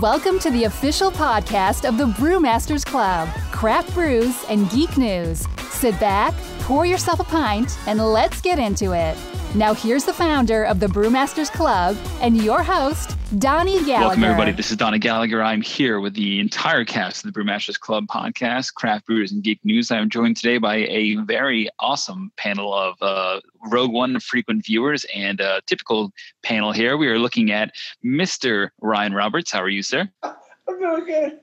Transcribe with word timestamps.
Welcome 0.00 0.40
to 0.40 0.50
the 0.50 0.64
official 0.64 1.12
podcast 1.12 1.88
of 1.88 1.98
the 1.98 2.06
Brewmasters 2.06 2.84
Club, 2.84 3.28
craft 3.52 3.94
brews 3.94 4.44
and 4.48 4.68
geek 4.70 4.98
news. 4.98 5.46
Sit 5.70 6.00
back, 6.00 6.34
pour 6.62 6.84
yourself 6.84 7.20
a 7.20 7.24
pint, 7.24 7.78
and 7.86 8.00
let's 8.00 8.40
get 8.40 8.58
into 8.58 8.90
it. 8.90 9.16
Now, 9.54 9.72
here's 9.72 10.04
the 10.04 10.12
founder 10.12 10.64
of 10.64 10.80
the 10.80 10.88
Brewmasters 10.88 11.48
Club 11.48 11.96
and 12.20 12.36
your 12.42 12.60
host, 12.60 13.16
Donnie 13.38 13.82
Gallagher. 13.84 14.06
Welcome, 14.06 14.24
everybody. 14.24 14.52
This 14.52 14.70
is 14.70 14.76
Donnie 14.76 14.98
Gallagher. 14.98 15.42
I'm 15.42 15.60
here 15.60 15.98
with 15.98 16.14
the 16.14 16.38
entire 16.38 16.84
cast 16.84 17.24
of 17.24 17.32
the 17.32 17.40
Brewmasters 17.40 17.78
Club 17.80 18.06
podcast, 18.06 18.74
Craft 18.74 19.06
Brews 19.06 19.32
and 19.32 19.42
Geek 19.42 19.58
News. 19.64 19.90
I 19.90 19.96
am 19.96 20.08
joined 20.08 20.36
today 20.36 20.58
by 20.58 20.76
a 20.76 21.16
very 21.16 21.68
awesome 21.80 22.30
panel 22.36 22.72
of 22.72 22.94
uh, 23.00 23.40
Rogue 23.70 23.92
One 23.92 24.20
frequent 24.20 24.64
viewers 24.64 25.04
and 25.12 25.40
a 25.40 25.60
typical 25.66 26.12
panel 26.42 26.70
here. 26.70 26.96
We 26.96 27.08
are 27.08 27.18
looking 27.18 27.50
at 27.50 27.72
Mr. 28.04 28.68
Ryan 28.80 29.14
Roberts. 29.14 29.50
How 29.50 29.62
are 29.62 29.68
you, 29.68 29.82
sir? 29.82 30.08
I'm 30.22 30.78
doing 30.78 31.04
good. 31.04 31.40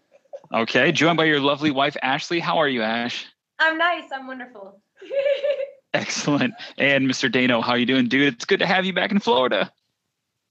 Okay. 0.54 0.92
Joined 0.92 1.18
by 1.18 1.26
your 1.26 1.42
lovely 1.42 1.72
wife, 1.72 1.98
Ashley. 2.02 2.40
How 2.40 2.58
are 2.58 2.70
you, 2.70 2.84
Ash? 2.84 3.26
I'm 3.60 3.78
nice. 3.78 4.06
I'm 4.14 4.28
wonderful. 4.28 4.82
Excellent. 5.94 6.54
And 6.78 7.06
Mr. 7.08 7.30
Dano, 7.30 7.60
how 7.60 7.72
are 7.72 7.78
you 7.78 7.86
doing, 7.86 8.08
dude? 8.08 8.34
It's 8.34 8.46
good 8.46 8.60
to 8.60 8.68
have 8.68 8.86
you 8.86 8.94
back 8.94 9.12
in 9.12 9.20
Florida. 9.20 9.72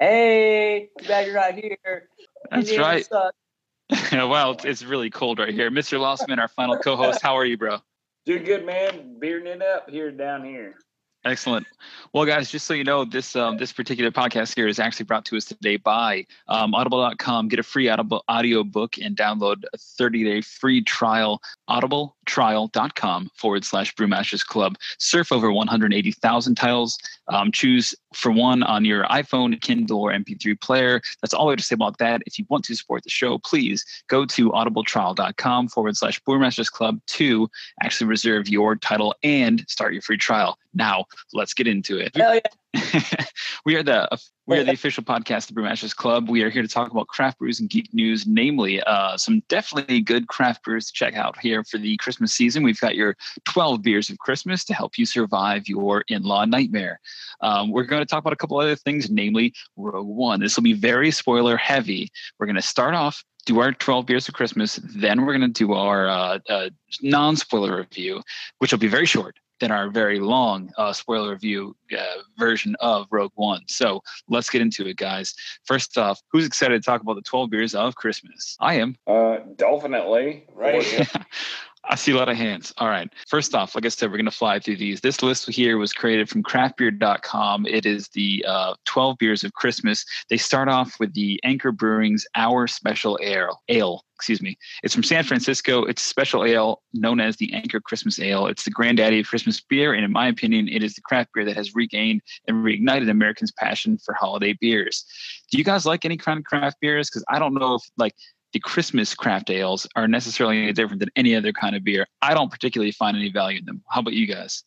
Hey, 0.01 0.89
glad 1.05 1.27
you're 1.27 1.35
right 1.35 1.55
here. 1.55 2.09
That's 2.51 2.71
Indiana 2.71 2.83
right. 2.83 3.07
sucks. 3.07 4.13
well, 4.13 4.53
it's, 4.53 4.65
it's 4.65 4.83
really 4.83 5.11
cold 5.11 5.39
right 5.39 5.53
here. 5.53 5.71
Mr. 5.71 5.99
Louseman, 5.99 6.39
our 6.39 6.49
final 6.49 6.79
co-host, 6.79 7.21
how 7.21 7.37
are 7.37 7.45
you, 7.45 7.59
bro? 7.59 7.79
Doing 8.25 8.45
good, 8.45 8.65
man. 8.65 9.19
Bearding 9.19 9.49
it 9.49 9.63
up 9.63 9.91
here 9.91 10.11
down 10.11 10.43
here. 10.43 10.77
Excellent. 11.25 11.67
Well, 12.15 12.25
guys, 12.25 12.51
just 12.51 12.67
so 12.67 12.73
you 12.73 12.83
know, 12.83 13.05
this 13.05 13.37
um, 13.37 13.59
this 13.59 13.75
particular 13.75 14.11
podcast 14.11 14.55
here 14.55 14.67
is 14.67 14.79
actually 14.79 15.05
brought 15.05 15.27
to 15.27 15.37
us 15.37 15.45
today 15.45 15.77
by 15.77 16.27
um, 16.49 16.75
Audible.com. 16.75 17.49
Get 17.49 17.59
a 17.59 17.63
free 17.63 17.91
Audible 17.91 18.25
audio 18.27 18.65
book 18.65 18.97
and 18.97 19.17
download 19.17 19.65
a 19.75 19.77
30 19.77 20.25
day 20.25 20.41
free 20.41 20.83
trial. 20.83 21.43
Audibletrial.com 21.69 23.31
forward 23.35 23.67
slash 23.67 23.95
Brewmasters 23.97 24.45
Club. 24.45 24.77
Surf 24.99 25.31
over 25.31 25.53
180,000 25.53 26.55
titles. 26.55 26.99
Um, 27.29 27.53
choose 27.53 27.95
for 28.15 28.33
one 28.33 28.63
on 28.63 28.87
your 28.87 29.05
iPhone, 29.05 29.61
Kindle, 29.61 30.01
or 30.01 30.13
MP3 30.13 30.59
player. 30.61 31.03
That's 31.21 31.35
all 31.35 31.49
I 31.49 31.53
have 31.53 31.59
to 31.59 31.65
say 31.65 31.75
about 31.75 31.99
that. 31.99 32.23
If 32.27 32.39
you 32.39 32.47
want 32.49 32.65
to 32.65 32.75
support 32.75 33.05
the 33.05 33.11
show, 33.11 33.39
please 33.39 33.85
go 34.09 34.25
to 34.25 34.51
audibletrial.com 34.51 35.69
forward 35.69 35.97
slash 35.97 36.21
Brewmasters 36.23 36.73
Club 36.73 36.99
to 37.09 37.49
actually 37.83 38.09
reserve 38.09 38.49
your 38.49 38.75
title 38.75 39.15
and 39.23 39.65
start 39.69 39.93
your 39.93 40.03
free 40.03 40.17
trial. 40.17 40.59
Now, 40.75 41.07
let's 41.33 41.55
get 41.55 41.67
into 41.67 41.99
it. 41.99 42.17
Hell 42.17 42.35
yeah. 42.35 42.41
we 43.65 43.75
are 43.75 43.83
the 43.83 44.09
we 44.47 44.59
are 44.59 44.65
the 44.65 44.73
official 44.73 45.03
podcast 45.03 45.49
of 45.49 45.57
Brewmasters 45.57 45.95
Club. 45.95 46.29
We 46.29 46.43
are 46.43 46.51
here 46.51 46.63
to 46.63 46.69
talk 46.69 46.91
about 46.91 47.07
craft 47.07 47.39
brews 47.39 47.61
and 47.61 47.71
geek 47.71 47.93
news, 47.93 48.27
namely 48.27 48.83
uh, 48.83 49.17
some 49.17 49.43
definitely 49.49 50.01
good 50.01 50.27
craft 50.27 50.65
brews 50.65 50.87
to 50.87 50.93
check 50.93 51.15
out 51.15 51.39
here 51.39 51.63
for 51.63 51.79
the 51.79 51.97
Christmas 51.99 52.33
season. 52.33 52.65
We've 52.65 52.81
got 52.81 52.97
your 52.97 53.17
12 53.45 53.83
beers 53.83 54.11
of 54.11 54.19
Christmas 54.19 54.65
to 54.65 54.75
help 54.75 54.99
you 54.99 55.07
survive 55.07 55.69
your 55.69 56.05
in-law 56.09 56.47
nightmare. 56.47 57.01
Um, 57.41 57.71
we're 57.71 57.85
going 57.85 58.03
to 58.03 58.07
talk 58.07 58.21
about 58.21 58.33
a 58.33 58.37
couple 58.37 58.59
other 58.59 58.77
things, 58.77 59.09
namely 59.09 59.55
Rogue 59.77 60.07
One. 60.07 60.41
This 60.41 60.57
will 60.57 60.65
be 60.65 60.73
very 60.73 61.13
spoiler 61.13 61.57
heavy. 61.57 62.11
We're 62.39 62.47
going 62.47 62.57
to 62.57 62.63
start 62.63 62.95
off 62.95 63.25
do 63.47 63.59
our 63.61 63.73
12 63.73 64.05
beers 64.05 64.29
of 64.29 64.35
Christmas. 64.35 64.79
Then 64.83 65.25
we're 65.25 65.37
going 65.37 65.53
to 65.53 65.67
do 65.67 65.73
our 65.73 66.09
uh, 66.09 66.39
uh, 66.49 66.71
non 67.03 67.37
spoiler 67.37 67.77
review, 67.77 68.23
which 68.59 68.73
will 68.73 68.79
be 68.79 68.89
very 68.89 69.07
short 69.07 69.37
than 69.61 69.71
our 69.71 69.91
very 69.91 70.19
long 70.19 70.71
uh, 70.77 70.93
spoiler 70.93 71.31
review 71.31 71.77
uh, 71.97 72.05
version 72.39 72.75
of 72.81 73.07
Rogue 73.11 73.33
One. 73.35 73.63
So 73.69 74.03
let's 74.29 74.51
get 74.51 74.63
into 74.63 74.87
it, 74.87 74.97
guys. 74.97 75.35
First 75.65 75.97
off, 75.97 76.21
who's 76.33 76.47
excited 76.47 76.83
to 76.83 76.85
talk 76.85 77.03
about 77.03 77.15
the 77.15 77.23
12 77.23 77.51
beers 77.51 77.75
of 77.75 77.95
Christmas? 77.95 78.57
I 78.61 78.75
am. 78.75 78.97
Uh, 79.07 79.39
definitely. 79.57 80.47
Right. 80.53 81.09
I 81.85 81.95
see 81.95 82.13
a 82.13 82.17
lot 82.17 82.29
of 82.29 82.37
hands. 82.37 82.73
All 82.79 82.89
right. 82.89 83.11
First 83.29 83.55
off, 83.55 83.75
like 83.75 83.87
I 83.87 83.89
said, 83.89 84.11
we're 84.11 84.19
going 84.19 84.27
to 84.27 84.31
fly 84.31 84.59
through 84.59 84.77
these. 84.77 85.01
This 85.01 85.23
list 85.23 85.51
here 85.51 85.79
was 85.79 85.93
created 85.93 86.29
from 86.29 86.43
craftbeer.com. 86.43 87.67
It 87.67 87.87
is 87.87 88.09
the 88.09 88.45
uh, 88.47 88.75
12 88.85 89.19
beers 89.19 89.45
of 89.45 89.55
Christmas. 89.55 90.05
They 90.29 90.37
start 90.37 90.69
off 90.69 90.95
with 91.01 91.15
the 91.15 91.41
Anchor 91.43 91.73
Brewing's 91.73 92.27
Our 92.37 92.67
Special 92.67 93.19
Ale. 93.23 93.61
Ale. 93.69 94.05
Excuse 94.15 94.43
me. 94.43 94.59
It's 94.83 94.95
from 94.95 95.03
San 95.03 95.25
Francisco. 95.25 95.85
It's 95.85 96.05
a 96.05 96.07
special 96.07 96.45
ale 96.45 96.83
known 96.93 97.21
as 97.21 97.39
the 97.39 97.55
Anchor 97.55 97.81
Christmas 97.81 98.21
Ale. 98.21 98.49
It's 98.49 98.65
the 98.65 98.71
granddaddy 98.71 99.21
of 99.21 99.27
Christmas 99.27 99.63
beer, 99.63 99.95
and 99.95 100.05
in 100.05 100.13
my 100.13 100.29
opinion, 100.29 100.69
it 100.69 100.83
is 100.83 100.93
the 100.93 101.01
craft 101.01 101.31
beer 101.33 101.47
that 101.47 101.57
has 101.57 101.75
regained 101.75 102.21
and 102.47 102.63
reignited 102.63 103.09
Americans' 103.09 103.51
passion 103.51 103.97
for 103.97 104.13
holiday 104.13 104.53
beers. 104.53 105.07
Do 105.51 105.57
you 105.57 105.65
guys 105.65 105.87
like 105.87 106.05
any 106.05 106.19
kind 106.19 106.39
of 106.39 106.45
craft 106.45 106.77
beers? 106.83 107.09
Because 107.09 107.25
I 107.31 107.39
don't 107.39 107.55
know 107.55 107.77
if 107.77 107.83
like 107.97 108.15
the 108.53 108.61
Christmas 108.61 109.15
craft 109.15 109.51
ales 109.51 109.87
are 109.97 110.09
necessarily 110.09 110.63
any 110.63 110.73
different 110.73 111.01
than 111.01 111.11
any 111.17 111.35
other 111.35 111.53
kind 111.53 111.77
of 111.77 111.85
beer. 111.85 112.07
I 112.23 112.35
don't 112.35 112.51
particularly 112.51 112.93
find 112.93 113.17
any 113.17 113.31
value 113.31 113.59
in 113.59 113.65
them. 113.65 113.83
How 113.89 114.01
about 114.01 114.15
you 114.15 114.27
guys? 114.27 114.65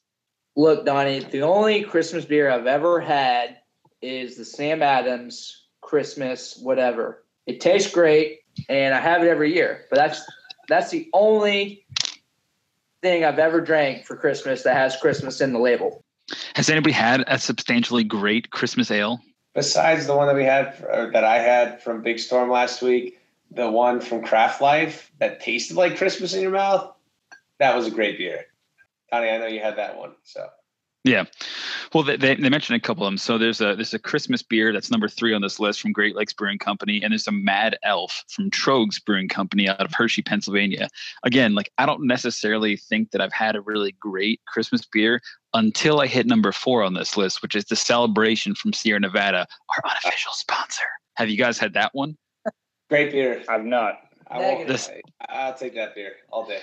Look, 0.56 0.86
Donnie, 0.86 1.20
the 1.20 1.42
only 1.42 1.84
Christmas 1.84 2.26
beer 2.26 2.50
I've 2.50 2.68
ever 2.68 3.00
had 3.00 3.58
is 4.02 4.38
the 4.38 4.46
Sam 4.46 4.84
Adams 4.84 5.66
Christmas 5.82 6.60
whatever. 6.62 7.24
It 7.46 7.60
tastes 7.60 7.92
great, 7.92 8.40
and 8.70 8.94
I 8.94 9.00
have 9.00 9.24
it 9.24 9.28
every 9.28 9.54
year. 9.54 9.86
But 9.90 9.98
that's 9.98 10.22
that's 10.68 10.92
the 10.92 11.10
only 11.14 11.86
thing 13.02 13.26
I've 13.26 13.40
ever 13.40 13.60
drank 13.60 14.06
for 14.06 14.16
Christmas 14.16 14.64
that 14.64 14.76
has 14.76 14.96
Christmas 14.96 15.42
in 15.42 15.54
the 15.54 15.60
label. 15.60 16.04
Has 16.56 16.70
anybody 16.70 16.94
had 16.94 17.24
a 17.28 17.38
substantially 17.38 18.04
great 18.04 18.52
Christmas 18.52 18.90
ale? 18.92 19.20
Besides 19.54 20.08
the 20.08 20.16
one 20.16 20.28
that 20.28 20.36
we 20.36 20.46
had, 20.46 20.84
or 20.90 21.12
that 21.12 21.24
I 21.24 21.40
had 21.40 21.84
from 21.84 22.02
Big 22.02 22.18
Storm 22.18 22.50
last 22.50 22.82
week, 22.82 23.20
the 23.56 23.70
one 23.70 24.02
from 24.02 24.24
Craft 24.24 24.62
Life 24.62 25.12
that 25.20 25.40
tasted 25.40 25.78
like 25.78 25.98
Christmas 25.98 26.34
in 26.34 26.42
your 26.42 26.52
mouth, 26.52 26.94
that 27.60 27.76
was 27.76 27.88
a 27.88 27.92
great 27.92 28.18
beer. 28.18 28.46
Connie, 29.12 29.30
I 29.30 29.38
know 29.38 29.48
you 29.48 29.60
had 29.60 29.78
that 29.78 29.98
one. 29.98 30.14
So 30.24 30.48
Yeah. 31.04 31.26
Well, 31.94 32.04
they, 32.04 32.18
they, 32.18 32.36
they 32.36 32.50
mentioned 32.50 32.78
a 32.78 32.80
couple 32.80 33.06
of 33.06 33.12
them. 33.12 33.18
So 33.18 33.38
there's 33.38 33.62
a 33.62 33.76
there's 33.76 33.94
a 33.94 34.00
Christmas 34.00 34.42
beer 34.42 34.74
that's 34.74 34.90
number 34.90 35.08
three 35.08 35.34
on 35.34 35.42
this 35.42 35.60
list 35.60 35.82
from 35.82 35.92
Great 35.92 36.16
Lakes 36.16 36.34
Brewing 36.34 36.58
Company, 36.58 37.04
and 37.04 37.12
there's 37.12 37.28
a 37.28 37.32
Mad 37.32 37.78
Elf 37.84 38.24
from 38.30 38.50
Tröegs 38.50 39.04
Brewing 39.04 39.28
Company 39.28 39.68
out 39.68 39.82
of 39.82 39.92
Hershey, 39.94 40.24
Pennsylvania. 40.24 40.90
Again, 41.24 41.54
like 41.54 41.72
I 41.78 41.86
don't 41.86 42.08
necessarily 42.08 42.78
think 42.78 43.12
that 43.12 43.22
I've 43.22 43.34
had 43.34 43.56
a 43.56 43.62
really 43.62 43.92
great 44.00 44.42
Christmas 44.48 44.86
beer 44.86 45.22
until 45.54 46.02
I 46.02 46.08
hit 46.08 46.26
number 46.26 46.52
four 46.52 46.82
on 46.84 46.96
this 46.96 47.16
list, 47.16 47.44
which 47.44 47.56
is 47.56 47.66
the 47.66 47.76
Celebration 47.76 48.56
from 48.56 48.74
Sierra 48.74 49.00
Nevada, 49.00 49.46
our 49.70 49.92
unofficial 49.92 50.34
sponsor. 50.34 50.86
Have 51.16 51.30
you 51.30 51.38
guys 51.38 51.60
had 51.60 51.74
that 51.74 51.94
one? 51.94 52.18
Great 52.94 53.12
beer. 53.12 53.42
I've 53.50 53.66
not. 53.66 54.02
I 54.30 54.38
won't, 54.40 54.68
This- 54.68 54.90
I'll 55.30 55.56
take 55.56 55.74
that 55.74 55.96
beer 55.96 56.14
all 56.32 56.46
day. 56.46 56.60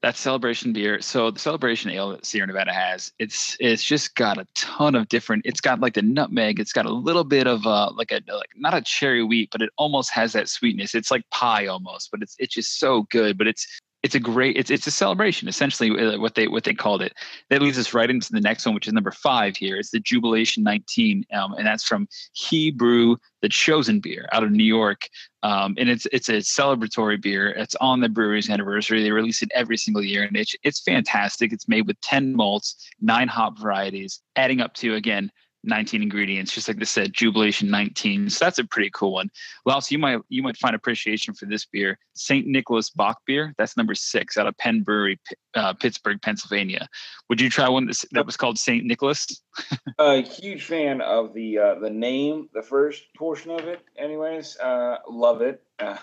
that 0.00 0.16
celebration 0.16 0.72
beer 0.72 1.00
so 1.00 1.28
the 1.30 1.40
celebration 1.40 1.90
ale 1.90 2.10
that 2.10 2.24
sierra 2.24 2.46
nevada 2.46 2.72
has 2.72 3.12
it's 3.18 3.56
it's 3.58 3.82
just 3.82 4.14
got 4.14 4.38
a 4.38 4.46
ton 4.54 4.94
of 4.94 5.08
different 5.08 5.42
it's 5.44 5.60
got 5.60 5.80
like 5.80 5.94
the 5.94 6.02
nutmeg 6.02 6.60
it's 6.60 6.72
got 6.72 6.86
a 6.86 6.92
little 7.08 7.24
bit 7.24 7.48
of 7.48 7.66
uh 7.66 7.90
like 7.96 8.12
a 8.12 8.20
like 8.32 8.50
not 8.56 8.74
a 8.74 8.80
cherry 8.82 9.24
wheat 9.24 9.48
but 9.50 9.60
it 9.60 9.70
almost 9.76 10.12
has 10.12 10.32
that 10.32 10.48
sweetness 10.48 10.94
it's 10.94 11.10
like 11.10 11.28
pie 11.30 11.66
almost 11.66 12.12
but 12.12 12.22
it's 12.22 12.36
it's 12.38 12.54
just 12.54 12.78
so 12.78 13.02
good 13.10 13.36
but 13.36 13.48
it's 13.48 13.66
it's 14.02 14.14
a 14.14 14.20
great 14.20 14.56
it's 14.56 14.70
it's 14.70 14.86
a 14.86 14.90
celebration 14.90 15.48
essentially 15.48 15.90
uh, 15.90 16.18
what 16.18 16.34
they 16.34 16.48
what 16.48 16.64
they 16.64 16.74
called 16.74 17.02
it 17.02 17.12
that 17.50 17.60
leads 17.60 17.78
us 17.78 17.94
right 17.94 18.10
into 18.10 18.32
the 18.32 18.40
next 18.40 18.64
one 18.64 18.74
which 18.74 18.86
is 18.86 18.92
number 18.92 19.10
five 19.10 19.56
here 19.56 19.76
it's 19.76 19.90
the 19.90 20.00
Jewbelation 20.00 20.62
19 20.62 21.24
um, 21.32 21.54
and 21.54 21.66
that's 21.66 21.84
from 21.84 22.08
He'Brew 22.32 23.16
the 23.42 23.48
chosen 23.48 24.00
beer 24.00 24.28
out 24.32 24.44
of 24.44 24.50
new 24.50 24.64
york 24.64 25.08
um, 25.42 25.74
and 25.78 25.88
it's 25.88 26.06
it's 26.12 26.28
a 26.28 26.38
celebratory 26.38 27.20
beer. 27.20 27.50
It's 27.50 27.76
on 27.76 28.00
the 28.00 28.08
brewery's 28.08 28.50
anniversary. 28.50 29.02
They 29.02 29.12
release 29.12 29.40
it 29.40 29.50
every 29.54 29.76
single 29.76 30.02
year, 30.02 30.24
and 30.24 30.36
it's 30.36 30.56
it's 30.64 30.80
fantastic. 30.80 31.52
It's 31.52 31.68
made 31.68 31.86
with 31.86 32.00
ten 32.00 32.34
malts, 32.34 32.90
nine 33.00 33.28
hop 33.28 33.56
varieties, 33.56 34.20
adding 34.34 34.60
up 34.60 34.74
to 34.74 34.96
again 34.96 35.30
19 35.68 36.02
ingredients, 36.02 36.52
just 36.52 36.66
like 36.66 36.78
they 36.78 36.84
said, 36.84 37.12
Jewbelation 37.12 37.70
19. 37.70 38.30
So 38.30 38.44
that's 38.44 38.58
a 38.58 38.64
pretty 38.64 38.90
cool 38.92 39.12
one. 39.12 39.30
Well, 39.64 39.74
also 39.74 39.92
you 39.92 39.98
might 39.98 40.20
you 40.28 40.42
might 40.42 40.56
find 40.56 40.74
appreciation 40.74 41.34
for 41.34 41.46
this 41.46 41.64
beer, 41.66 41.98
St. 42.14 42.46
Nikolaus 42.46 42.94
Bock 42.94 43.18
Bier. 43.26 43.54
That's 43.58 43.76
number 43.76 43.94
six 43.94 44.36
out 44.36 44.46
of 44.46 44.56
Penn 44.58 44.82
Brewery, 44.82 45.20
uh, 45.54 45.74
Pittsburgh, 45.74 46.20
Pennsylvania. 46.22 46.88
Would 47.28 47.40
you 47.40 47.50
try 47.50 47.68
one 47.68 47.90
that 48.12 48.26
was 48.26 48.36
called 48.36 48.58
St. 48.58 48.84
Nicholas? 48.84 49.26
A 49.98 50.22
huge 50.22 50.64
fan 50.64 51.00
of 51.00 51.34
the 51.34 51.58
uh, 51.58 51.74
the 51.80 51.90
name, 51.90 52.48
the 52.54 52.62
first 52.62 53.04
portion 53.16 53.50
of 53.50 53.60
it. 53.68 53.84
Anyways, 53.96 54.56
uh, 54.58 54.96
love 55.08 55.42
it. 55.42 55.62
Uh, 55.78 55.96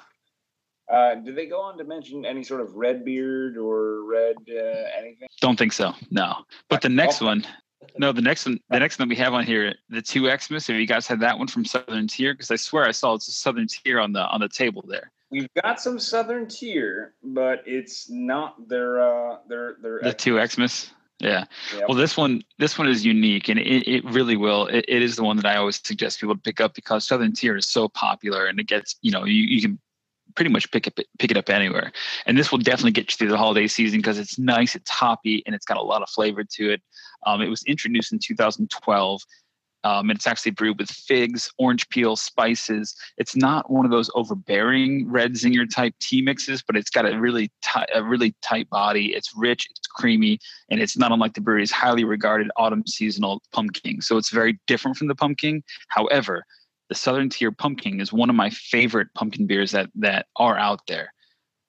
uh, 0.91 1.15
do 1.15 1.33
they 1.33 1.47
go 1.47 1.61
on 1.61 1.77
to 1.77 1.83
mention 1.83 2.25
any 2.25 2.43
sort 2.43 2.61
of 2.61 2.75
red 2.75 3.03
beard 3.03 3.57
or 3.57 4.03
red 4.05 4.35
uh, 4.49 4.83
anything? 4.97 5.27
Don't 5.41 5.57
think 5.57 5.73
so. 5.73 5.93
No. 6.11 6.35
But 6.69 6.81
the 6.81 6.89
next 6.89 7.21
one, 7.21 7.43
no, 7.97 8.11
the 8.11 8.21
next 8.21 8.45
one, 8.45 8.59
the 8.69 8.79
next 8.79 8.99
one 8.99 9.09
we 9.09 9.15
have 9.15 9.33
on 9.33 9.45
here, 9.45 9.75
the 9.89 10.01
two 10.01 10.29
Xmas. 10.29 10.67
Have 10.67 10.75
you 10.77 10.87
guys 10.87 11.07
had 11.07 11.19
that 11.21 11.37
one 11.37 11.47
from 11.47 11.65
Southern 11.65 12.07
Tier? 12.07 12.33
Because 12.33 12.51
I 12.51 12.55
swear 12.55 12.85
I 12.85 12.91
saw 12.91 13.13
it's 13.13 13.27
a 13.27 13.31
Southern 13.31 13.67
Tier 13.67 13.99
on 13.99 14.13
the 14.13 14.21
on 14.21 14.41
the 14.41 14.49
table 14.49 14.83
there. 14.87 15.11
We've 15.31 15.49
got 15.61 15.81
some 15.81 15.99
Southern 15.99 16.47
tier, 16.47 17.13
but 17.23 17.63
it's 17.65 18.09
not 18.09 18.69
their 18.69 19.01
uh, 19.01 19.37
their 19.49 19.75
their. 19.81 19.99
The 20.01 20.13
two 20.13 20.45
Xmas. 20.45 20.91
Yeah. 21.19 21.45
Yep. 21.73 21.87
Well, 21.87 21.97
this 21.97 22.17
one, 22.17 22.41
this 22.59 22.77
one 22.77 22.87
is 22.87 23.05
unique, 23.05 23.47
and 23.47 23.57
it, 23.57 23.87
it 23.87 24.03
really 24.05 24.35
will. 24.35 24.67
It, 24.67 24.85
it 24.87 25.01
is 25.01 25.15
the 25.15 25.23
one 25.23 25.37
that 25.37 25.45
I 25.45 25.55
always 25.55 25.81
suggest 25.83 26.19
people 26.19 26.35
to 26.35 26.41
pick 26.41 26.59
up 26.59 26.75
because 26.75 27.07
Southern 27.07 27.33
Tier 27.33 27.55
is 27.55 27.65
so 27.65 27.87
popular, 27.87 28.45
and 28.45 28.59
it 28.59 28.67
gets, 28.67 28.97
you 29.01 29.11
know, 29.11 29.23
you, 29.23 29.43
you 29.43 29.61
can 29.61 29.79
pretty 30.35 30.51
much 30.51 30.69
pick 30.71 30.87
it 30.87 30.99
pick 31.19 31.31
it 31.31 31.37
up 31.37 31.49
anywhere. 31.49 31.91
And 32.25 32.37
this 32.37 32.51
will 32.51 32.59
definitely 32.59 32.91
get 32.91 33.11
you 33.11 33.17
through 33.17 33.29
the 33.29 33.37
holiday 33.37 33.67
season 33.67 33.99
because 33.99 34.19
it's 34.19 34.37
nice, 34.37 34.75
it's 34.75 34.89
hoppy, 34.89 35.43
and 35.45 35.55
it's 35.55 35.65
got 35.65 35.77
a 35.77 35.81
lot 35.81 36.01
of 36.01 36.09
flavor 36.09 36.43
to 36.43 36.71
it. 36.71 36.81
Um, 37.25 37.41
it 37.41 37.49
was 37.49 37.63
introduced 37.63 38.11
in 38.11 38.19
2012. 38.19 39.21
Um, 39.85 40.09
and 40.09 40.17
it's 40.17 40.25
actually 40.25 40.51
brewed 40.51 40.79
with 40.79 40.89
figs, 40.89 41.47
orange 41.59 41.87
peel, 41.89 42.15
spices. 42.15 42.95
It's 43.19 43.35
not 43.35 43.69
one 43.69 43.85
of 43.85 43.91
those 43.91 44.09
overbearing 44.15 45.07
red 45.07 45.33
zinger 45.33 45.69
type 45.69 45.93
tea 45.99 46.23
mixes, 46.23 46.63
but 46.63 46.75
it's 46.75 46.89
got 46.89 47.05
a 47.05 47.19
really 47.19 47.51
tight, 47.61 47.89
a 47.93 48.03
really 48.03 48.33
tight 48.41 48.67
body. 48.71 49.13
It's 49.13 49.31
rich, 49.35 49.67
it's 49.69 49.85
creamy, 49.85 50.39
and 50.71 50.81
it's 50.81 50.97
not 50.97 51.11
unlike 51.11 51.35
the 51.35 51.41
brewery's 51.41 51.71
highly 51.71 52.03
regarded 52.03 52.49
autumn 52.57 52.81
seasonal 52.87 53.43
pumpkin. 53.51 54.01
So 54.01 54.17
it's 54.17 54.31
very 54.31 54.59
different 54.65 54.97
from 54.97 55.07
the 55.07 55.13
pumpkin. 55.13 55.61
However, 55.89 56.45
the 56.89 56.95
Southern 56.95 57.29
Tier 57.29 57.51
Pumpkin 57.51 57.99
is 57.99 58.13
one 58.13 58.29
of 58.29 58.35
my 58.35 58.49
favorite 58.49 59.07
pumpkin 59.15 59.47
beers 59.47 59.71
that 59.71 59.89
that 59.95 60.27
are 60.35 60.57
out 60.57 60.81
there. 60.87 61.11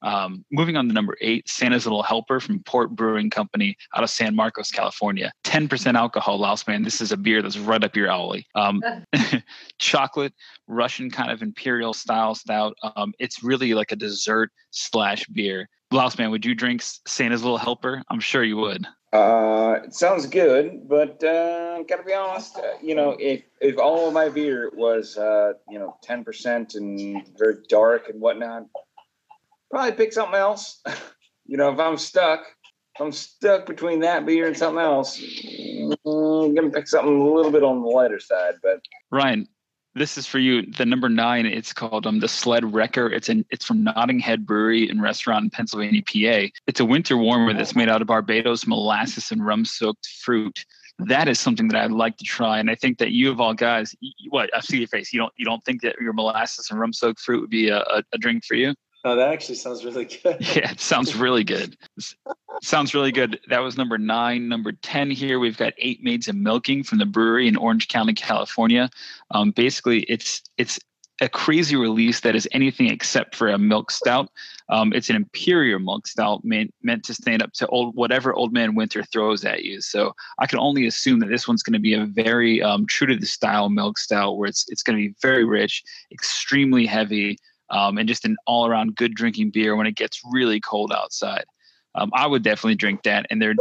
Um, 0.03 0.45
moving 0.53 0.77
on 0.77 0.87
to 0.89 0.95
number 0.95 1.17
eight, 1.21 1.49
Santa's 1.49 1.87
Little 1.87 2.03
Helper 2.03 2.39
from 2.39 2.63
Port 2.63 2.91
Brewing 2.95 3.31
Company 3.31 3.77
out 3.97 4.05
of 4.05 4.11
San 4.11 4.37
Marcos, 4.37 4.71
California. 4.71 5.33
10% 5.45 5.95
alcohol, 5.95 6.39
Louse 6.39 6.67
man. 6.67 6.83
This 6.83 7.01
is 7.01 7.13
a 7.13 7.17
beer 7.17 7.43
that's 7.43 7.59
right 7.59 7.83
up 7.83 7.97
your 7.97 8.09
alley. 8.09 8.47
Um, 8.55 8.83
chocolate, 9.79 10.35
Russian 10.69 11.11
kind 11.11 11.31
of 11.31 11.43
imperial 11.43 11.95
style 11.95 12.35
stout. 12.35 12.77
Um, 12.95 13.15
it's 13.19 13.43
really 13.43 13.75
like 13.75 13.91
a 13.91 13.97
dessert 13.97 14.51
slash 14.71 15.25
beer. 15.27 15.69
Louse 15.91 16.19
man, 16.19 16.31
would 16.31 16.45
you 16.45 16.55
drink 16.55 16.83
Santa's 16.83 17.43
Little 17.43 17.59
Helper? 17.59 18.03
I'm 18.11 18.21
sure 18.21 18.45
you 18.45 18.59
would. 18.59 18.87
Uh, 19.13 19.81
it 19.85 19.95
sounds 19.95 20.27
good, 20.27 20.89
but 20.89 21.23
uh, 21.23 21.83
gotta 21.85 22.03
be 22.03 22.13
honest. 22.13 22.59
Uh, 22.59 22.75
you 22.83 22.95
know, 22.95 23.17
if 23.19 23.43
if 23.61 23.79
all 23.79 24.09
of 24.09 24.15
my 24.15 24.29
beer 24.29 24.71
was 24.75 25.17
uh, 25.17 25.53
you 25.71 25.79
know 25.79 25.97
ten 26.03 26.25
percent 26.25 26.75
and 26.75 27.27
very 27.39 27.57
dark 27.69 28.09
and 28.09 28.21
whatnot, 28.21 28.67
probably 29.71 29.93
pick 29.93 30.13
something 30.13 30.35
else. 30.35 30.83
you 31.47 31.57
know, 31.57 31.73
if 31.73 31.79
I'm 31.79 31.97
stuck, 31.97 32.41
if 32.95 33.01
I'm 33.01 33.13
stuck 33.13 33.67
between 33.67 34.01
that 34.01 34.27
beer 34.27 34.49
and 34.49 34.57
something 34.57 34.83
else, 34.83 35.23
I'm 36.05 36.55
gonna 36.55 36.71
pick 36.71 36.89
something 36.89 37.21
a 37.21 37.33
little 37.33 37.53
bit 37.53 37.63
on 37.63 37.83
the 37.83 37.89
lighter 37.89 38.21
side. 38.21 38.55
But 38.61 38.81
Ryan, 39.13 39.49
this 39.97 40.19
is 40.19 40.27
for 40.27 40.39
you. 40.39 40.63
The 40.63 40.85
number 40.85 41.09
nine, 41.09 41.47
it's 41.47 41.73
called 41.73 42.07
um 42.07 42.21
the 42.21 42.29
Sled 42.29 42.73
Wrecker. 42.75 43.09
It's 43.09 43.29
in 43.29 43.45
it's 43.51 43.65
from 43.65 43.83
Nodding 43.83 44.19
Head 44.19 44.47
Brewery 44.47 44.89
and 44.89 45.03
Restaurant 45.03 45.45
in 45.45 45.51
Pennsylvania, 45.51 46.03
PA. 46.03 46.49
It's 46.67 46.81
a 46.81 46.85
winter 46.85 47.17
warmer 47.17 47.55
that's 47.55 47.75
made 47.75 47.89
out 47.89 48.03
of 48.03 48.09
Barbados 48.09 48.67
molasses 48.67 49.31
and 49.33 49.45
rum 49.45 49.65
soaked 49.65 50.07
fruit. 50.23 50.65
That 50.99 51.29
is 51.29 51.41
something 51.41 51.69
that 51.69 51.83
I'd 51.83 51.91
like 51.91 52.17
to 52.19 52.25
try, 52.25 52.59
and 52.59 52.71
I 52.71 52.75
think 52.75 52.99
that 52.99 53.11
you 53.11 53.31
of 53.31 53.41
all 53.41 53.55
guys, 53.55 53.95
what 54.29 54.49
I 54.55 54.61
see 54.61 54.79
your 54.79 54.89
face. 54.89 55.13
You 55.13 55.21
don't 55.21 55.33
you 55.37 55.45
don't 55.45 55.65
think 55.65 55.83
that 55.83 55.97
your 56.01 56.13
molasses 56.13 56.71
and 56.71 56.79
rum 56.79 56.93
soaked 56.93 57.21
fruit 57.21 57.41
would 57.41 57.51
be 57.51 57.69
a, 57.69 57.79
a, 57.79 58.03
a 58.13 58.19
drink 58.19 58.45
for 58.45 58.55
you? 58.55 58.75
Oh, 59.07 59.15
that 59.15 59.33
actually 59.33 59.55
sounds 59.55 59.85
really 59.85 60.05
good. 60.05 60.37
yeah, 60.57 60.73
sounds 60.79 61.15
really 61.15 61.45
good. 61.45 61.77
sounds 62.61 62.93
really 62.93 63.13
good. 63.13 63.39
That 63.49 63.61
was 63.61 63.77
number 63.77 63.99
nine. 63.99 64.49
Number 64.49 64.73
10 64.73 65.13
here, 65.13 65.39
we've 65.39 65.57
got 65.57 65.75
Eight 65.79 66.03
Maids 66.03 66.27
of 66.27 66.35
Milking 66.35 66.83
from 66.83 66.99
the 66.99 67.05
Bruery 67.05 67.47
in 67.47 67.57
Orange 67.57 67.87
County, 67.87 68.15
California. 68.15 68.91
Um, 69.31 69.53
basically, 69.53 70.01
it's 70.09 70.43
it's 70.59 70.81
a 71.21 71.29
crazy 71.29 71.77
release 71.77 72.19
that 72.21 72.35
is 72.35 72.49
anything 72.51 72.89
except 72.89 73.37
for 73.37 73.47
a 73.47 73.59
milk 73.59 73.93
stout. 73.93 74.29
Um, 74.71 74.93
it's 74.93 75.09
an 75.09 75.15
imperial 75.15 75.79
milk 75.79 76.09
stout 76.09 76.45
meant, 76.45 76.75
meant 76.83 77.05
to 77.05 77.15
stand 77.15 77.45
up 77.45 77.53
to 77.53 77.67
old 77.69 77.95
whatever 77.95 78.35
old 78.35 78.53
man 78.53 78.75
winter 78.75 79.05
throws 79.05 79.45
at 79.45 79.63
you. 79.63 79.81
So 79.81 80.17
I 80.41 80.47
can 80.47 80.59
only 80.59 80.85
assume 80.85 81.21
that 81.21 81.29
this 81.29 81.47
one's 81.47 81.63
going 81.63 81.75
to 81.75 81.79
be 81.79 81.95
a 81.95 82.07
very 82.07 82.61
um, 82.61 82.87
true 82.89 83.07
to 83.07 83.17
the 83.17 83.25
style 83.25 83.69
milk 83.71 83.99
stout, 83.99 84.37
where 84.37 84.49
it's 84.49 84.65
it's 84.67 84.83
going 84.83 84.99
to 84.99 85.09
be 85.09 85.15
very 85.23 85.45
rich, 85.45 85.85
extremely 86.11 86.87
heavy 86.87 87.39
um, 87.71 87.99
and 87.99 88.09
just 88.09 88.25
an 88.25 88.37
all 88.47 88.67
around 88.67 88.97
good 88.97 89.15
drinking 89.15 89.51
beer 89.51 89.77
when 89.77 89.87
it 89.87 89.97
gets 89.97 90.21
really 90.31 90.61
cold 90.61 90.93
outside. 90.93 91.45
Um, 91.95 92.11
I 92.15 92.27
would 92.27 92.43
definitely 92.43 92.75
drink 92.75 93.03
that, 93.05 93.27
and 93.31 93.41
they're 93.41 93.55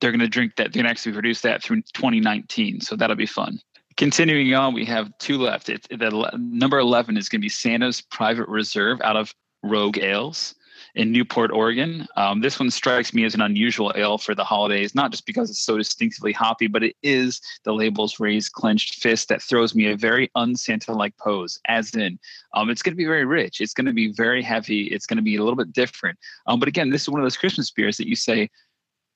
they're 0.00 0.12
going 0.12 0.20
to 0.20 0.28
drink 0.28 0.56
that. 0.56 0.72
They're 0.72 0.82
going 0.82 0.84
to 0.84 0.90
actually 0.90 1.12
produce 1.12 1.42
that 1.42 1.62
through 1.62 1.82
2019, 1.94 2.80
so 2.80 2.96
that'll 2.96 3.16
be 3.16 3.26
fun. 3.26 3.60
Continuing 3.96 4.54
on, 4.54 4.72
we 4.72 4.84
have 4.86 5.16
two 5.18 5.36
left. 5.36 5.68
It's 5.68 5.86
the 5.88 6.30
number 6.38 6.78
11 6.78 7.18
is 7.18 7.28
going 7.28 7.40
to 7.40 7.44
be 7.44 7.50
Santa's 7.50 8.00
Private 8.00 8.48
Reserve 8.48 9.00
out 9.02 9.16
of 9.16 9.34
Rogue 9.62 9.98
Ales 9.98 10.54
in 10.94 11.12
Newport, 11.12 11.50
Oregon. 11.50 12.06
Um, 12.16 12.40
this 12.40 12.58
one 12.58 12.70
strikes 12.70 13.14
me 13.14 13.24
as 13.24 13.34
an 13.34 13.40
unusual 13.40 13.92
ale 13.96 14.18
for 14.18 14.34
the 14.34 14.44
holidays, 14.44 14.94
not 14.94 15.10
just 15.10 15.26
because 15.26 15.50
it's 15.50 15.62
so 15.62 15.76
distinctively 15.76 16.32
hoppy, 16.32 16.66
but 16.66 16.82
it 16.82 16.96
is 17.02 17.40
the 17.64 17.72
label's 17.72 18.20
raised 18.20 18.52
clenched 18.52 18.94
fist 18.94 19.28
that 19.28 19.42
throws 19.42 19.74
me 19.74 19.86
a 19.90 19.96
very 19.96 20.30
unsanta 20.36 20.94
like 20.94 21.16
pose, 21.16 21.58
as 21.66 21.94
in, 21.94 22.18
um, 22.54 22.70
it's 22.70 22.82
going 22.82 22.92
to 22.92 22.96
be 22.96 23.06
very 23.06 23.24
rich. 23.24 23.60
It's 23.60 23.74
going 23.74 23.86
to 23.86 23.92
be 23.92 24.12
very 24.12 24.42
heavy. 24.42 24.84
It's 24.84 25.06
going 25.06 25.18
to 25.18 25.22
be 25.22 25.36
a 25.36 25.42
little 25.42 25.56
bit 25.56 25.72
different. 25.72 26.18
Um, 26.46 26.58
but 26.58 26.68
again, 26.68 26.90
this 26.90 27.02
is 27.02 27.08
one 27.08 27.20
of 27.20 27.24
those 27.24 27.36
Christmas 27.36 27.70
beers 27.70 27.96
that 27.96 28.08
you 28.08 28.16
say, 28.16 28.48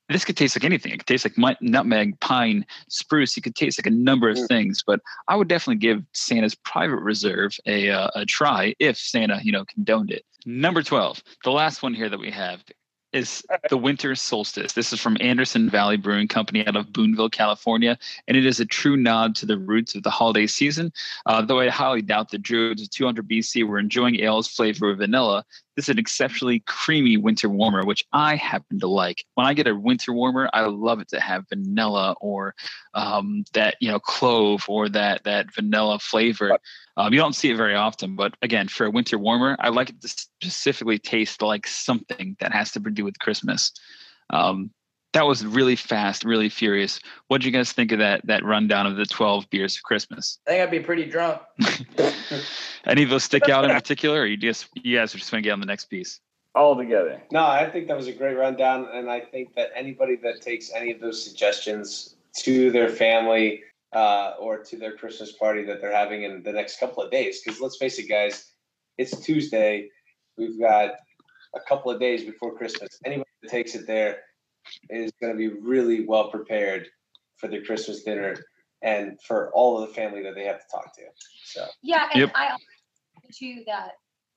this 0.09 0.23
could 0.23 0.37
taste 0.37 0.55
like 0.55 0.63
anything. 0.63 0.91
It 0.91 0.99
could 0.99 1.07
taste 1.07 1.25
like 1.25 1.61
nutmeg, 1.61 2.19
pine, 2.19 2.65
spruce. 2.89 3.35
It 3.37 3.41
could 3.41 3.55
taste 3.55 3.79
like 3.79 3.87
a 3.87 3.95
number 3.95 4.29
of 4.29 4.37
things. 4.47 4.83
But 4.85 4.99
I 5.27 5.35
would 5.35 5.47
definitely 5.47 5.79
give 5.79 6.03
Santa's 6.13 6.55
Private 6.55 6.99
Reserve 6.99 7.57
a 7.65 7.89
uh, 7.89 8.09
a 8.13 8.25
try 8.25 8.75
if 8.79 8.97
Santa, 8.97 9.39
you 9.41 9.51
know, 9.51 9.65
condoned 9.65 10.11
it. 10.11 10.23
Number 10.45 10.83
12, 10.83 11.23
the 11.43 11.51
last 11.51 11.81
one 11.81 11.95
here 11.95 12.07
that 12.07 12.19
we 12.19 12.29
have 12.29 12.63
is 13.15 13.43
the 13.69 13.77
winter 13.77 14.13
solstice. 14.13 14.73
This 14.73 14.93
is 14.93 14.99
from 14.99 15.17
Anderson 15.19 15.69
Valley 15.69 15.97
Brewing 15.97 16.27
Company 16.27 16.67
out 16.67 16.75
of 16.75 16.91
Boonville, 16.91 17.29
California, 17.29 17.97
and 18.27 18.37
it 18.37 18.45
is 18.45 18.59
a 18.59 18.65
true 18.65 18.97
nod 18.97 19.35
to 19.37 19.45
the 19.45 19.57
roots 19.57 19.95
of 19.95 20.03
the 20.03 20.09
holiday 20.11 20.45
season. 20.45 20.91
Uh, 21.25 21.41
though 21.41 21.61
I 21.61 21.69
highly 21.69 22.01
doubt 22.01 22.29
the 22.29 22.37
Druids 22.37 22.83
of 22.83 22.89
200 22.91 23.27
BC 23.27 23.65
were 23.65 23.79
enjoying 23.79 24.21
ale's 24.21 24.49
flavor 24.49 24.91
of 24.91 24.99
vanilla, 24.99 25.45
this 25.75 25.85
is 25.85 25.89
an 25.89 25.99
exceptionally 25.99 26.59
creamy 26.67 27.17
winter 27.17 27.49
warmer, 27.49 27.85
which 27.85 28.05
I 28.13 28.35
happen 28.35 28.79
to 28.79 28.87
like. 28.87 29.25
When 29.33 29.47
I 29.47 29.53
get 29.53 29.67
a 29.67 29.75
winter 29.75 30.13
warmer, 30.13 30.49
I 30.53 30.61
love 30.65 30.99
it 30.99 31.07
to 31.09 31.19
have 31.19 31.49
vanilla 31.49 32.15
or 32.21 32.53
um, 32.95 33.43
that 33.53 33.75
you 33.79 33.91
know 33.91 33.99
clove 33.99 34.65
or 34.67 34.89
that 34.89 35.23
that 35.25 35.53
vanilla 35.53 35.99
flavor. 35.99 36.57
Um, 36.97 37.13
you 37.13 37.19
don't 37.19 37.35
see 37.35 37.51
it 37.51 37.57
very 37.57 37.75
often, 37.75 38.15
but 38.15 38.35
again, 38.41 38.69
for 38.69 38.85
a 38.85 38.89
winter 38.89 39.19
warmer, 39.19 39.57
I 39.59 39.69
like 39.69 39.89
it 39.89 40.01
to 40.01 40.07
specifically 40.07 40.97
taste 40.97 41.41
like 41.41 41.67
something 41.67 42.37
that 42.39 42.53
has 42.53 42.71
to 42.71 42.79
do 42.79 43.03
with 43.03 43.19
Christmas. 43.19 43.73
Um, 44.29 44.71
that 45.11 45.25
was 45.25 45.45
really 45.45 45.75
fast, 45.75 46.23
really 46.23 46.49
furious. 46.49 46.99
What 47.27 47.41
did 47.41 47.47
you 47.47 47.51
guys 47.51 47.71
think 47.71 47.91
of 47.91 47.99
that 47.99 48.25
that 48.25 48.43
rundown 48.43 48.87
of 48.87 48.95
the 48.95 49.05
twelve 49.05 49.49
beers 49.49 49.75
for 49.75 49.83
Christmas? 49.83 50.39
I 50.47 50.51
think 50.51 50.63
I'd 50.63 50.71
be 50.71 50.79
pretty 50.79 51.05
drunk. 51.05 51.41
Any 52.85 53.03
of 53.03 53.09
those 53.09 53.23
stick 53.25 53.49
out 53.49 53.65
in 53.65 53.71
particular, 53.71 54.21
or 54.21 54.25
you 54.25 54.37
just 54.37 54.69
you 54.73 54.97
guys 54.97 55.13
are 55.13 55.17
just 55.17 55.31
going 55.31 55.43
to 55.43 55.47
get 55.47 55.53
on 55.53 55.59
the 55.59 55.65
next 55.65 55.85
piece? 55.85 56.21
All 56.53 56.77
together. 56.77 57.21
No, 57.31 57.45
I 57.45 57.69
think 57.69 57.89
that 57.89 57.97
was 57.97 58.07
a 58.07 58.13
great 58.13 58.35
rundown, 58.35 58.87
and 58.93 59.09
I 59.09 59.19
think 59.19 59.53
that 59.55 59.71
anybody 59.75 60.15
that 60.17 60.41
takes 60.41 60.71
any 60.73 60.91
of 60.91 61.01
those 61.01 61.21
suggestions 61.21 62.14
to 62.37 62.71
their 62.71 62.89
family 62.89 63.63
uh, 63.93 64.33
or 64.39 64.63
to 64.63 64.77
their 64.77 64.95
Christmas 64.97 65.31
party 65.33 65.63
that 65.63 65.81
they're 65.81 65.95
having 65.95 66.23
in 66.23 66.43
the 66.43 66.51
next 66.51 66.79
couple 66.79 67.01
of 67.01 67.11
days, 67.11 67.41
because 67.41 67.61
let's 67.61 67.77
face 67.77 67.97
it, 67.99 68.09
guys, 68.09 68.51
it's 68.97 69.17
Tuesday. 69.19 69.89
We've 70.37 70.59
got 70.59 70.91
a 71.55 71.59
couple 71.67 71.91
of 71.91 71.99
days 71.99 72.23
before 72.23 72.57
Christmas. 72.57 72.89
Anybody 73.05 73.29
that 73.41 73.51
takes 73.51 73.75
it 73.75 73.87
there 73.87 74.19
is 74.89 75.11
going 75.21 75.31
to 75.31 75.37
be 75.37 75.47
really 75.47 76.05
well 76.05 76.29
prepared 76.29 76.87
for 77.37 77.47
their 77.47 77.63
Christmas 77.63 78.03
dinner 78.03 78.35
and 78.81 79.17
for 79.21 79.51
all 79.53 79.81
of 79.81 79.87
the 79.87 79.93
family 79.93 80.21
that 80.23 80.35
they 80.35 80.43
have 80.43 80.59
to 80.59 80.65
talk 80.71 80.93
to. 80.95 81.01
So 81.43 81.65
yeah, 81.81 82.09
and 82.13 82.21
Yep. 82.21 82.31
I 82.35 82.49
also 82.49 82.63
think, 83.21 83.35
too 83.35 83.63
that 83.67 83.91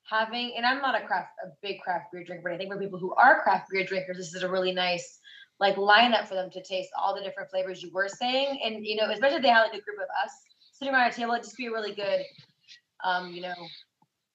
having 0.09 0.53
and 0.55 0.65
I'm 0.65 0.81
not 0.81 0.99
a 0.99 1.05
craft 1.05 1.29
a 1.43 1.49
big 1.61 1.79
craft 1.81 2.11
beer 2.11 2.23
drinker, 2.23 2.43
but 2.43 2.53
I 2.53 2.57
think 2.57 2.71
for 2.71 2.79
people 2.79 2.99
who 2.99 3.13
are 3.15 3.41
craft 3.43 3.69
beer 3.71 3.85
drinkers, 3.85 4.17
this 4.17 4.33
is 4.33 4.43
a 4.43 4.49
really 4.49 4.71
nice 4.71 5.19
like 5.59 5.75
lineup 5.75 6.27
for 6.27 6.35
them 6.35 6.49
to 6.51 6.63
taste 6.63 6.89
all 6.97 7.15
the 7.15 7.21
different 7.21 7.49
flavors 7.49 7.83
you 7.83 7.91
were 7.93 8.07
saying, 8.07 8.59
and 8.63 8.85
you 8.85 8.95
know, 8.95 9.09
especially 9.11 9.37
if 9.37 9.43
they 9.43 9.49
have 9.49 9.67
like 9.67 9.79
a 9.79 9.83
group 9.83 9.97
of 9.97 10.07
us 10.23 10.31
sitting 10.71 10.93
around 10.93 11.11
a 11.11 11.13
table, 11.13 11.33
it'd 11.33 11.43
just 11.43 11.57
be 11.57 11.67
a 11.67 11.71
really 11.71 11.93
good, 11.93 12.21
um, 13.03 13.31
you 13.31 13.41
know, 13.41 13.55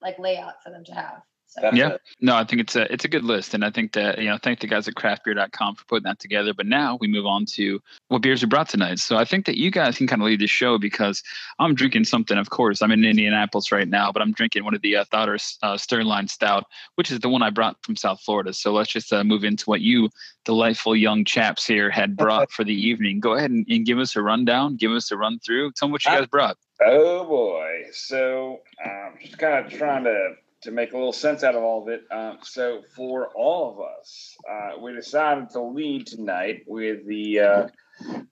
like 0.02 0.18
layout 0.18 0.62
for 0.62 0.70
them 0.70 0.84
to 0.84 0.92
have. 0.92 1.22
So 1.54 1.62
definitely. 1.62 1.98
No, 2.20 2.34
I 2.34 2.44
think 2.44 2.60
it's 2.62 2.74
a 2.74 2.92
it's 2.92 3.04
a 3.04 3.08
good 3.08 3.22
list, 3.22 3.54
and 3.54 3.64
I 3.64 3.70
think 3.70 3.92
that 3.92 4.18
you 4.18 4.24
know 4.24 4.38
thank 4.42 4.58
the 4.58 4.66
guys 4.66 4.88
at 4.88 4.94
craftbeer.com 4.94 5.76
for 5.76 5.84
putting 5.84 6.04
that 6.04 6.18
together. 6.18 6.52
But 6.52 6.66
now 6.66 6.98
we 7.00 7.06
move 7.06 7.26
on 7.26 7.44
to 7.46 7.80
what 8.08 8.22
beers 8.22 8.42
we 8.42 8.48
brought 8.48 8.68
tonight. 8.68 8.98
So 8.98 9.16
I 9.16 9.24
think 9.24 9.46
that 9.46 9.56
you 9.56 9.70
guys 9.70 9.96
can 9.96 10.08
kind 10.08 10.20
of 10.20 10.26
lead 10.26 10.40
the 10.40 10.48
show 10.48 10.78
because 10.78 11.22
I'm 11.60 11.74
drinking 11.74 12.04
something. 12.04 12.36
Of 12.36 12.50
course, 12.50 12.82
I'm 12.82 12.90
in 12.90 13.04
Indianapolis 13.04 13.70
right 13.70 13.88
now, 13.88 14.10
but 14.10 14.20
I'm 14.20 14.32
drinking 14.32 14.64
one 14.64 14.74
of 14.74 14.82
the 14.82 14.96
uh, 14.96 15.04
Thotter 15.04 15.36
uh, 15.62 15.74
Sternline 15.74 16.28
Stout, 16.28 16.64
which 16.96 17.12
is 17.12 17.20
the 17.20 17.28
one 17.28 17.42
I 17.42 17.50
brought 17.50 17.76
from 17.84 17.94
South 17.94 18.20
Florida. 18.20 18.52
So 18.52 18.72
let's 18.72 18.90
just 18.90 19.12
uh, 19.12 19.22
move 19.22 19.44
into 19.44 19.64
what 19.66 19.80
you 19.80 20.10
delightful 20.44 20.96
young 20.96 21.24
chaps 21.24 21.64
here 21.64 21.88
had 21.88 22.16
brought 22.24 22.50
for 22.50 22.64
the 22.64 22.74
evening. 22.74 23.20
Go 23.20 23.34
ahead 23.34 23.52
and, 23.52 23.64
and 23.68 23.86
give 23.86 24.00
us 24.00 24.16
a 24.16 24.22
rundown, 24.22 24.76
give 24.76 24.90
us 24.90 25.12
a 25.12 25.16
run 25.16 25.38
through. 25.38 25.72
Tell 25.72 25.86
me 25.86 25.92
what 25.92 26.04
you 26.04 26.10
guys 26.10 26.26
brought. 26.26 26.56
Oh 26.82 27.24
boy. 27.24 27.84
So 27.92 28.60
I'm 28.84 29.14
just 29.22 29.38
kind 29.38 29.64
of 29.64 29.72
trying 29.72 30.04
to 30.04 30.34
to 30.64 30.70
make 30.70 30.92
a 30.92 30.96
little 30.96 31.12
sense 31.12 31.44
out 31.44 31.54
of 31.54 31.62
all 31.62 31.82
of 31.82 31.88
it. 31.88 32.02
Um, 32.10 32.38
so 32.42 32.82
for 32.96 33.28
all 33.36 33.72
of 33.72 33.80
us, 33.80 34.36
uh, 34.50 34.80
we 34.80 34.92
decided 34.94 35.50
to 35.50 35.62
lead 35.62 36.06
tonight 36.06 36.64
with 36.66 37.06
the. 37.06 37.40
Uh, 37.40 37.68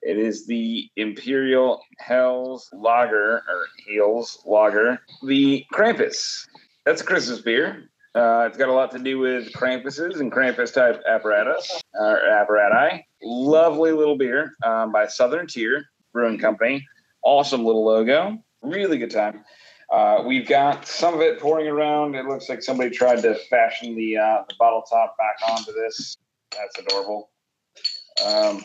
it 0.01 0.17
is 0.17 0.45
the 0.45 0.89
Imperial 0.97 1.81
Hells 1.99 2.69
Lager 2.73 3.37
or 3.37 3.65
Heels 3.87 4.43
Lager, 4.45 4.99
the 5.25 5.65
Krampus. 5.71 6.45
That's 6.85 7.01
a 7.01 7.05
Christmas 7.05 7.39
beer. 7.39 7.89
Uh, 8.13 8.45
it's 8.47 8.57
got 8.57 8.69
a 8.69 8.73
lot 8.73 8.91
to 8.91 8.99
do 8.99 9.17
with 9.19 9.53
Krampuses 9.53 10.19
and 10.19 10.31
Krampus 10.31 10.73
type 10.73 11.01
apparatus 11.07 11.81
or 11.93 12.19
apparati. 12.29 13.03
Lovely 13.23 13.91
little 13.91 14.17
beer 14.17 14.53
um, 14.65 14.91
by 14.91 15.07
Southern 15.07 15.47
Tier 15.47 15.85
Brewing 16.11 16.37
Company. 16.37 16.85
Awesome 17.23 17.65
little 17.65 17.85
logo. 17.85 18.43
Really 18.61 18.97
good 18.97 19.11
time. 19.11 19.45
Uh, 19.93 20.23
we've 20.25 20.47
got 20.47 20.87
some 20.87 21.13
of 21.13 21.21
it 21.21 21.39
pouring 21.39 21.67
around. 21.67 22.15
It 22.15 22.25
looks 22.25 22.49
like 22.49 22.63
somebody 22.63 22.89
tried 22.89 23.21
to 23.21 23.35
fashion 23.35 23.95
the 23.95 24.17
uh, 24.17 24.43
the 24.49 24.55
bottle 24.57 24.81
top 24.81 25.15
back 25.19 25.35
onto 25.47 25.71
this. 25.71 26.17
That's 26.49 26.79
adorable. 26.79 27.29
Um, 28.25 28.63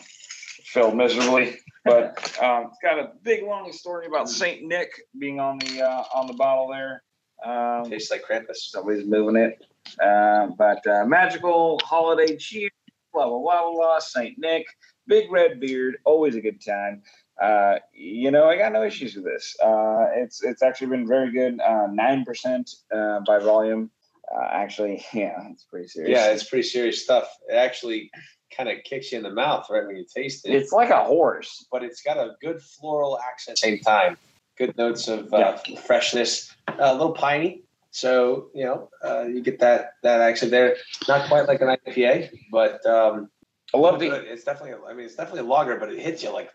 failed 0.65 0.95
miserably, 0.95 1.57
but 1.85 2.17
um, 2.41 2.69
it's 2.69 2.79
got 2.81 2.97
a 2.97 3.11
big 3.21 3.43
long 3.43 3.71
story 3.71 4.07
about 4.07 4.27
Saint 4.27 4.63
Nick 4.63 4.89
being 5.19 5.39
on 5.39 5.59
the 5.59 5.83
uh, 5.83 6.03
on 6.15 6.25
the 6.25 6.33
bottle 6.33 6.67
there. 6.67 7.03
Um, 7.45 7.87
Tastes 7.87 8.09
like 8.09 8.23
Krampus. 8.23 8.55
somebody's 8.55 9.05
moving 9.05 9.35
it. 9.35 9.63
Uh, 10.03 10.47
but 10.57 10.85
uh, 10.87 11.05
magical 11.05 11.79
holiday 11.83 12.37
cheer, 12.37 12.71
blah 13.13 13.29
blah 13.29 13.37
blah 13.37 13.61
blah 13.61 13.73
blah. 13.75 13.99
Saint 13.99 14.39
Nick, 14.39 14.65
big 15.05 15.31
red 15.31 15.59
beard, 15.59 15.97
always 16.05 16.35
a 16.35 16.41
good 16.41 16.59
time. 16.59 17.03
Uh, 17.41 17.79
you 17.93 18.31
know, 18.31 18.49
I 18.49 18.57
got 18.57 18.73
no 18.73 18.83
issues 18.83 19.15
with 19.15 19.25
this. 19.25 19.55
Uh, 19.63 20.07
it's 20.15 20.43
it's 20.43 20.61
actually 20.61 20.87
been 20.87 21.07
very 21.07 21.31
good. 21.31 21.59
Uh, 21.59 21.87
Nine 21.91 22.25
percent 22.25 22.69
uh, 22.93 23.19
by 23.25 23.39
volume. 23.39 23.91
Uh, 24.33 24.47
actually, 24.51 25.03
yeah, 25.13 25.47
it's 25.51 25.63
pretty 25.63 25.87
serious. 25.87 26.17
Yeah, 26.17 26.31
it's 26.31 26.43
pretty 26.43 26.67
serious 26.67 27.03
stuff. 27.03 27.29
It 27.47 27.55
actually 27.55 28.11
kind 28.55 28.67
of 28.69 28.77
kicks 28.83 29.11
you 29.11 29.17
in 29.17 29.23
the 29.23 29.31
mouth 29.31 29.67
right 29.69 29.85
when 29.85 29.95
you 29.95 30.05
taste 30.13 30.45
it. 30.45 30.53
it's 30.53 30.71
like 30.71 30.89
a 30.89 31.03
horse. 31.03 31.65
but 31.71 31.83
it's 31.83 32.01
got 32.01 32.17
a 32.17 32.35
good 32.41 32.61
floral 32.61 33.19
accent 33.19 33.59
at 33.59 33.61
the 33.61 33.77
same 33.77 33.79
time. 33.79 34.17
Good 34.57 34.75
notes 34.77 35.07
of 35.07 35.33
uh, 35.33 35.57
freshness, 35.85 36.53
a 36.67 36.91
little 36.93 37.13
piney. 37.13 37.63
So 37.91 38.49
you 38.53 38.65
know, 38.65 38.89
uh, 39.03 39.23
you 39.23 39.41
get 39.41 39.59
that 39.59 39.93
that 40.03 40.19
accent 40.21 40.51
there. 40.51 40.75
Not 41.07 41.29
quite 41.29 41.47
like 41.47 41.61
an 41.61 41.69
IPA, 41.87 42.29
but 42.51 42.85
um, 42.85 43.29
I 43.73 43.77
love 43.77 43.99
the. 43.99 44.11
It's 44.11 44.43
definitely. 44.43 44.75
I 44.87 44.93
mean, 44.93 45.05
it's 45.05 45.15
definitely 45.15 45.41
a 45.41 45.51
lager, 45.51 45.77
but 45.77 45.91
it 45.91 45.99
hits 45.99 46.21
you 46.21 46.31
like 46.33 46.51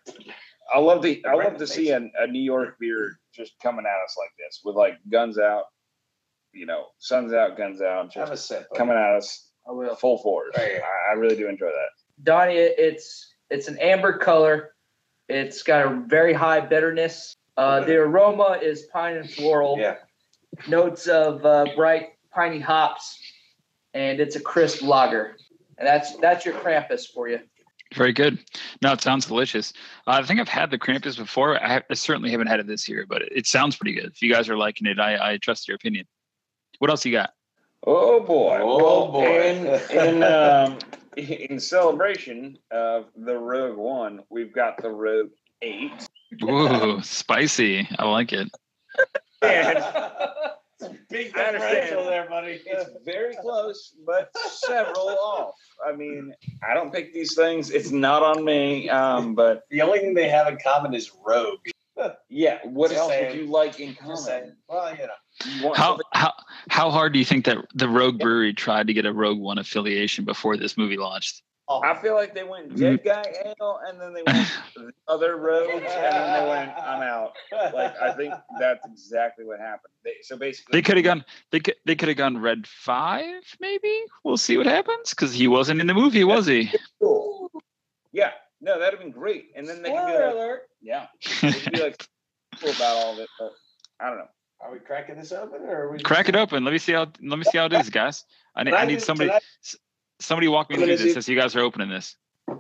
I 0.73 0.79
love 0.79 1.03
the 1.03 1.25
I 1.27 1.35
love 1.35 1.57
to 1.59 1.67
see 1.67 1.91
a, 1.91 1.99
a 2.19 2.27
New 2.27 2.41
York 2.43 2.77
beer 2.79 3.19
just 3.35 3.53
coming 3.63 3.85
at 3.87 4.03
us 4.05 4.17
like 4.19 4.31
this 4.39 4.61
with 4.65 4.77
like 4.77 4.95
guns 5.11 5.39
out, 5.39 5.65
you 6.53 6.67
know, 6.67 6.87
suns 6.99 7.33
out, 7.33 7.57
guns 7.57 7.81
out, 7.83 8.13
have 8.15 8.31
a 8.31 8.37
sip. 8.37 8.69
buddy. 8.71 8.79
coming 8.79 8.97
at 8.97 9.15
us 9.17 9.51
I 9.69 9.73
will. 9.73 9.95
full 9.97 10.19
force. 10.19 10.55
Right 10.57 10.73
here. 10.73 10.83
I, 10.83 11.13
I 11.13 11.15
really 11.15 11.37
do 11.37 11.49
enjoy 11.49 11.67
that. 11.67 11.89
Donnie, 12.23 12.55
it- 12.55 12.77
it's 12.79 13.35
it's 13.51 13.69
an 13.69 13.79
amber 13.79 14.17
color. 14.19 14.75
It's 15.29 15.63
got 15.63 15.87
a 15.87 16.03
very 16.07 16.33
high 16.33 16.61
bitterness. 16.61 17.35
Uh, 17.57 17.81
the 17.81 17.97
aroma 17.97 18.59
is 18.61 18.83
pine 18.93 19.17
and 19.17 19.31
floral. 19.31 19.79
Yeah, 19.79 19.97
Notes 20.69 21.07
of 21.07 21.45
uh, 21.47 21.67
bright 21.77 22.11
piney 22.33 22.59
hops, 22.61 23.19
and 23.95 24.19
it's 24.21 24.35
a 24.37 24.41
crisp 24.41 24.83
lager. 24.83 25.37
And 25.79 25.87
that's 25.87 26.17
that's 26.17 26.45
your 26.45 26.55
Krampus 26.55 27.07
for 27.13 27.29
you. 27.29 27.41
Very 27.95 28.13
good. 28.13 28.39
No, 28.83 28.93
it 28.93 29.01
sounds 29.01 29.27
delicious. 29.27 29.73
Uh, 30.07 30.13
I 30.13 30.23
think 30.23 30.41
I've 30.41 30.49
had 30.49 30.71
the 30.71 30.79
Krampus 30.79 31.17
before. 31.17 31.63
I, 31.63 31.83
I 31.89 31.95
certainly 31.95 32.31
haven't 32.31 32.49
had 32.49 32.61
it 32.61 32.67
this 32.67 32.89
year, 32.89 33.07
but 33.09 33.23
it, 33.23 33.29
it 33.35 33.47
sounds 33.47 33.77
pretty 33.77 33.95
good. 33.95 34.07
If 34.07 34.23
you 34.23 34.33
guys 34.33 34.49
are 34.49 34.57
liking 34.57 34.87
it, 34.87 34.99
I, 34.99 35.35
I 35.35 35.37
trust 35.39 35.69
your 35.69 35.77
opinion. 35.77 36.07
What 36.79 36.91
else 36.91 37.05
you 37.05 37.13
got? 37.13 37.31
Oh 37.87 38.21
boy! 38.21 38.59
Oh, 38.63 38.77
Well, 38.77 39.13
boy. 39.13 39.81
In 39.91 40.17
in, 40.17 40.23
um, 40.25 40.79
in 41.17 41.61
celebration 41.61 42.59
of 42.71 43.07
the 43.17 43.37
Rogue 43.37 43.77
One, 43.77 44.23
we've 44.31 44.53
got 44.53 44.81
the 44.83 44.91
Rogue 44.91 45.31
Eight. 45.63 46.09
Ooh, 46.43 47.01
spicy. 47.03 47.89
I 47.99 48.09
like 48.09 48.33
it. 48.33 48.51
And 49.43 49.85
big 51.09 51.37
I 51.37 51.53
differential 51.53 52.05
there, 52.05 52.29
buddy. 52.29 52.61
it's 52.67 52.91
very 53.05 53.35
close, 53.37 53.95
but 54.07 54.31
several 54.37 55.09
off. 55.11 55.55
I 55.87 55.93
mean, 55.93 56.33
I 56.69 56.75
don't 56.75 56.93
pick 56.93 57.13
these 57.13 57.35
things. 57.35 57.71
It's 57.71 57.91
not 57.91 58.23
on 58.23 58.45
me. 58.45 58.89
Um, 58.89 59.35
but 59.35 59.63
The 59.71 59.83
only 59.83 59.99
thing 60.01 60.15
they 60.15 60.29
have 60.29 60.49
in 60.49 60.59
common 60.63 60.95
is 60.95 61.11
rogue. 61.25 61.59
yeah, 62.29 62.59
what 62.65 62.89
Just 62.91 63.01
else 63.01 63.13
would 63.21 63.35
you 63.35 63.47
like 63.47 63.79
in 63.81 63.95
Just 64.07 64.25
saying. 64.27 64.43
common? 64.43 64.57
Well, 64.69 64.93
you 64.97 65.07
know. 65.07 65.69
You 65.69 65.75
How 65.75 65.85
something- 65.91 66.07
how 66.13 66.33
how 66.69 66.91
hard 66.91 67.13
do 67.13 67.19
you 67.19 67.25
think 67.25 67.45
that 67.47 67.59
the 67.75 67.89
Rogue 67.89 68.19
Brewery 68.21 68.53
tried 68.55 68.87
to 68.87 68.93
get 68.95 69.05
a 69.05 69.13
Rogue 69.13 69.39
One 69.41 69.59
affiliation 69.59 70.25
before 70.25 70.57
this 70.57 70.77
movie 70.77 70.97
launched? 70.97 71.43
I 71.69 71.95
feel 71.95 72.15
like 72.15 72.35
they 72.35 72.45
went 72.45 72.77
dead 72.77 73.03
guy 73.05 73.25
ale, 73.45 73.81
and 73.87 73.99
then 74.01 74.13
they 74.13 74.23
went 74.23 74.49
the 74.77 74.93
other 75.09 75.37
roads, 75.37 75.71
and 75.73 75.83
then 75.85 76.43
they 76.45 76.49
went 76.49 76.71
I'm 76.77 77.03
out. 77.03 77.33
Like 77.53 77.97
I 78.01 78.13
think 78.13 78.35
that's 78.59 78.87
exactly 78.87 79.45
what 79.47 79.61
happened. 79.61 79.95
They, 80.05 80.13
so 80.23 80.37
basically, 80.37 80.79
They 80.79 80.83
could 80.83 80.97
have 80.97 81.05
gone. 81.05 81.25
They 81.51 81.61
could. 81.61 81.77
They 81.87 81.95
could 81.95 82.09
have 82.09 82.19
gone 82.19 82.37
Red 82.39 82.67
Five. 82.67 83.43
Maybe 83.61 84.03
we'll 84.25 84.37
see 84.37 84.59
what 84.59 84.67
happens 84.67 85.11
because 85.11 85.33
he 85.33 85.49
wasn't 85.49 85.81
in 85.81 85.87
the 85.87 85.95
movie, 85.95 86.25
was 86.25 86.47
he? 86.47 86.71
Cool. 87.01 87.51
Yeah, 88.13 88.33
no, 88.61 88.79
that'd 88.79 88.99
have 88.99 89.01
been 89.01 89.11
great. 89.11 89.47
And 89.57 89.67
then 89.67 89.83
they 89.83 89.91
could 89.91 90.07
be 90.07 90.13
Spoiler 90.13 90.27
like, 90.27 90.35
alert. 90.35 90.63
yeah, 90.83 91.07
they 91.41 91.53
could 91.53 91.73
be 91.73 91.81
like 91.81 92.07
cool 92.61 92.71
about 92.71 92.97
all 92.97 93.13
of 93.15 93.19
it, 93.19 93.29
but 93.39 93.53
I 94.01 94.09
don't 94.09 94.19
know. 94.19 94.29
Are 94.61 94.73
we 94.73 94.79
cracking 94.79 95.17
this 95.17 95.33
open, 95.33 95.63
or 95.63 95.87
are 95.87 95.93
we 95.93 96.01
Crack 96.01 96.29
it 96.29 96.37
open. 96.37 96.65
Let 96.65 96.73
me 96.73 96.79
see 96.79 96.93
how. 96.93 97.07
Let 97.23 97.39
me 97.39 97.45
see 97.45 97.59
how 97.59 97.67
it 97.67 97.73
is, 97.73 97.91
guys. 97.91 98.25
I 98.55 98.65
need. 98.65 98.75
I 98.75 98.85
need 98.85 99.01
somebody. 99.01 99.31
Can 100.19 100.25
Somebody 100.27 100.49
walk 100.49 100.71
me 100.71 100.77
through 100.77 100.87
this 100.87 101.03
do- 101.03 101.17
as 101.19 101.29
you 101.29 101.37
guys 101.37 101.57
are 101.57 101.61
opening 101.61 101.89
this. 101.89 102.17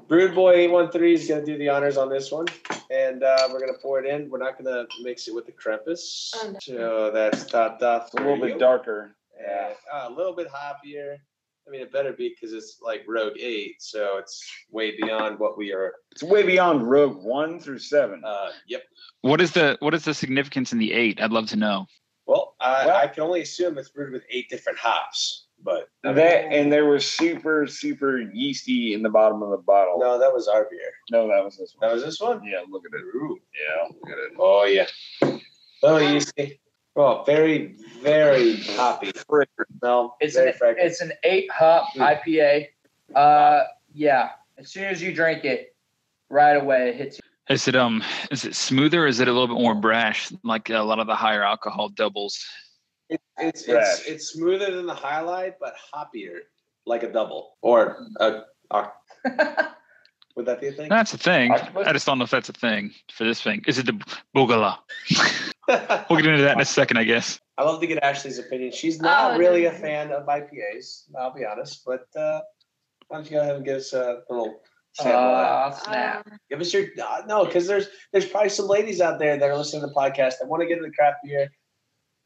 Brewed 0.08 0.34
Boy 0.34 0.52
eight 0.54 0.70
one 0.70 0.90
three 0.90 1.14
is 1.14 1.28
going 1.28 1.44
to 1.44 1.46
do 1.52 1.58
the 1.58 1.68
honors 1.68 1.96
on 1.96 2.08
this 2.08 2.32
one, 2.32 2.46
and 2.90 3.22
uh, 3.22 3.48
we're 3.52 3.60
going 3.60 3.72
to 3.72 3.78
pour 3.82 4.02
it 4.02 4.06
in. 4.06 4.28
We're 4.30 4.38
not 4.38 4.58
going 4.58 4.64
to 4.64 4.86
mix 5.02 5.28
it 5.28 5.34
with 5.34 5.46
the 5.46 5.52
Krampus, 5.52 6.30
Oh, 6.36 6.50
no. 6.52 6.58
so 6.60 7.10
that's 7.12 7.44
dot 7.46 7.78
dot. 7.78 8.08
A 8.14 8.22
little 8.22 8.40
bit 8.40 8.58
darker. 8.58 9.14
Yeah, 9.40 9.72
uh, 9.92 10.06
a 10.08 10.10
little 10.12 10.34
bit 10.34 10.48
hoppier. 10.48 11.16
I 11.66 11.70
mean, 11.70 11.80
it 11.82 11.92
better 11.92 12.12
be 12.12 12.28
because 12.34 12.52
it's 12.54 12.78
like 12.82 13.04
Rogue 13.06 13.38
Eight, 13.38 13.76
so 13.80 14.16
it's 14.18 14.42
way 14.70 14.96
beyond 15.00 15.38
what 15.38 15.56
we 15.56 15.72
are. 15.72 15.92
It's 16.12 16.22
way 16.22 16.42
beyond 16.42 16.88
Rogue 16.88 17.22
One 17.22 17.60
through 17.60 17.78
Seven. 17.78 18.22
Uh, 18.24 18.50
yep. 18.66 18.82
What 19.20 19.40
is 19.40 19.52
the 19.52 19.76
What 19.80 19.94
is 19.94 20.04
the 20.04 20.14
significance 20.14 20.72
in 20.72 20.78
the 20.78 20.92
eight? 20.92 21.20
I'd 21.22 21.32
love 21.32 21.48
to 21.50 21.56
know. 21.56 21.86
Well, 22.26 22.56
I, 22.60 22.86
Well- 22.86 22.96
I 22.96 23.06
can 23.06 23.22
only 23.22 23.42
assume 23.42 23.76
it's 23.78 23.90
brewed 23.90 24.12
with 24.12 24.24
eight 24.30 24.48
different 24.48 24.78
hops, 24.78 25.43
but 25.64 25.88
I 26.04 26.08
mean, 26.08 26.16
that 26.16 26.44
and 26.52 26.72
they 26.72 26.82
were 26.82 27.00
super, 27.00 27.66
super 27.66 28.20
yeasty 28.20 28.92
in 28.94 29.02
the 29.02 29.08
bottom 29.08 29.42
of 29.42 29.50
the 29.50 29.56
bottle. 29.56 29.98
no, 29.98 30.18
that 30.18 30.32
was 30.32 30.46
our 30.46 30.66
beer. 30.70 30.92
No, 31.10 31.26
that 31.28 31.42
was 31.44 31.56
this 31.56 31.74
one. 31.78 31.88
That 31.88 31.94
was 31.94 32.04
this 32.04 32.20
one. 32.20 32.42
Yeah, 32.44 32.60
look 32.68 32.82
at 32.86 32.98
it. 32.98 33.04
Ooh. 33.16 33.38
Yeah, 33.54 33.88
look 33.88 34.10
at 34.10 34.18
it. 34.18 34.32
Oh 34.38 34.64
yeah. 34.64 34.86
Oh, 35.82 35.98
yeasty. 35.98 36.60
Oh, 36.96 37.24
very, 37.26 37.76
very 38.02 38.56
hoppy. 38.76 39.10
No, 39.82 40.14
It's 40.20 40.34
very 40.36 40.50
an 40.50 40.56
fragrant. 40.56 40.88
it's 40.90 41.00
an 41.00 41.12
eight 41.24 41.50
hop 41.50 41.88
IPA. 41.96 42.68
Uh, 43.14 43.64
yeah. 43.92 44.30
As 44.58 44.70
soon 44.70 44.84
as 44.84 45.02
you 45.02 45.12
drink 45.12 45.44
it, 45.44 45.74
right 46.30 46.52
away 46.56 46.90
it 46.90 46.94
hits 46.96 47.16
you. 47.18 47.54
Is 47.54 47.68
it 47.68 47.76
um? 47.76 48.02
Is 48.30 48.44
it 48.46 48.54
smoother? 48.54 49.04
Or 49.04 49.06
is 49.06 49.20
it 49.20 49.28
a 49.28 49.32
little 49.32 49.48
bit 49.48 49.60
more 49.60 49.74
brash, 49.74 50.32
like 50.44 50.70
a 50.70 50.78
lot 50.78 50.98
of 51.00 51.06
the 51.06 51.14
higher 51.14 51.42
alcohol 51.42 51.88
doubles? 51.90 52.42
It- 53.38 53.46
it's 53.48 53.64
Fresh. 53.64 53.82
it's 54.00 54.06
it's 54.06 54.26
smoother 54.28 54.70
than 54.74 54.86
the 54.86 54.94
highlight, 54.94 55.54
but 55.60 55.74
hoppier, 55.94 56.38
like 56.86 57.02
a 57.02 57.10
double 57.12 57.56
or 57.62 58.08
a. 58.20 58.42
a 58.70 58.88
would 60.36 60.46
that 60.46 60.60
be 60.60 60.68
a 60.68 60.72
thing? 60.72 60.88
That's 60.88 61.14
a 61.14 61.18
thing. 61.18 61.52
Octopus? 61.52 61.86
I 61.86 61.92
just 61.92 62.06
don't 62.06 62.18
know 62.18 62.24
if 62.24 62.30
that's 62.30 62.48
a 62.48 62.52
thing 62.52 62.92
for 63.12 63.24
this 63.24 63.40
thing. 63.40 63.62
Is 63.66 63.78
it 63.78 63.86
the 63.86 64.00
Bugala? 64.36 64.78
We'll 65.66 66.20
get 66.20 66.26
into 66.26 66.42
that 66.42 66.56
in 66.56 66.60
a 66.60 66.64
second, 66.66 66.98
I 66.98 67.04
guess. 67.04 67.40
I 67.56 67.62
love 67.62 67.80
to 67.80 67.86
get 67.86 68.02
Ashley's 68.02 68.38
opinion. 68.38 68.70
She's 68.72 69.00
not 69.00 69.32
Oh, 69.32 69.38
really 69.38 69.64
a 69.64 69.72
fan 69.72 70.12
of 70.12 70.26
IPAs. 70.26 71.04
I'll 71.18 71.32
be 71.32 71.46
honest, 71.46 71.84
but 71.86 72.06
uh, 72.14 72.42
why 73.08 73.16
don't 73.16 73.24
you 73.24 73.30
go 73.38 73.40
ahead 73.40 73.56
and 73.56 73.64
give 73.64 73.76
us 73.78 73.94
a 73.94 74.18
little 74.28 74.60
sample? 74.92 75.14
of 75.20 75.30
that? 75.32 75.48
Uh, 75.48 75.72
snap. 75.84 76.26
Um, 76.30 76.38
Give 76.50 76.60
us 76.60 76.70
your 76.74 76.84
uh, 77.02 77.22
no, 77.26 77.46
because 77.46 77.66
there's 77.66 77.86
there's 78.12 78.26
probably 78.26 78.50
some 78.50 78.66
ladies 78.66 79.00
out 79.00 79.18
there 79.18 79.38
that 79.38 79.48
are 79.48 79.56
listening 79.56 79.80
to 79.80 79.86
the 79.86 79.94
podcast 79.94 80.34
that 80.40 80.48
want 80.48 80.60
to 80.60 80.66
get 80.66 80.76
into 80.76 80.90
craft 80.90 81.20
beer, 81.24 81.50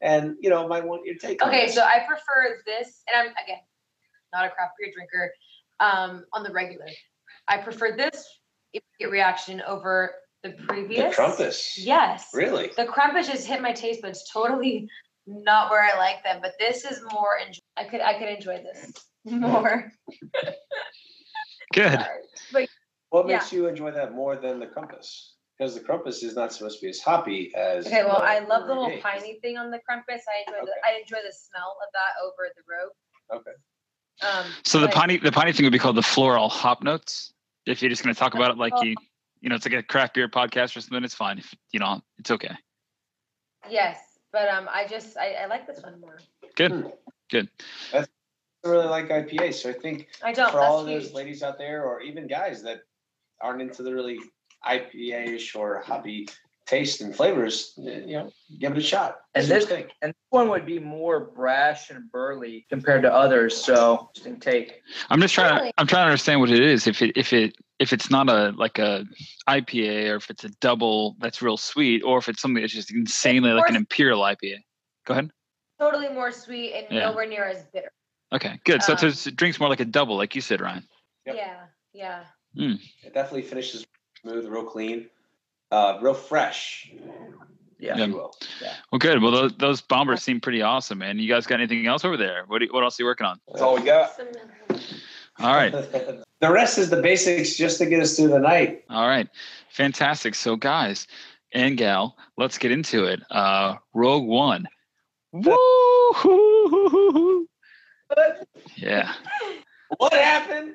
and 0.00 0.36
you 0.40 0.50
know 0.50 0.66
might 0.68 0.84
want 0.84 1.04
your 1.04 1.16
take. 1.16 1.42
on 1.42 1.48
okay, 1.48 1.66
this. 1.66 1.74
so 1.74 1.82
I 1.82 2.04
prefer 2.06 2.60
this, 2.66 3.02
and 3.12 3.28
I'm 3.28 3.34
again 3.44 3.60
not 4.32 4.44
a 4.44 4.50
craft 4.50 4.74
beer 4.78 4.92
drinker. 4.94 5.32
Um, 5.80 6.24
on 6.32 6.42
the 6.42 6.52
regular, 6.52 6.86
I 7.46 7.58
prefer 7.58 7.96
this 7.96 8.24
immediate 8.72 9.12
reaction 9.12 9.62
over 9.66 10.12
the 10.42 10.50
previous. 10.50 10.66
the 10.66 10.74
previous. 10.74 11.16
Krampus. 11.16 11.72
Yes. 11.76 12.28
Really? 12.34 12.72
The 12.76 12.84
Krampus 12.84 13.26
just 13.26 13.46
hit 13.46 13.62
my 13.62 13.72
taste 13.72 14.02
buds 14.02 14.28
totally 14.32 14.88
not 15.28 15.70
where 15.70 15.82
I 15.82 15.96
like 15.98 16.24
them, 16.24 16.38
but 16.40 16.54
this 16.58 16.84
is 16.84 17.02
more. 17.12 17.38
Enjoy- 17.46 17.60
I 17.76 17.84
could 17.84 18.00
I 18.00 18.18
could 18.18 18.28
enjoy 18.28 18.62
this 18.62 18.92
more. 19.24 19.92
Good. 21.74 22.04
But 22.52 22.68
What 23.10 23.26
makes 23.26 23.52
you 23.52 23.66
enjoy 23.66 23.90
that 23.92 24.14
more 24.14 24.36
than 24.36 24.58
the 24.58 24.66
Krampus? 24.66 25.32
Because 25.58 25.74
the 25.74 25.80
Krampus 25.80 26.22
is 26.22 26.36
not 26.36 26.52
supposed 26.52 26.78
to 26.78 26.86
be 26.86 26.90
as 26.90 27.00
hoppy 27.00 27.52
as. 27.56 27.86
Okay, 27.86 28.04
well, 28.04 28.22
I 28.22 28.38
love 28.38 28.68
the 28.68 28.74
Rogue 28.74 28.78
little 28.78 28.88
Eight. 28.90 29.02
piney 29.02 29.38
thing 29.42 29.56
on 29.58 29.70
the 29.72 29.78
Krampus. 29.78 30.20
I 30.28 30.44
enjoy 30.46 30.64
the 30.64 30.72
I 30.86 31.00
enjoy 31.00 31.18
the 31.26 31.32
smell 31.32 31.76
of 31.82 31.92
that 31.92 32.24
over 32.24 32.48
the 32.54 32.62
rogue. 32.70 33.40
Okay. 33.40 33.56
Um, 34.22 34.52
So 34.64 34.78
the 34.80 34.86
but- 34.86 34.94
piney, 34.94 35.16
the 35.16 35.32
piney 35.32 35.52
thing 35.52 35.64
would 35.66 35.72
be 35.72 35.78
called 35.78 35.96
the 35.96 36.02
floral 36.02 36.48
hop 36.48 36.82
notes. 36.82 37.32
If 37.66 37.82
you're 37.82 37.90
just 37.90 38.02
going 38.04 38.14
to 38.14 38.18
talk 38.18 38.34
about 38.34 38.50
it 38.52 38.56
like 38.56 38.72
you, 38.82 38.94
you 39.40 39.48
know, 39.48 39.56
it's 39.56 39.66
like 39.66 39.74
a 39.74 39.82
craft 39.82 40.14
beer 40.14 40.28
podcast 40.28 40.76
or 40.76 40.80
something. 40.80 41.02
It's 41.04 41.14
fine. 41.14 41.38
If 41.38 41.52
you 41.72 41.80
know, 41.80 42.00
it's 42.18 42.30
okay. 42.30 42.54
Yes, 43.68 43.98
but 44.32 44.48
um, 44.48 44.68
I 44.72 44.86
just 44.86 45.16
I, 45.18 45.32
I 45.34 45.46
like 45.46 45.66
this 45.66 45.82
one 45.82 46.00
more. 46.00 46.18
Good. 46.56 46.92
Good. 47.30 47.48
That's 47.92 48.08
I 48.64 48.68
really 48.68 48.86
like 48.86 49.08
IPA, 49.08 49.54
so 49.54 49.70
I 49.70 49.72
think 49.72 50.08
I 50.22 50.32
don't. 50.32 50.50
for 50.50 50.60
all 50.60 50.80
of 50.80 50.86
those 50.86 51.04
huge. 51.06 51.14
ladies 51.14 51.42
out 51.42 51.58
there, 51.58 51.84
or 51.84 52.00
even 52.00 52.26
guys 52.26 52.62
that 52.62 52.80
aren't 53.40 53.60
into 53.60 53.82
the 53.82 53.92
really 53.94 54.18
IPA-ish 54.64 55.54
or 55.54 55.80
hoppy 55.80 56.28
taste 56.66 57.00
and 57.00 57.16
flavors, 57.16 57.72
you 57.78 58.06
know, 58.18 58.30
give 58.58 58.72
it 58.72 58.78
a 58.78 58.82
shot. 58.82 59.16
And 59.34 59.44
See 59.44 59.54
this- 59.54 59.70
And 60.02 60.10
this 60.12 60.14
one 60.30 60.48
would 60.50 60.66
be 60.66 60.78
more 60.78 61.20
brash 61.20 61.88
and 61.90 62.10
burly 62.12 62.66
compared 62.68 63.02
to 63.02 63.12
others. 63.12 63.56
So 63.56 64.10
interesting 64.16 64.38
take. 64.38 64.82
I'm 65.08 65.20
just 65.20 65.34
trying. 65.34 65.58
To, 65.58 65.72
I'm 65.78 65.86
trying 65.86 66.02
to 66.02 66.10
understand 66.10 66.40
what 66.40 66.50
it 66.50 66.60
is. 66.60 66.86
If 66.86 67.00
it 67.00 67.16
if 67.16 67.32
it 67.32 67.56
if 67.78 67.92
it's 67.94 68.10
not 68.10 68.28
a 68.28 68.50
like 68.50 68.78
a 68.78 69.06
IPA 69.48 70.10
or 70.10 70.16
if 70.16 70.28
it's 70.28 70.44
a 70.44 70.50
double 70.60 71.16
that's 71.20 71.40
real 71.40 71.56
sweet, 71.56 72.02
or 72.02 72.18
if 72.18 72.28
it's 72.28 72.42
something 72.42 72.60
that's 72.60 72.74
just 72.74 72.92
insanely 72.92 73.50
like 73.52 73.68
an 73.70 73.76
imperial 73.76 74.20
IPA. 74.20 74.58
Go 75.06 75.12
ahead. 75.14 75.30
Totally 75.80 76.08
more 76.10 76.32
sweet 76.32 76.74
and 76.74 76.86
Yeah. 76.90 77.08
nowhere 77.08 77.26
near 77.26 77.44
as 77.44 77.64
bitter. 77.72 77.92
Okay, 78.32 78.60
good. 78.64 78.82
So 78.82 78.92
Um, 78.92 78.98
it's, 79.08 79.26
it 79.26 79.36
drinks 79.36 79.58
more 79.58 79.70
like 79.70 79.80
a 79.80 79.86
double, 79.86 80.16
like 80.16 80.34
you 80.34 80.42
said, 80.42 80.60
Ryan. 80.60 80.86
Yep. 81.24 81.36
Yeah, 81.36 81.66
yeah. 81.94 82.24
It 83.04 83.14
definitely 83.14 83.42
finishes 83.42 83.86
smooth, 84.20 84.46
real 84.46 84.64
clean, 84.64 85.08
uh, 85.70 85.98
real 86.00 86.14
fresh. 86.14 86.90
Yeah. 87.78 87.96
Yeah. 87.96 88.04
if 88.04 88.08
you. 88.10 88.30
Well, 88.90 88.98
good. 88.98 89.22
Well, 89.22 89.32
those, 89.32 89.56
those 89.56 89.80
bombers 89.80 90.22
seem 90.22 90.40
pretty 90.40 90.62
awesome, 90.62 90.98
man. 90.98 91.18
You 91.18 91.28
guys 91.28 91.46
got 91.46 91.60
anything 91.60 91.86
else 91.86 92.04
over 92.04 92.16
there? 92.16 92.44
What 92.48 92.58
do 92.58 92.66
you, 92.66 92.72
what 92.72 92.82
else 92.82 92.98
are 92.98 93.02
you 93.02 93.06
working 93.06 93.26
on? 93.26 93.40
That's 93.48 93.62
all 93.62 93.76
we 93.76 93.82
got. 93.82 94.12
All 95.40 95.54
right, 95.54 95.70
the 96.40 96.50
rest 96.50 96.78
is 96.78 96.90
the 96.90 97.00
basics 97.00 97.56
just 97.56 97.78
to 97.78 97.86
get 97.86 98.00
us 98.00 98.16
through 98.16 98.28
the 98.28 98.40
night. 98.40 98.82
all 98.90 99.06
right, 99.06 99.28
fantastic. 99.70 100.34
So, 100.34 100.56
guys 100.56 101.06
and 101.52 101.78
gal, 101.78 102.16
let's 102.36 102.58
get 102.58 102.72
into 102.72 103.04
it. 103.04 103.20
Uh, 103.30 103.76
Rogue 103.94 104.26
One. 104.26 104.66
Woo! 105.32 107.46
Yeah. 108.76 109.12
What 109.98 110.14
happened? 110.14 110.74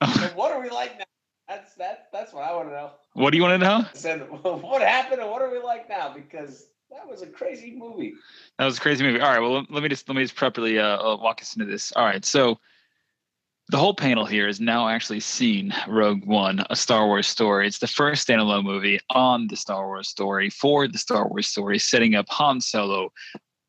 And 0.00 0.34
what 0.36 0.52
are 0.52 0.60
we 0.60 0.68
like 0.70 0.98
now? 0.98 1.04
That's 1.48 1.74
that. 1.74 2.08
That's 2.12 2.32
what 2.32 2.44
I 2.44 2.54
want 2.54 2.68
to 2.68 2.72
know. 2.72 2.90
What 3.14 3.30
do 3.30 3.36
you 3.36 3.42
want 3.42 3.60
to 3.60 3.66
know? 3.66 3.84
I 3.92 3.96
said, 3.96 4.20
what 4.42 4.82
happened 4.82 5.20
and 5.20 5.30
what 5.30 5.42
are 5.42 5.50
we 5.50 5.58
like 5.58 5.88
now? 5.88 6.12
Because 6.14 6.68
that 6.90 7.08
was 7.08 7.22
a 7.22 7.26
crazy 7.26 7.74
movie. 7.76 8.14
That 8.58 8.66
was 8.66 8.78
a 8.78 8.80
crazy 8.80 9.04
movie. 9.04 9.20
All 9.20 9.30
right. 9.30 9.40
Well, 9.40 9.64
let, 9.68 9.82
me 9.82 9.88
just 9.88 10.08
let 10.08 10.16
me 10.16 10.22
just 10.22 10.36
properly 10.36 10.78
uh, 10.78 10.98
uh, 10.98 11.16
walk 11.16 11.40
us 11.42 11.56
into 11.56 11.70
this. 11.70 11.92
All 11.92 12.04
right. 12.04 12.24
So 12.24 12.58
the 13.68 13.78
whole 13.78 13.94
panel 13.94 14.26
here 14.26 14.46
has 14.46 14.60
now 14.60 14.88
actually 14.88 15.20
seen 15.20 15.74
Rogue 15.88 16.26
One, 16.26 16.64
a 16.68 16.76
Star 16.76 17.06
Wars 17.06 17.26
story. 17.26 17.66
It's 17.66 17.78
the 17.78 17.86
first 17.86 18.26
standalone 18.26 18.64
movie 18.64 19.00
on 19.10 19.46
the 19.46 19.56
Star 19.56 19.86
Wars 19.86 20.08
story 20.08 20.50
for 20.50 20.86
the 20.86 20.98
Star 20.98 21.26
Wars 21.28 21.46
story, 21.46 21.78
setting 21.78 22.14
up 22.14 22.26
Han 22.28 22.60
Solo, 22.60 23.12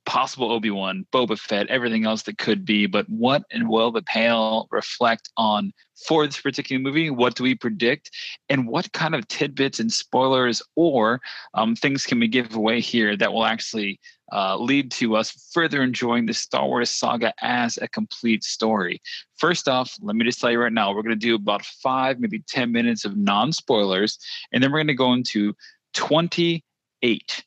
possible 0.05 0.51
Obi 0.51 0.69
Wan, 0.69 1.05
Boba 1.11 1.37
Fett, 1.37 1.67
everything 1.67 2.05
else 2.05 2.23
that 2.23 2.37
could 2.37 2.65
be. 2.65 2.85
But 2.85 3.07
what 3.09 3.43
and 3.51 3.69
will 3.69 3.91
the 3.91 4.01
panel 4.01 4.67
reflect 4.71 5.29
on 5.37 5.73
for 6.07 6.25
this 6.25 6.39
particular 6.39 6.81
movie? 6.81 7.09
What 7.09 7.35
do 7.35 7.43
we 7.43 7.55
predict? 7.55 8.11
And 8.49 8.67
what 8.67 8.91
kind 8.93 9.15
of 9.15 9.27
tidbits 9.27 9.79
and 9.79 9.91
spoilers 9.91 10.61
or 10.75 11.21
um, 11.53 11.75
things 11.75 12.05
can 12.05 12.19
we 12.19 12.27
give 12.27 12.55
away 12.55 12.81
here 12.81 13.15
that 13.17 13.33
will 13.33 13.45
actually 13.45 13.99
uh, 14.31 14.57
lead 14.57 14.91
to 14.91 15.15
us 15.15 15.49
further 15.53 15.83
enjoying 15.83 16.25
the 16.25 16.33
Star 16.33 16.67
Wars 16.67 16.89
saga 16.89 17.33
as 17.41 17.77
a 17.77 17.87
complete 17.87 18.43
story. 18.43 19.01
First 19.37 19.67
off, 19.67 19.95
let 20.01 20.15
me 20.15 20.25
just 20.25 20.39
tell 20.39 20.51
you 20.51 20.59
right 20.59 20.73
now, 20.73 20.93
we're 20.93 21.03
going 21.03 21.19
to 21.19 21.27
do 21.27 21.35
about 21.35 21.63
five, 21.63 22.19
maybe 22.19 22.43
10 22.47 22.71
minutes 22.71 23.05
of 23.05 23.15
non 23.15 23.51
spoilers, 23.51 24.17
and 24.51 24.63
then 24.63 24.71
we're 24.71 24.79
going 24.79 24.87
to 24.87 24.93
go 24.95 25.13
into 25.13 25.53
28 25.93 27.43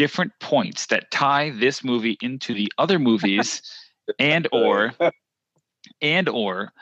different 0.00 0.32
points 0.40 0.86
that 0.86 1.10
tie 1.10 1.50
this 1.50 1.84
movie 1.84 2.16
into 2.22 2.54
the 2.54 2.72
other 2.78 2.98
movies 2.98 3.60
and 4.18 4.48
or 4.50 4.94
and 6.00 6.26
or 6.26 6.72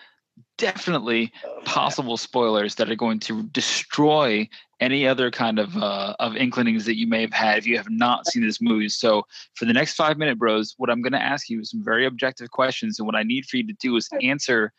definitely 0.57 1.33
possible 1.65 2.17
spoilers 2.17 2.77
that 2.77 2.89
are 2.89 2.95
going 2.95 3.19
to 3.19 3.43
destroy 3.49 4.49
any 4.79 5.05
other 5.05 5.33
kind 5.33 5.59
of 5.59 5.77
uh, 5.77 6.15
of 6.21 6.37
inclinings 6.37 6.85
that 6.85 6.97
you 6.97 7.09
may 7.09 7.21
have 7.21 7.33
had 7.33 7.59
if 7.59 7.67
you 7.67 7.77
have 7.77 7.91
not 7.91 8.25
seen 8.29 8.47
this 8.47 8.61
movie. 8.61 8.89
So 8.89 9.25
for 9.55 9.65
the 9.65 9.73
next 9.73 9.95
five 9.95 10.17
minute 10.17 10.39
bros, 10.39 10.75
what 10.77 10.89
I'm 10.89 11.03
going 11.03 11.13
to 11.13 11.21
ask 11.21 11.51
you 11.51 11.63
is 11.63 11.71
some 11.71 11.83
very 11.83 12.07
objective 12.07 12.53
questions, 12.53 13.01
and 13.01 13.07
what 13.07 13.17
I 13.17 13.25
need 13.25 13.47
for 13.47 13.57
you 13.57 13.67
to 13.67 13.75
do 13.81 13.97
is 13.97 14.09
answer 14.23 14.73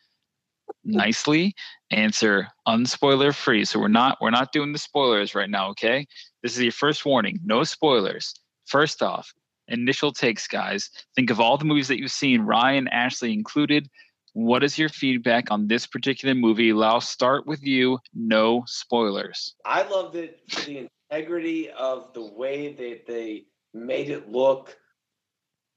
nicely, 0.84 1.54
answer 1.92 2.48
unspoiler 2.68 3.34
free. 3.34 3.66
So 3.66 3.80
we're 3.80 3.88
not 3.88 4.18
we're 4.22 4.30
not 4.30 4.52
doing 4.52 4.74
the 4.74 4.80
spoilers 4.80 5.36
right 5.36 5.50
now. 5.50 5.70
Okay, 5.70 6.08
this 6.44 6.56
is 6.56 6.64
your 6.64 6.72
first 6.72 7.06
warning. 7.06 7.40
No 7.44 7.64
spoilers. 7.64 8.34
First 8.66 9.02
off, 9.02 9.34
initial 9.68 10.12
takes, 10.12 10.48
guys. 10.48 10.90
Think 11.16 11.30
of 11.30 11.40
all 11.40 11.58
the 11.58 11.66
movies 11.66 11.88
that 11.88 12.00
you've 12.00 12.12
seen, 12.12 12.42
Ryan, 12.42 12.88
Ashley 12.90 13.34
included. 13.34 13.90
What 14.34 14.64
is 14.64 14.78
your 14.78 14.90
feedback 14.90 15.52
on 15.52 15.68
this 15.68 15.88
particular 15.88 16.36
movie? 16.36 16.72
I'll 16.72 17.02
start 17.02 17.48
with 17.48 17.64
you. 17.64 18.00
No 18.14 18.64
spoilers. 18.68 19.56
I 19.66 19.82
loved 19.84 20.16
it 20.16 20.40
for 20.50 20.62
the 20.62 20.88
integrity 21.12 21.70
of 21.72 22.14
the 22.14 22.24
way 22.24 22.74
that 22.74 23.08
they 23.08 23.46
made 23.74 24.10
it 24.10 24.30
look 24.32 24.78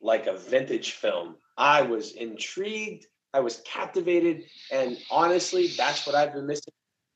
like 0.00 0.26
a 0.26 0.36
vintage 0.36 0.92
film. 0.92 1.36
I 1.56 1.82
was 1.82 2.12
intrigued, 2.12 3.06
I 3.34 3.40
was 3.40 3.62
captivated, 3.64 4.44
and 4.70 4.98
honestly, 5.10 5.68
that's 5.76 6.06
what 6.06 6.14
I've 6.14 6.34
been 6.34 6.46
missing 6.46 6.72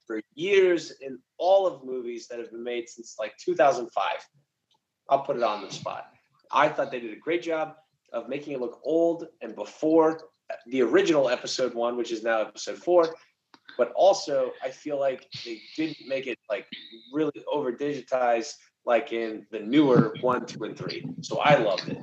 for 0.07 0.21
years 0.35 0.93
in 1.01 1.19
all 1.39 1.67
of 1.67 1.85
movies 1.85 2.29
that 2.29 2.39
have 2.39 2.51
been 2.51 2.65
made 2.65 2.89
since 2.89 3.17
like 3.19 3.37
2005. 3.39 4.05
I'll 5.11 5.23
put 5.23 5.37
it 5.37 5.43
on 5.43 5.63
the 5.63 5.71
spot. 5.71 6.07
I 6.53 6.69
thought 6.69 6.91
they 6.91 7.01
did 7.01 7.13
a 7.13 7.21
great 7.21 7.43
job 7.43 7.75
of 8.13 8.29
making 8.29 8.55
it 8.55 8.61
look 8.61 8.81
old 8.85 9.27
and 9.43 9.55
before 9.55 10.21
the 10.69 10.83
original 10.83 11.29
episode 11.29 11.75
one, 11.75 11.97
which 11.97 12.13
is 12.13 12.23
now 12.23 12.41
episode 12.41 12.79
four. 12.79 13.15
But 13.77 13.93
also, 13.95 14.53
I 14.63 14.71
feel 14.71 14.99
like 14.99 15.27
they 15.45 15.61
didn't 15.77 16.07
make 16.07 16.27
it 16.27 16.39
like 16.49 16.67
really 17.13 17.45
over 17.53 17.73
digitized 17.73 18.55
like 18.87 19.13
in 19.13 19.45
the 19.51 19.59
newer 19.59 20.15
one, 20.21 20.47
two, 20.47 20.65
and 20.65 20.79
three. 20.79 21.05
So 21.21 21.41
I 21.41 21.57
loved 21.57 21.89
it. 21.89 21.99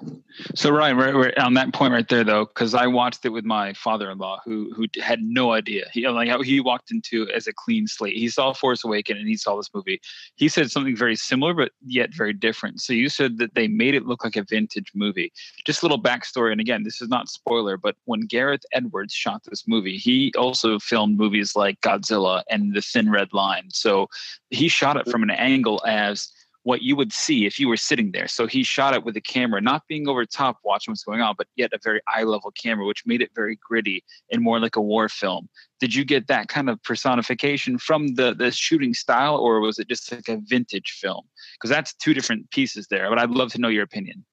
So 0.56 0.72
Ryan, 0.72 1.32
on 1.38 1.54
that 1.54 1.74
point 1.74 1.94
right 1.94 2.08
there 2.08 2.24
though, 2.24 2.46
because 2.46 2.74
I 2.74 2.88
watched 2.88 3.26
it 3.26 3.30
with 3.30 3.46
my 3.46 3.74
father-in-law 3.74 4.42
who 4.46 4.72
who 4.76 4.88
had 5.02 5.22
no 5.22 5.52
idea. 5.52 5.86
He 5.92 6.08
like 6.08 6.30
he 6.44 6.60
walked 6.60 6.92
into 6.92 7.30
as 7.30 7.48
a 7.48 7.54
clean 7.54 7.88
slate. 7.88 8.16
He 8.16 8.30
saw 8.30 8.54
Force 8.54 8.84
Awaken 8.84 9.18
and 9.18 9.28
he 9.28 9.38
saw 9.38 9.56
this 9.56 9.70
movie. 9.74 10.02
He 10.36 10.48
said 10.48 10.72
something 10.72 10.96
very 10.96 11.16
similar, 11.16 11.54
but 11.54 11.72
yet 11.86 12.14
very 12.14 12.34
different. 12.34 12.82
So 12.82 12.94
you 12.94 13.10
said 13.10 13.38
that 13.38 13.56
they 13.56 13.68
made 13.68 13.96
it 13.96 14.06
look 14.06 14.24
like 14.24 14.36
a 14.36 14.44
vintage 14.44 14.92
movie. 14.96 15.32
Just 15.66 15.82
a 15.82 15.86
little 15.86 16.02
backstory, 16.02 16.52
and 16.52 16.62
again, 16.62 16.84
this 16.84 17.02
is 17.02 17.10
not 17.10 17.30
spoiler, 17.30 17.78
but 17.78 17.96
when 18.06 18.22
Gareth 18.22 18.64
Edwards 18.74 19.14
shot 19.14 19.44
this 19.44 19.68
movie, 19.68 19.98
he 19.98 20.34
also 20.38 20.80
filmed 20.80 21.18
movies 21.18 21.56
like 21.56 21.80
Godzilla 21.82 22.44
and 22.50 22.74
The 22.74 22.82
Thin 22.82 23.12
Red 23.12 23.34
Line. 23.34 23.70
So 23.70 24.08
he 24.50 24.68
shot 24.68 24.98
it 24.98 25.10
from 25.10 25.24
an 25.24 25.32
angle 25.32 25.82
as 25.86 26.32
what 26.64 26.82
you 26.82 26.96
would 26.96 27.14
see 27.14 27.46
if 27.46 27.60
you 27.60 27.68
were 27.68 27.78
sitting 27.78 28.12
there. 28.12 28.28
So 28.28 28.48
he 28.48 28.64
shot 28.64 28.94
it 28.94 29.04
with 29.04 29.16
a 29.18 29.22
camera, 29.22 29.62
not 29.62 29.84
being 29.88 30.08
over 30.08 30.26
top 30.26 30.58
watching 30.64 30.92
what's 30.92 31.04
going 31.04 31.22
on, 31.22 31.36
but 31.38 31.48
yet 31.56 31.74
a 31.74 31.80
very 31.84 32.02
eye 32.08 32.24
level 32.24 32.52
camera, 32.52 32.86
which 32.86 33.06
made 33.06 33.22
it 33.22 33.32
very 33.36 33.58
gritty 33.58 34.04
and 34.32 34.42
more 34.42 34.60
like 34.60 34.76
a 34.76 34.82
war 34.82 35.10
film. 35.10 35.50
Did 35.80 35.94
you 35.94 36.06
get 36.06 36.28
that 36.28 36.48
kind 36.48 36.70
of 36.70 36.82
personification 36.84 37.78
from 37.78 38.16
the 38.16 38.34
the 38.34 38.52
shooting 38.52 38.94
style, 38.94 39.38
or 39.38 39.60
was 39.60 39.80
it 39.80 39.90
just 39.90 40.12
like 40.12 40.30
a 40.30 40.38
vintage 40.46 40.98
film? 41.02 41.24
Because 41.56 41.70
that's 41.70 41.94
two 41.96 42.14
different 42.14 42.50
pieces 42.52 42.88
there. 42.90 43.10
But 43.10 43.20
I'd 43.20 43.32
love 43.32 43.52
to 43.54 43.60
know 43.60 43.68
your 43.68 43.84
opinion. 43.84 44.26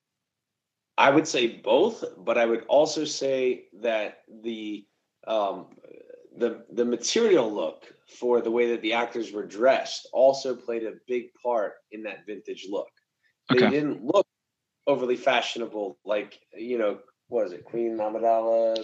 I 0.96 1.10
would 1.10 1.26
say 1.26 1.48
both, 1.48 2.04
but 2.18 2.38
I 2.38 2.44
would 2.44 2.64
also 2.68 3.04
say 3.04 3.64
that 3.80 4.18
the 4.42 4.86
um, 5.26 5.66
the 6.36 6.64
the 6.72 6.84
material 6.84 7.52
look 7.52 7.92
for 8.18 8.40
the 8.40 8.50
way 8.50 8.70
that 8.70 8.82
the 8.82 8.92
actors 8.92 9.32
were 9.32 9.46
dressed 9.46 10.08
also 10.12 10.54
played 10.54 10.84
a 10.84 10.92
big 11.06 11.32
part 11.42 11.74
in 11.92 12.02
that 12.04 12.26
vintage 12.26 12.66
look. 12.70 12.88
They 13.48 13.56
Okay. 13.56 13.70
didn't 13.70 14.04
look 14.04 14.26
overly 14.86 15.16
fashionable, 15.16 15.98
like 16.04 16.40
you 16.56 16.78
know, 16.78 16.98
what 17.28 17.44
was 17.44 17.52
it, 17.52 17.64
Queen 17.64 17.96
Amidala, 17.98 18.76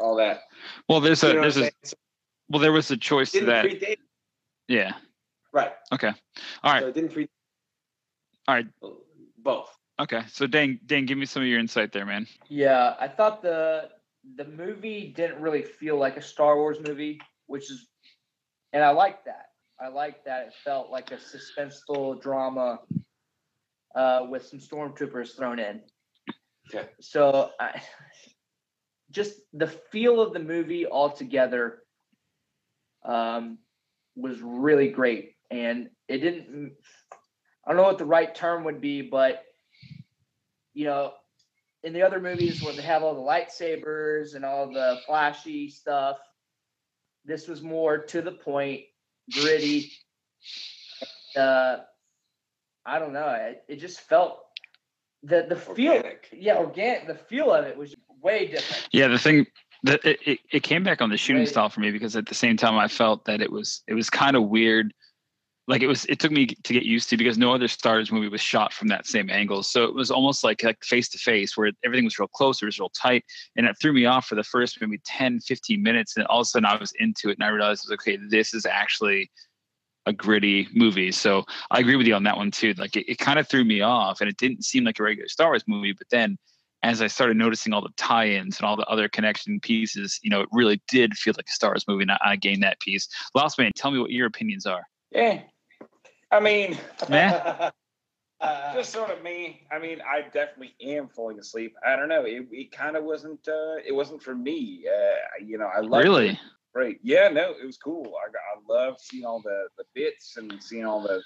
all 0.00 0.16
that. 0.16 0.42
Well, 0.88 1.00
there's 1.00 1.22
a 1.24 1.28
You 1.28 1.34
know 1.34 1.40
there's 1.42 1.56
a 1.56 1.60
saying? 1.60 1.72
So 1.84 1.96
well 2.48 2.60
there 2.60 2.72
was 2.72 2.90
a 2.90 2.96
choice 2.96 3.32
to 3.32 3.40
didn't 3.40 3.48
that. 3.54 3.64
predate, 3.66 3.98
Yeah. 4.68 4.92
right? 5.52 5.72
Okay. 5.92 6.12
All 6.62 6.72
right. 6.72 6.80
So 6.82 6.88
it 6.88 6.94
didn't 6.94 7.12
predate. 7.12 7.28
All 8.48 8.54
right. 8.54 8.66
Both. 9.38 9.76
Okay. 10.00 10.22
So 10.28 10.46
Dan, 10.46 10.80
Dan, 10.86 11.06
give 11.06 11.18
me 11.18 11.26
some 11.26 11.42
of 11.42 11.48
your 11.48 11.58
insight 11.58 11.92
there, 11.92 12.06
man. 12.06 12.26
Yeah, 12.48 12.96
I 13.00 13.08
thought 13.08 13.42
the 13.42 13.90
the 14.36 14.44
movie 14.44 15.12
didn't 15.14 15.40
really 15.40 15.62
feel 15.62 15.98
like 15.98 16.16
a 16.16 16.22
Star 16.22 16.56
Wars 16.56 16.78
movie, 16.86 17.20
which 17.46 17.70
is, 17.70 17.88
and 18.72 18.82
I 18.82 18.90
like 18.90 19.24
that. 19.24 19.46
I 19.80 19.88
like 19.88 20.24
that 20.24 20.46
it 20.46 20.54
felt 20.64 20.90
like 20.90 21.10
a 21.10 21.16
suspenseful 21.16 22.20
drama 22.20 22.80
uh, 23.94 24.26
with 24.28 24.46
some 24.46 24.60
stormtroopers 24.60 25.36
thrown 25.36 25.58
in. 25.58 25.80
Okay. 26.68 26.88
So 27.00 27.50
I, 27.58 27.82
just 29.10 29.34
the 29.52 29.66
feel 29.66 30.20
of 30.20 30.32
the 30.32 30.38
movie 30.38 30.86
altogether 30.86 31.82
um, 33.04 33.58
was 34.14 34.40
really 34.40 34.88
great, 34.88 35.34
and 35.50 35.90
it 36.08 36.18
didn't. 36.18 36.72
I 37.64 37.70
don't 37.70 37.76
know 37.76 37.84
what 37.84 37.98
the 37.98 38.04
right 38.04 38.34
term 38.34 38.64
would 38.64 38.80
be, 38.80 39.02
but 39.02 39.42
you 40.74 40.84
know, 40.84 41.12
in 41.84 41.92
the 41.92 42.02
other 42.02 42.20
movies 42.20 42.62
where 42.62 42.72
they 42.72 42.82
have 42.82 43.02
all 43.02 43.14
the 43.14 43.20
lightsabers 43.20 44.34
and 44.34 44.44
all 44.44 44.72
the 44.72 44.98
flashy 45.06 45.68
stuff, 45.68 46.18
this 47.24 47.48
was 47.48 47.62
more 47.62 47.98
to 47.98 48.22
the 48.22 48.32
point, 48.32 48.82
gritty. 49.32 49.92
Uh, 51.36 51.78
I 52.84 52.98
don't 52.98 53.12
know. 53.12 53.28
It, 53.28 53.64
it 53.68 53.76
just 53.76 54.00
felt 54.00 54.40
the 55.22 55.46
the 55.48 55.56
feel, 55.56 56.02
yeah, 56.32 56.56
organic. 56.56 57.06
The 57.06 57.14
feel 57.14 57.52
of 57.52 57.64
it 57.64 57.76
was 57.76 57.94
way 58.20 58.46
different. 58.48 58.88
Yeah, 58.92 59.08
the 59.08 59.18
thing 59.18 59.46
that 59.84 60.04
it, 60.04 60.18
it, 60.26 60.38
it 60.52 60.62
came 60.62 60.82
back 60.82 61.00
on 61.00 61.10
the 61.10 61.16
shooting 61.16 61.42
Right. 61.42 61.48
style 61.48 61.68
for 61.68 61.80
me 61.80 61.90
because 61.90 62.16
at 62.16 62.26
the 62.26 62.34
same 62.34 62.56
time 62.56 62.76
I 62.76 62.88
felt 62.88 63.24
that 63.26 63.40
it 63.40 63.50
was 63.50 63.82
it 63.86 63.94
was 63.94 64.10
kind 64.10 64.36
of 64.36 64.44
weird. 64.44 64.92
Like 65.68 65.82
it 65.82 65.86
was 65.86 66.04
it 66.06 66.18
took 66.18 66.32
me 66.32 66.46
to 66.46 66.72
get 66.72 66.82
used 66.82 67.08
to 67.10 67.16
because 67.16 67.38
no 67.38 67.54
other 67.54 67.68
Star 67.68 67.94
Wars 67.94 68.10
movie 68.10 68.28
was 68.28 68.40
shot 68.40 68.72
from 68.72 68.88
that 68.88 69.06
same 69.06 69.30
angle. 69.30 69.62
So 69.62 69.84
it 69.84 69.94
was 69.94 70.10
almost 70.10 70.42
like 70.42 70.64
face 70.82 71.08
to 71.10 71.18
face 71.18 71.56
where 71.56 71.70
everything 71.84 72.04
was 72.04 72.18
real 72.18 72.28
close, 72.28 72.60
it 72.60 72.66
was 72.66 72.80
real 72.80 72.90
tight. 72.90 73.24
And 73.54 73.66
it 73.66 73.76
threw 73.80 73.92
me 73.92 74.04
off 74.04 74.26
for 74.26 74.34
the 74.34 74.42
first 74.42 74.80
maybe 74.80 75.00
10, 75.04 75.40
15 75.40 75.82
minutes. 75.82 76.16
And 76.16 76.26
all 76.26 76.40
of 76.40 76.46
a 76.46 76.46
sudden 76.46 76.66
I 76.66 76.76
was 76.76 76.92
into 76.98 77.30
it 77.30 77.38
and 77.38 77.44
I 77.44 77.48
realized 77.48 77.90
okay, 77.92 78.18
this 78.28 78.54
is 78.54 78.66
actually 78.66 79.30
a 80.06 80.12
gritty 80.12 80.66
movie. 80.74 81.12
So 81.12 81.44
I 81.70 81.78
agree 81.78 81.94
with 81.94 82.08
you 82.08 82.14
on 82.14 82.24
that 82.24 82.36
one 82.36 82.50
too. 82.50 82.72
Like 82.74 82.96
it, 82.96 83.10
it 83.10 83.18
kind 83.18 83.38
of 83.38 83.48
threw 83.48 83.64
me 83.64 83.82
off 83.82 84.20
and 84.20 84.28
it 84.28 84.36
didn't 84.38 84.64
seem 84.64 84.82
like 84.82 84.98
a 84.98 85.04
regular 85.04 85.28
Star 85.28 85.50
Wars 85.50 85.64
movie, 85.68 85.92
but 85.92 86.08
then 86.10 86.38
as 86.82 87.00
I 87.00 87.06
started 87.06 87.36
noticing 87.36 87.72
all 87.72 87.80
the 87.80 87.92
tie-ins 87.96 88.58
and 88.58 88.66
all 88.66 88.76
the 88.76 88.86
other 88.86 89.08
connection 89.08 89.60
pieces, 89.60 90.18
you 90.22 90.30
know, 90.30 90.40
it 90.40 90.48
really 90.50 90.82
did 90.88 91.14
feel 91.14 91.34
like 91.36 91.46
a 91.48 91.52
Star 91.52 91.70
Wars 91.70 91.84
movie, 91.86 92.02
and 92.02 92.10
I, 92.10 92.18
I 92.24 92.36
gained 92.36 92.62
that 92.64 92.80
piece. 92.80 93.08
Last 93.34 93.58
man, 93.58 93.70
tell 93.76 93.92
me 93.92 94.00
what 94.00 94.10
your 94.10 94.26
opinions 94.26 94.66
are. 94.66 94.82
Yeah. 95.12 95.42
I 96.32 96.40
mean, 96.40 96.78
Meh? 97.10 97.70
Uh, 98.40 98.74
just 98.74 98.90
sort 98.90 99.10
of 99.10 99.22
me. 99.22 99.62
I 99.70 99.78
mean, 99.78 99.98
I 100.00 100.22
definitely 100.22 100.74
am 100.82 101.08
falling 101.08 101.38
asleep. 101.38 101.74
I 101.86 101.94
don't 101.94 102.08
know. 102.08 102.24
It, 102.24 102.48
it 102.50 102.72
kind 102.72 102.96
of 102.96 103.04
wasn't. 103.04 103.46
Uh, 103.46 103.76
it 103.86 103.94
wasn't 103.94 104.22
for 104.22 104.34
me. 104.34 104.84
Uh, 104.88 105.44
you 105.44 105.58
know, 105.58 105.68
I 105.74 105.80
love 105.80 106.02
Really? 106.02 106.40
Great. 106.74 107.00
Yeah. 107.02 107.28
No, 107.28 107.50
it 107.50 107.66
was 107.66 107.76
cool. 107.76 108.14
I, 108.16 108.28
I 108.30 108.74
love 108.74 108.96
seeing 108.98 109.26
all 109.26 109.40
the 109.42 109.68
the 109.76 109.84
bits 109.94 110.38
and 110.38 110.60
seeing 110.62 110.86
all 110.86 111.02
the, 111.02 111.22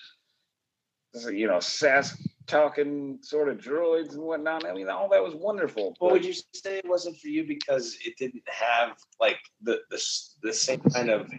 you 1.33 1.47
know, 1.47 1.61
sass 1.61 2.21
talking 2.46 3.18
sort 3.22 3.48
of 3.48 3.59
droids 3.59 4.14
and 4.14 4.22
whatnot. 4.22 4.66
I 4.66 4.72
mean, 4.72 4.88
all 4.88 5.09
that 5.09 5.22
was 5.22 5.35
wonderful. 5.35 5.96
But 6.00 6.06
but- 6.06 6.12
would 6.12 6.24
you 6.24 6.32
say 6.32 6.78
it 6.78 6.88
wasn't 6.88 7.16
for 7.18 7.28
you 7.28 7.44
because 7.44 7.96
it 8.04 8.16
didn't 8.16 8.42
have 8.46 8.96
like 9.20 9.38
the 9.62 9.80
the, 9.90 10.02
the 10.42 10.52
same 10.52 10.80
kind 10.80 11.11
of 11.11 11.30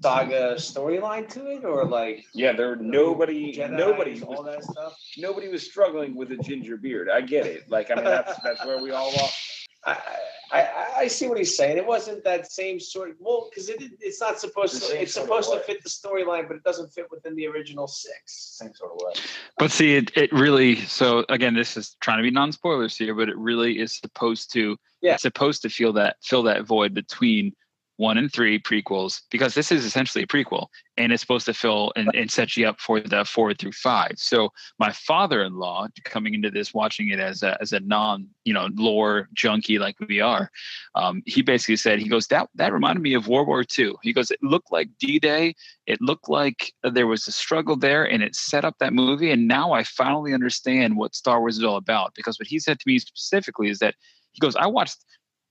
saga 0.00 0.54
storyline 0.56 1.28
to 1.30 1.50
it, 1.50 1.64
or 1.64 1.84
like 1.84 2.24
yeah, 2.34 2.52
there 2.52 2.76
nobody, 2.76 3.56
nobody, 3.70 4.22
all 4.22 4.44
was, 4.44 4.54
that 4.54 4.64
stuff? 4.64 4.98
nobody 5.16 5.48
was 5.48 5.62
struggling 5.62 6.14
with 6.14 6.32
a 6.32 6.36
ginger 6.36 6.76
beard. 6.76 7.08
I 7.08 7.20
get 7.20 7.46
it. 7.46 7.70
Like, 7.70 7.90
I 7.90 7.94
mean, 7.94 8.04
that's 8.04 8.38
that's 8.40 8.64
where 8.64 8.82
we 8.82 8.90
all 8.90 9.10
are. 9.10 9.28
I, 9.86 9.92
I 9.92 10.16
I- 10.52 10.86
I 10.98 11.08
see 11.08 11.26
what 11.26 11.36
he's 11.38 11.56
saying. 11.56 11.76
It 11.76 11.86
wasn't 11.86 12.24
that 12.24 12.50
same 12.50 12.80
sort. 12.80 13.10
Of, 13.10 13.16
well, 13.20 13.50
because 13.50 13.68
it 13.68 13.82
it's 14.00 14.20
not 14.20 14.40
supposed 14.40 14.76
The 14.80 14.94
to. 14.94 15.02
It's 15.02 15.12
supposed 15.14 15.50
to 15.52 15.58
fit 15.60 15.82
the 15.82 15.90
storyline, 15.90 16.48
but 16.48 16.56
it 16.56 16.62
doesn't 16.64 16.92
fit 16.92 17.06
within 17.10 17.34
the 17.36 17.46
original 17.48 17.86
six. 17.86 18.56
Same 18.58 18.72
sort 18.74 18.92
of 18.92 18.98
way. 19.04 19.12
But 19.58 19.70
see, 19.70 19.96
it, 19.96 20.16
it 20.16 20.32
really. 20.32 20.76
So 20.76 21.24
again, 21.28 21.54
this 21.54 21.76
is 21.76 21.96
trying 22.00 22.18
to 22.18 22.22
be 22.22 22.30
non-spoilers 22.30 22.96
here, 22.96 23.14
but 23.14 23.28
it 23.28 23.36
really 23.36 23.78
is 23.78 23.98
supposed 23.98 24.52
to. 24.54 24.76
Yeah. 25.02 25.14
It's 25.14 25.22
supposed 25.22 25.62
to 25.62 25.68
feel 25.68 25.92
that 25.94 26.16
fill 26.22 26.44
that 26.44 26.64
void 26.64 26.94
between 26.94 27.52
one 27.96 28.18
and 28.18 28.32
three 28.32 28.58
prequels 28.58 29.22
because 29.30 29.54
this 29.54 29.72
is 29.72 29.84
essentially 29.84 30.24
a 30.24 30.26
prequel 30.26 30.66
and 30.98 31.12
it's 31.12 31.20
supposed 31.20 31.46
to 31.46 31.54
fill 31.54 31.92
and, 31.96 32.10
and 32.14 32.30
set 32.30 32.56
you 32.56 32.66
up 32.66 32.80
for 32.80 33.00
the 33.00 33.24
four 33.24 33.54
through 33.54 33.72
five. 33.72 34.12
So 34.16 34.50
my 34.78 34.92
father-in-law 34.92 35.88
coming 36.04 36.34
into 36.34 36.50
this, 36.50 36.74
watching 36.74 37.08
it 37.08 37.18
as 37.18 37.42
a 37.42 37.56
as 37.60 37.72
a 37.72 37.80
non 37.80 38.28
you 38.44 38.52
know 38.52 38.68
lore 38.74 39.28
junkie 39.34 39.78
like 39.78 39.96
we 40.08 40.20
are, 40.20 40.50
um, 40.94 41.22
he 41.26 41.42
basically 41.42 41.76
said 41.76 41.98
he 41.98 42.08
goes 42.08 42.26
that 42.28 42.48
that 42.54 42.72
reminded 42.72 43.02
me 43.02 43.14
of 43.14 43.28
World 43.28 43.48
War 43.48 43.64
II. 43.78 43.94
He 44.02 44.12
goes 44.12 44.30
it 44.30 44.42
looked 44.42 44.72
like 44.72 44.88
D-Day 44.98 45.54
it 45.86 46.00
looked 46.00 46.28
like 46.28 46.72
there 46.82 47.06
was 47.06 47.26
a 47.26 47.32
struggle 47.32 47.76
there 47.76 48.04
and 48.04 48.22
it 48.22 48.34
set 48.34 48.64
up 48.64 48.76
that 48.78 48.92
movie 48.92 49.30
and 49.30 49.48
now 49.48 49.72
i 49.72 49.82
finally 49.82 50.34
understand 50.34 50.96
what 50.96 51.14
star 51.14 51.40
wars 51.40 51.58
is 51.58 51.64
all 51.64 51.76
about 51.76 52.12
because 52.14 52.38
what 52.38 52.48
he 52.48 52.58
said 52.58 52.78
to 52.78 52.88
me 52.88 52.98
specifically 52.98 53.68
is 53.68 53.78
that 53.78 53.94
he 54.32 54.40
goes 54.40 54.56
i 54.56 54.66
watched 54.66 55.04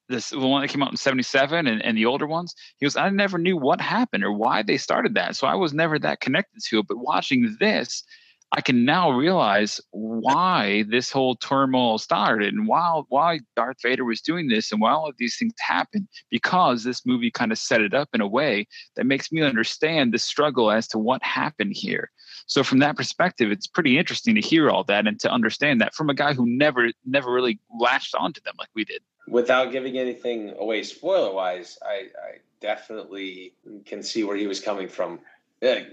this 0.10 0.30
the 0.30 0.40
one 0.40 0.62
that 0.62 0.70
came 0.70 0.84
out 0.84 0.92
in 0.92 0.98
77 0.98 1.68
and, 1.68 1.82
and 1.82 1.98
the 1.98 2.06
older 2.06 2.28
ones 2.28 2.54
he 2.78 2.86
goes 2.86 2.96
i 2.96 3.10
never 3.10 3.38
knew 3.38 3.58
what 3.58 3.82
happened 3.82 4.24
or 4.24 4.32
why 4.32 4.62
they 4.62 4.78
started 4.78 5.14
that 5.16 5.36
so 5.36 5.48
i 5.48 5.56
was 5.56 5.74
never 5.74 5.98
that 6.00 6.20
connected 6.20 6.62
to 6.64 6.80
it 6.80 6.88
but 6.88 6.98
watching 6.98 7.56
this 7.60 8.04
i 8.52 8.62
can 8.62 8.86
now 8.86 9.12
realize 9.12 9.82
why 9.92 10.84
this 10.90 11.12
whole 11.12 11.36
turmoil 11.36 11.98
started 11.98 12.54
and 12.54 12.68
why 12.68 13.02
why 13.10 13.40
darth 13.56 13.78
vader 13.82 14.06
was 14.06 14.22
doing 14.22 14.48
this 14.48 14.72
and 14.72 14.80
why 14.82 14.92
all 14.92 15.08
of 15.08 15.16
these 15.18 15.38
things 15.38 15.54
happened 15.60 16.08
because 16.30 16.84
this 16.84 17.06
movie 17.06 17.32
kind 17.32 17.52
of 17.52 17.58
set 17.58 17.82
it 17.82 17.94
up 17.94 18.10
in 18.14 18.22
a 18.22 18.28
way 18.28 18.68
that 18.96 19.06
makes 19.06 19.32
me 19.32 19.42
understand 19.42 20.14
the 20.14 20.20
struggle 20.20 20.72
as 20.72 20.88
to 20.88 20.98
what 20.98 21.24
happened 21.24 21.74
here. 21.76 22.12
So 22.48 22.64
from 22.64 22.80
that 22.80 22.96
perspective, 22.96 23.52
it's 23.52 23.68
pretty 23.68 23.98
interesting 23.98 24.36
to 24.36 24.42
hear 24.42 24.70
all 24.70 24.84
that 24.86 25.08
and 25.08 25.20
to 25.22 25.32
understand 25.32 25.82
that 25.82 25.96
from 25.96 26.10
a 26.10 26.14
guy 26.14 26.34
who 26.34 26.46
never 26.46 26.92
never 27.06 27.32
really 27.32 27.60
latched 27.80 28.14
onto 28.16 28.42
them 28.42 28.56
like 28.60 28.70
we 28.76 28.86
did. 28.86 29.02
Without 29.28 29.72
giving 29.72 29.98
anything 29.98 30.54
away, 30.58 30.84
spoiler 30.84 31.34
wise, 31.34 31.80
I, 31.84 32.10
I 32.24 32.38
definitely 32.62 33.54
can 33.86 34.04
see 34.04 34.24
where 34.24 34.38
he 34.38 34.48
was 34.48 34.60
coming 34.60 34.88
from. 34.88 35.20
Yeah, 35.62 35.84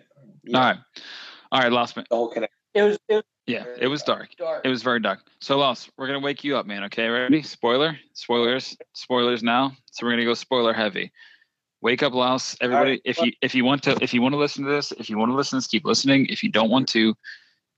yeah, 0.45 0.59
All 0.59 0.64
right. 0.64 0.79
All 1.51 1.61
right, 1.61 1.73
Lost 1.73 1.97
man. 1.97 2.07
the 2.11 2.16
whole 2.16 2.29
connection. 2.29 2.57
It 2.75 2.83
was 2.83 2.99
it 3.09 3.14
was 3.14 3.25
Yeah, 3.47 3.64
it 3.79 3.88
was 3.88 4.03
dark. 4.03 4.31
dark. 4.38 4.62
It 4.64 4.68
was 4.68 4.83
very 4.83 5.01
dark. 5.01 5.21
So 5.40 5.59
Lost, 5.59 5.90
we're 5.97 6.07
gonna 6.07 6.21
wake 6.21 6.45
you 6.45 6.57
up, 6.57 6.66
man. 6.66 6.85
Okay, 6.85 7.09
ready? 7.09 7.42
Spoiler, 7.42 7.99
spoilers, 8.12 8.77
spoilers 8.92 9.42
now. 9.42 9.73
So 9.90 10.07
we're 10.07 10.12
gonna 10.12 10.25
go 10.25 10.35
spoiler 10.35 10.73
heavy. 10.73 11.12
Wake 11.83 12.03
up, 12.05 12.14
Louse. 12.14 12.57
Everybody, 12.61 13.01
if 13.05 13.21
you 13.21 13.33
if 13.42 13.57
you 13.57 13.64
want 13.64 13.83
to 13.83 13.99
if 14.01 14.14
you 14.14 14.23
want 14.23 14.35
to 14.35 14.38
listen 14.38 14.64
to 14.64 14.71
this, 14.71 14.92
if 14.92 15.11
you 15.11 15.18
want 15.18 15.33
to 15.33 15.35
listen 15.35 15.57
to 15.59 15.62
this, 15.62 15.66
keep 15.66 15.85
listening. 15.85 16.27
If 16.27 16.45
you 16.45 16.49
don't 16.49 16.71
want 16.71 16.88
to, 16.90 17.14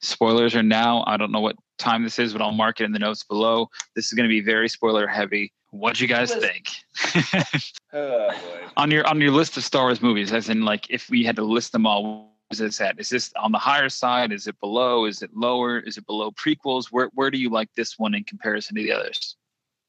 spoilers 0.05 0.55
are 0.55 0.62
now. 0.62 1.05
I 1.07 1.17
don't 1.17 1.33
know 1.33 1.40
what 1.40 1.57
time 1.79 2.05
this 2.05 2.19
is, 2.19 2.33
but 2.33 2.43
I'll 2.43 2.53
mark 2.53 2.81
it 2.81 2.85
in 2.85 2.93
the 2.93 2.99
notes 2.99 3.25
below. 3.25 3.69
This 3.97 4.07
is 4.07 4.12
gonna 4.12 4.29
be 4.29 4.40
very 4.40 4.69
spoiler 4.69 5.07
heavy. 5.07 5.53
What'd 5.71 6.01
you 6.01 6.07
guys 6.09 6.31
Listen. 6.35 6.51
think? 6.51 7.62
Oh 7.97 8.29
boy. 8.29 8.61
on 8.77 8.90
your 8.90 9.07
on 9.07 9.21
your 9.21 9.31
list 9.31 9.57
of 9.57 9.62
Star 9.64 9.85
Wars 9.85 10.03
movies, 10.03 10.33
as 10.33 10.49
in 10.49 10.62
like 10.64 10.87
if 10.90 11.09
we 11.11 11.23
had 11.23 11.37
to 11.37 11.45
list 11.45 11.71
them 11.71 11.87
all, 11.87 12.33
is 12.51 12.59
this 12.59 12.81
at? 12.81 12.99
Is 12.99 13.09
this 13.09 13.33
on 13.37 13.53
the 13.53 13.59
higher 13.59 13.88
side? 13.88 14.33
Is 14.33 14.49
it 14.49 14.59
below? 14.59 15.05
Is 15.05 15.23
it 15.23 15.31
lower? 15.35 15.79
Is 15.79 15.97
it 15.97 16.05
below 16.07 16.33
prequels? 16.33 16.87
Where 16.90 17.09
where 17.14 17.31
do 17.31 17.38
you 17.38 17.51
like 17.51 17.69
this 17.77 17.97
one 17.99 18.14
in 18.14 18.25
comparison 18.25 18.75
to 18.77 18.83
the 18.83 18.90
others? 18.90 19.37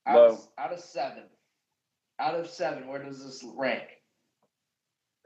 out, 0.06 0.16
Low. 0.16 0.26
of, 0.28 0.48
out 0.60 0.72
of 0.72 0.80
seven. 0.80 1.24
Out 2.20 2.36
of 2.36 2.48
seven, 2.48 2.88
where 2.88 3.04
does 3.04 3.24
this 3.26 3.44
rank? 3.58 3.84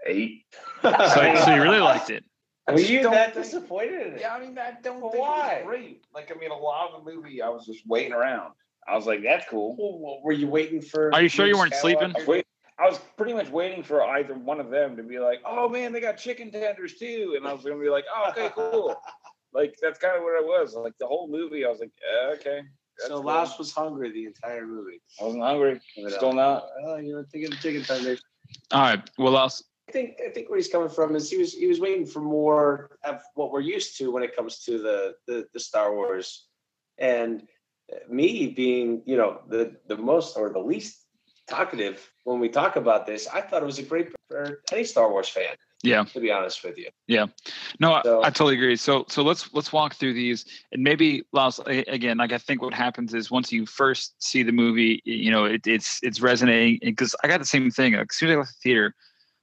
Eight. 0.05 0.43
So, 0.81 1.35
so 1.43 1.53
you 1.55 1.61
really 1.61 1.79
liked 1.79 2.09
it. 2.09 2.23
I 2.69 2.73
Were 2.73 2.79
you 2.81 3.03
that 3.03 3.33
think- 3.33 3.45
disappointed 3.45 4.07
in 4.07 4.13
it? 4.13 4.21
Yeah, 4.21 4.35
I 4.35 4.39
mean, 4.39 4.57
I 4.57 4.73
don't 4.83 5.01
Well, 5.01 5.11
think 5.11 5.23
why? 5.23 5.53
it 5.53 5.65
was 5.65 5.69
great. 5.75 6.03
Like, 6.13 6.31
I 6.31 6.39
mean, 6.39 6.51
a 6.51 6.55
lot 6.57 6.91
of 6.91 7.03
the 7.03 7.11
movie, 7.11 7.41
I 7.41 7.49
was 7.49 7.65
just 7.65 7.85
waiting 7.87 8.13
around. 8.13 8.53
I 8.87 8.95
was 8.95 9.07
like, 9.07 9.23
that's 9.23 9.45
cool. 9.49 9.75
Well, 9.77 9.99
well, 9.99 10.21
were 10.23 10.31
you 10.33 10.47
waiting 10.47 10.81
for? 10.81 11.13
Are 11.13 11.21
you 11.21 11.29
sure 11.29 11.47
you 11.47 11.57
weren't 11.57 11.73
sleeping? 11.73 12.13
I 12.15 12.23
was, 12.23 12.43
I 12.79 12.87
was 12.87 12.99
pretty 13.17 13.33
much 13.33 13.49
waiting 13.49 13.81
for 13.83 14.03
either 14.03 14.35
one 14.35 14.59
of 14.59 14.69
them 14.69 14.95
to 14.97 15.03
be 15.03 15.19
like, 15.19 15.41
oh 15.45 15.67
man, 15.67 15.91
they 15.91 15.99
got 15.99 16.17
chicken 16.17 16.51
tenders 16.51 16.95
too. 16.95 17.33
And 17.37 17.47
I 17.47 17.53
was 17.53 17.63
going 17.63 17.77
to 17.77 17.83
be 17.83 17.89
like, 17.89 18.05
oh, 18.15 18.29
okay, 18.29 18.49
cool. 18.53 18.95
like, 19.53 19.75
that's 19.81 19.97
kind 19.99 20.15
of 20.15 20.23
what 20.23 20.37
I 20.37 20.41
was. 20.41 20.75
Like, 20.75 20.93
the 20.99 21.07
whole 21.07 21.27
movie, 21.27 21.65
I 21.65 21.69
was 21.69 21.79
like, 21.79 21.91
uh, 22.23 22.33
okay. 22.33 22.61
that's 22.97 23.09
So 23.09 23.15
cool. 23.15 23.23
Louse 23.23 23.57
was 23.57 23.71
hungry 23.73 24.11
the 24.11 24.25
entire 24.25 24.65
movie. 24.65 25.01
I 25.19 25.23
wasn't 25.25 25.43
hungry. 25.43 25.81
Still 26.09 26.33
not. 26.33 26.67
Oh, 26.85 26.97
you 26.97 27.15
were 27.15 27.25
thinking 27.31 27.51
of 27.51 27.59
chicken 27.59 27.83
tenders. 27.83 28.21
All 28.71 28.81
right. 28.81 29.09
Well, 29.17 29.37
else. 29.37 29.63
I 29.89 29.91
think 29.91 30.19
I 30.23 30.29
think 30.29 30.49
where 30.49 30.57
he's 30.57 30.67
coming 30.69 30.89
from 30.89 31.15
is 31.15 31.31
he 31.31 31.37
was 31.37 31.53
he 31.53 31.65
was 31.65 31.79
waiting 31.79 32.05
for 32.05 32.21
more 32.21 32.91
of 33.03 33.21
what 33.33 33.51
we're 33.51 33.61
used 33.61 33.97
to 33.97 34.11
when 34.11 34.21
it 34.21 34.35
comes 34.35 34.59
to 34.65 34.77
the 34.77 35.15
the, 35.25 35.47
the 35.53 35.59
Star 35.59 35.95
Wars, 35.95 36.45
and 36.99 37.41
me 38.07 38.47
being 38.55 39.01
you 39.07 39.17
know 39.17 39.41
the 39.49 39.75
the 39.87 39.97
most 39.97 40.37
or 40.37 40.51
the 40.51 40.59
least 40.59 41.05
talkative 41.47 42.07
when 42.23 42.39
we 42.39 42.49
talk 42.49 42.75
about 42.75 43.07
this, 43.07 43.27
I 43.27 43.41
thought 43.41 43.63
it 43.63 43.65
was 43.65 43.79
a 43.79 43.83
great 43.83 44.09
for 44.27 44.61
any 44.71 44.83
Star 44.83 45.09
Wars 45.09 45.27
fan. 45.27 45.55
Yeah. 45.81 46.03
to 46.03 46.19
be 46.19 46.29
honest 46.29 46.61
with 46.65 46.77
you. 46.77 46.89
Yeah. 47.07 47.27
No, 47.79 47.93
I, 47.93 48.01
So- 48.03 48.21
I 48.21 48.29
totally 48.29 48.55
agree. 48.55 48.75
So 48.75 49.05
so 49.07 49.23
let's 49.23 49.51
let's 49.53 49.71
walk 49.73 49.95
through 49.95 50.13
these 50.13 50.45
and 50.71 50.83
maybe 50.83 51.23
Louse 51.31 51.59
again. 51.65 52.17
Like 52.17 52.33
I 52.33 52.37
think 52.37 52.61
what 52.61 52.73
happens 52.75 53.13
is 53.15 53.31
once 53.31 53.51
you 53.51 53.65
first 53.65 54.21
see 54.21 54.43
the 54.43 54.51
movie, 54.51 55.01
you 55.05 55.31
know, 55.31 55.45
it, 55.45 55.65
it's 55.65 55.99
it's 56.03 56.21
resonating 56.21 56.79
because 56.83 57.15
I 57.23 57.27
got 57.27 57.39
the 57.39 57.45
same 57.45 57.71
thing. 57.71 57.93
Like, 57.93 58.07
as 58.11 58.17
soon 58.17 58.29
as 58.29 58.35
I 58.35 58.39
left 58.39 58.51
the 58.51 58.59
theater, 58.61 58.93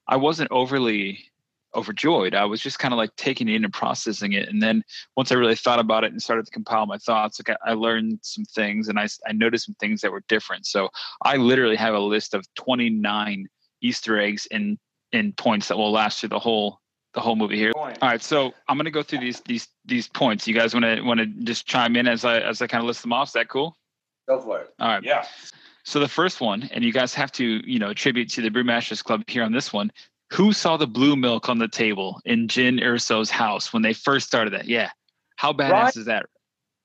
I 0.09 0.17
wasn't 0.17 0.51
overly 0.51 1.31
overjoyed. 1.75 2.35
I 2.35 2.45
was 2.45 2.61
just 2.61 2.79
kind 2.79 2.95
of 2.95 2.99
like 2.99 3.15
taking 3.17 3.49
it 3.49 3.55
in 3.55 3.65
and 3.65 3.73
processing 3.73 4.33
it. 4.33 4.49
And 4.49 4.63
then 4.63 4.83
once 5.17 5.31
I 5.31 5.35
really 5.35 5.55
thought 5.55 5.79
about 5.79 6.05
it 6.05 6.13
and 6.13 6.23
started 6.23 6.47
to 6.47 6.51
compile 6.51 6.87
my 6.87 6.99
thoughts, 6.99 7.39
like 7.39 7.57
I, 7.65 7.71
I 7.71 7.75
learned 7.75 8.21
some 8.23 8.45
things 8.45 8.89
and 8.89 8.99
I, 8.99 9.09
I 9.27 9.33
noticed 9.33 9.67
some 9.67 9.77
things 9.79 10.01
that 10.01 10.11
were 10.11 10.23
different. 10.29 10.67
So 10.67 10.89
I 11.23 11.37
literally 11.37 11.77
have 11.77 11.95
a 11.95 12.01
list 12.01 12.35
of 12.35 12.47
29 12.55 13.47
Easter 13.83 14.19
eggs 14.19 14.49
and, 14.51 14.79
and 15.13 15.37
points 15.37 15.69
that 15.69 15.77
will 15.77 15.93
last 15.93 16.21
through 16.21 16.31
the 16.31 16.39
whole, 16.39 16.81
the 17.13 17.21
whole 17.21 17.37
movie 17.37 17.57
here. 17.57 17.73
All 18.01 18.09
right, 18.09 18.23
so 18.23 18.53
I'm 18.69 18.77
gonna 18.77 18.91
go 18.91 19.03
through 19.03 19.21
these 19.21 19.41
these 19.41 19.69
these 19.87 20.07
points. 20.07 20.47
You 20.47 20.53
guys 20.53 20.75
want 20.75 20.85
to 20.85 21.01
want 21.01 21.19
to 21.19 21.27
just 21.27 21.67
chime 21.67 21.97
in 21.97 22.07
as 22.07 22.27
I 22.27 22.41
as 22.41 22.61
I 22.61 22.67
kind 22.67 22.83
of 22.83 22.87
list 22.87 23.01
them 23.01 23.13
off? 23.15 23.29
Is 23.29 23.33
that 23.33 23.49
cool? 23.49 23.75
Go 24.29 24.39
for 24.39 24.61
it. 24.61 24.75
All 24.79 24.89
right. 24.89 25.03
Yeah. 25.03 25.25
So 25.87 26.01
the 26.01 26.09
first 26.09 26.41
one, 26.41 26.69
and 26.73 26.83
you 26.83 26.93
guys 26.93 27.15
have 27.15 27.31
to, 27.33 27.45
you 27.45 27.79
know, 27.79 27.91
attribute 27.91 28.29
to 28.31 28.43
the 28.43 28.51
Brewmasters 28.51 29.05
Club 29.05 29.23
here 29.29 29.45
on 29.45 29.53
this 29.53 29.73
one. 29.73 29.93
Who 30.33 30.53
saw 30.53 30.77
the 30.77 30.89
blue 30.89 31.15
milk 31.15 31.49
on 31.49 31.61
the 31.61 31.69
table 31.69 32.21
in 32.25 32.49
Jyn 32.49 32.83
Erso's 32.83 33.31
house 33.31 33.73
when 33.73 33.83
they 33.83 33.93
first 33.93 34.27
started 34.27 34.53
that? 34.53 34.67
Yeah. 34.67 34.91
How 35.37 35.53
badass 35.53 35.71
Ryan- 35.71 35.93
is 35.95 36.05
that? 36.07 36.27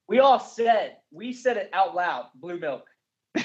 We 0.06 0.20
all 0.20 0.38
said 0.38 0.98
we 1.10 1.32
said 1.32 1.56
it 1.56 1.68
out 1.72 1.96
loud. 1.96 2.26
Blue 2.36 2.60
milk. 2.60 2.86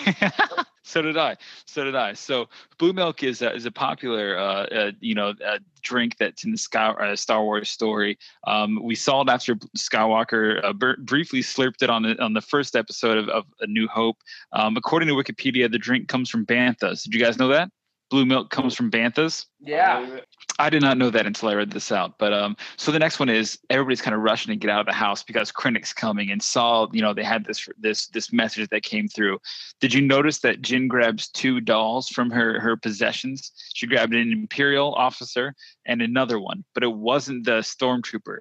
so 0.88 1.02
did 1.02 1.18
I. 1.18 1.36
So 1.66 1.84
did 1.84 1.96
I. 1.96 2.14
So 2.14 2.48
blue 2.78 2.94
milk 2.94 3.22
is 3.22 3.42
a, 3.42 3.54
is 3.54 3.66
a 3.66 3.72
popular, 3.72 4.38
uh, 4.38 4.66
uh, 4.66 4.92
you 5.02 5.16
know, 5.16 5.34
uh, 5.46 5.60
drink 5.82 6.18
that's 6.18 6.46
in 6.46 6.52
the 6.52 6.58
Sky, 6.58 6.90
uh, 6.90 7.16
Star 7.16 7.44
Wars 7.44 7.70
story. 7.70 8.18
Um, 8.46 8.82
we 8.82 8.96
saw 8.96 9.22
it 9.22 9.30
after 9.30 9.56
Skywalker 9.78 10.64
uh, 10.64 10.74
br- 10.74 11.00
briefly 11.00 11.42
slurped 11.42 11.84
it 11.84 11.90
on 11.90 12.04
the 12.04 12.22
on 12.22 12.34
the 12.34 12.42
first 12.42 12.76
episode 12.76 13.18
of, 13.18 13.30
of 13.30 13.46
A 13.60 13.68
New 13.68 13.88
Hope. 13.88 14.18
Um, 14.54 14.78
according 14.78 15.10
to 15.10 15.16
Wikipedia, 15.16 15.70
the 15.70 15.78
drink 15.78 16.08
comes 16.08 16.30
from 16.30 16.46
banthas. 16.46 17.04
Did 17.04 17.14
you 17.14 17.20
guys 17.20 17.38
know 17.38 17.50
that? 17.50 17.70
Blue 18.10 18.26
milk 18.26 18.50
comes 18.50 18.74
from 18.76 18.90
banthas. 18.90 19.46
Yeah. 19.60 20.20
I 20.60 20.70
did 20.70 20.82
not 20.82 20.98
know 20.98 21.10
that 21.10 21.26
until 21.26 21.50
I 21.50 21.56
read 21.56 21.72
this 21.72 21.92
out. 21.92 22.18
But 22.18 22.34
um, 22.34 22.56
so 22.78 22.92
the 22.92 23.00
next 23.00 23.20
one 23.20 23.30
is 23.30 23.60
everybody's 23.70 24.02
kind 24.02 24.16
of 24.16 24.22
rushing 24.22 24.52
to 24.52 24.56
get 24.56 24.72
out 24.72 24.80
of 24.80 24.86
the 24.86 24.94
house 24.94 25.24
because 25.24 25.52
Krennic's 25.52 25.94
coming 25.94 26.32
and 26.32 26.42
saw, 26.42 26.88
you 26.92 27.02
know, 27.02 27.14
they 27.14 27.24
had 27.24 27.46
this 27.46 27.68
this 27.78 28.08
this 28.08 28.34
message 28.34 28.70
that 28.70 28.84
came 28.84 29.08
through. 29.08 29.40
Did 29.82 29.94
you 29.94 30.02
notice 30.02 30.40
that 30.40 30.62
Jyn 30.62 30.88
grabs 30.88 31.28
two 31.30 31.60
dolls 31.60 32.08
from 32.10 32.32
her 32.32 32.60
her 32.60 32.78
possessions? 32.78 33.52
She 33.74 33.88
grabbed 33.88 34.16
an 34.16 34.32
Imperial 34.32 34.94
officer 34.96 35.54
and 35.86 36.02
another 36.02 36.40
one, 36.40 36.64
but 36.74 36.84
it 36.84 36.94
wasn't 36.94 37.46
the 37.46 37.60
stormtrooper. 37.60 38.38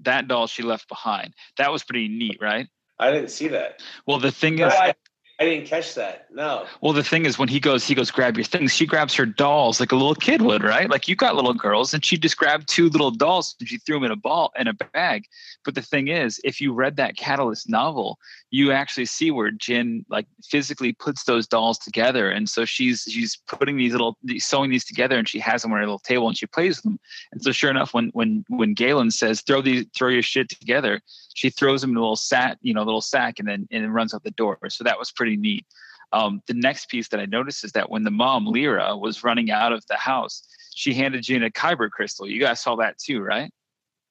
That 0.00 0.28
doll 0.28 0.46
she 0.46 0.62
left 0.62 0.88
behind. 0.88 1.34
That 1.56 1.72
was 1.72 1.82
pretty 1.82 2.08
neat, 2.08 2.38
right? 2.40 2.68
I 3.00 3.10
didn't 3.10 3.30
see 3.30 3.48
that. 3.48 3.80
Well, 4.06 4.18
the 4.18 4.32
thing 4.32 4.56
No, 4.56 4.66
is, 4.68 4.74
I, 4.74 4.94
I 5.40 5.44
didn't 5.44 5.66
catch 5.68 5.94
that. 5.94 6.26
No. 6.32 6.66
Well, 6.80 6.92
the 6.92 7.04
thing 7.04 7.24
is, 7.24 7.38
when 7.38 7.48
he 7.48 7.60
goes, 7.60 7.86
he 7.86 7.94
goes, 7.94 8.10
grab 8.10 8.36
your 8.36 8.44
things. 8.44 8.74
She 8.74 8.86
grabs 8.86 9.14
her 9.14 9.24
dolls 9.24 9.78
like 9.78 9.92
a 9.92 9.96
little 9.96 10.16
kid 10.16 10.42
would, 10.42 10.64
right? 10.64 10.90
Like 10.90 11.06
you 11.06 11.14
got 11.14 11.36
little 11.36 11.54
girls, 11.54 11.94
and 11.94 12.04
she 12.04 12.18
just 12.18 12.36
grabbed 12.36 12.68
two 12.68 12.88
little 12.88 13.12
dolls 13.12 13.54
and 13.60 13.68
she 13.68 13.78
threw 13.78 13.96
them 13.96 14.04
in 14.04 14.10
a 14.10 14.16
ball 14.16 14.52
in 14.58 14.66
a 14.66 14.74
bag. 14.74 15.26
But 15.64 15.76
the 15.76 15.82
thing 15.82 16.08
is, 16.08 16.40
if 16.42 16.60
you 16.60 16.72
read 16.72 16.96
that 16.96 17.16
Catalyst 17.16 17.68
novel, 17.68 18.18
you 18.50 18.72
actually 18.72 19.04
see 19.04 19.30
where 19.30 19.52
Jyn 19.52 20.04
like 20.08 20.26
physically 20.42 20.92
puts 20.92 21.22
those 21.22 21.46
dolls 21.46 21.78
together, 21.78 22.30
and 22.30 22.48
so 22.48 22.64
she's 22.64 23.02
she's 23.02 23.36
putting 23.46 23.76
these 23.76 23.92
little 23.92 24.16
sewing 24.38 24.70
these 24.70 24.84
together, 24.84 25.18
and 25.18 25.28
she 25.28 25.38
has 25.38 25.62
them 25.62 25.72
on 25.72 25.78
her 25.78 25.84
little 25.84 25.98
table, 26.00 26.26
and 26.26 26.36
she 26.36 26.46
plays 26.46 26.80
them. 26.80 26.98
And 27.30 27.42
so, 27.42 27.52
sure 27.52 27.70
enough, 27.70 27.94
when 27.94 28.08
when 28.08 28.44
when 28.48 28.74
Galen 28.74 29.10
says, 29.10 29.42
"Throw 29.42 29.60
these, 29.60 29.86
throw 29.94 30.08
your 30.08 30.22
shit 30.22 30.48
together," 30.48 31.00
she 31.34 31.50
throws 31.50 31.82
them 31.82 31.90
in 31.90 31.96
a 31.96 32.00
little 32.00 32.16
sack, 32.16 32.58
you 32.62 32.74
know, 32.74 32.82
little 32.82 33.02
sack, 33.02 33.38
and 33.38 33.46
then 33.46 33.68
and 33.70 33.84
then 33.84 33.90
runs 33.90 34.14
out 34.14 34.24
the 34.24 34.30
door. 34.32 34.58
So 34.70 34.82
that 34.84 34.98
was 34.98 35.12
pretty 35.12 35.27
neat. 35.36 35.66
Um, 36.12 36.42
the 36.46 36.54
next 36.54 36.88
piece 36.88 37.08
that 37.08 37.20
I 37.20 37.26
noticed 37.26 37.64
is 37.64 37.72
that 37.72 37.90
when 37.90 38.04
the 38.04 38.10
mom 38.10 38.46
Lyra 38.46 38.96
was 38.96 39.22
running 39.22 39.50
out 39.50 39.72
of 39.72 39.86
the 39.88 39.96
house, 39.96 40.46
she 40.74 40.94
handed 40.94 41.22
Jyn 41.22 41.44
a 41.44 41.50
kyber 41.50 41.90
crystal. 41.90 42.28
You 42.28 42.40
guys 42.40 42.60
saw 42.60 42.76
that 42.76 42.98
too, 42.98 43.20
right? 43.20 43.52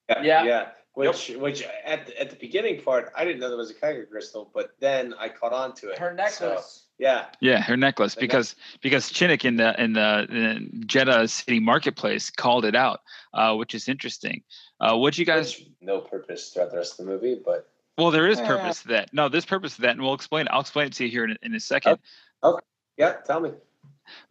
Yeah. 0.08 0.22
Yeah. 0.22 0.44
Yeah. 0.44 0.68
Which, 0.94 1.28
which 1.28 1.62
at 1.84 2.06
the, 2.06 2.20
at 2.20 2.30
the 2.30 2.36
beginning 2.36 2.82
part, 2.82 3.12
I 3.16 3.24
didn't 3.24 3.38
know 3.38 3.48
there 3.48 3.56
was 3.56 3.70
a 3.70 3.74
kyber 3.74 4.08
crystal, 4.08 4.50
but 4.52 4.70
then 4.80 5.14
I 5.16 5.28
caught 5.28 5.52
on 5.52 5.72
to 5.76 5.90
it. 5.90 5.98
Her 5.98 6.12
necklace. 6.12 6.86
Yeah. 6.98 7.26
Yeah, 7.40 7.62
her 7.62 7.76
necklace 7.76 8.16
The 8.16 8.20
because 8.20 8.56
because 8.82 9.08
Chinook 9.08 9.44
in 9.44 9.56
the 9.56 9.80
in 9.80 9.92
the, 9.92 10.26
in 10.28 10.82
Jedha 10.86 11.30
City 11.30 11.60
Marketplace 11.60 12.30
called 12.30 12.64
it 12.64 12.74
out, 12.74 13.00
uh, 13.32 13.54
which 13.54 13.74
is 13.76 13.88
interesting. 13.88 14.42
Uh, 14.80 14.96
what 14.96 15.16
you 15.16 15.24
guys? 15.24 15.56
Which 15.56 15.68
no 15.80 16.00
purpose 16.00 16.50
throughout 16.50 16.72
the 16.72 16.78
rest 16.78 16.98
of 16.98 17.06
the 17.06 17.12
movie, 17.12 17.40
but 17.44 17.70
Well, 17.98 18.12
there 18.12 18.28
is 18.28 18.40
purpose 18.40 18.82
to 18.82 18.88
that. 18.88 19.12
No, 19.12 19.28
there's 19.28 19.44
purpose 19.44 19.74
to 19.76 19.82
that, 19.82 19.90
and 19.90 20.02
we'll 20.02 20.14
explain. 20.14 20.46
I'll 20.50 20.60
explain 20.60 20.86
it 20.86 20.92
to 20.94 21.04
you 21.04 21.10
here 21.10 21.24
in, 21.24 21.36
in 21.42 21.54
a 21.56 21.60
second. 21.60 21.98
Okay. 22.44 22.64
yeah, 22.96 23.14
tell 23.26 23.40
me. 23.40 23.50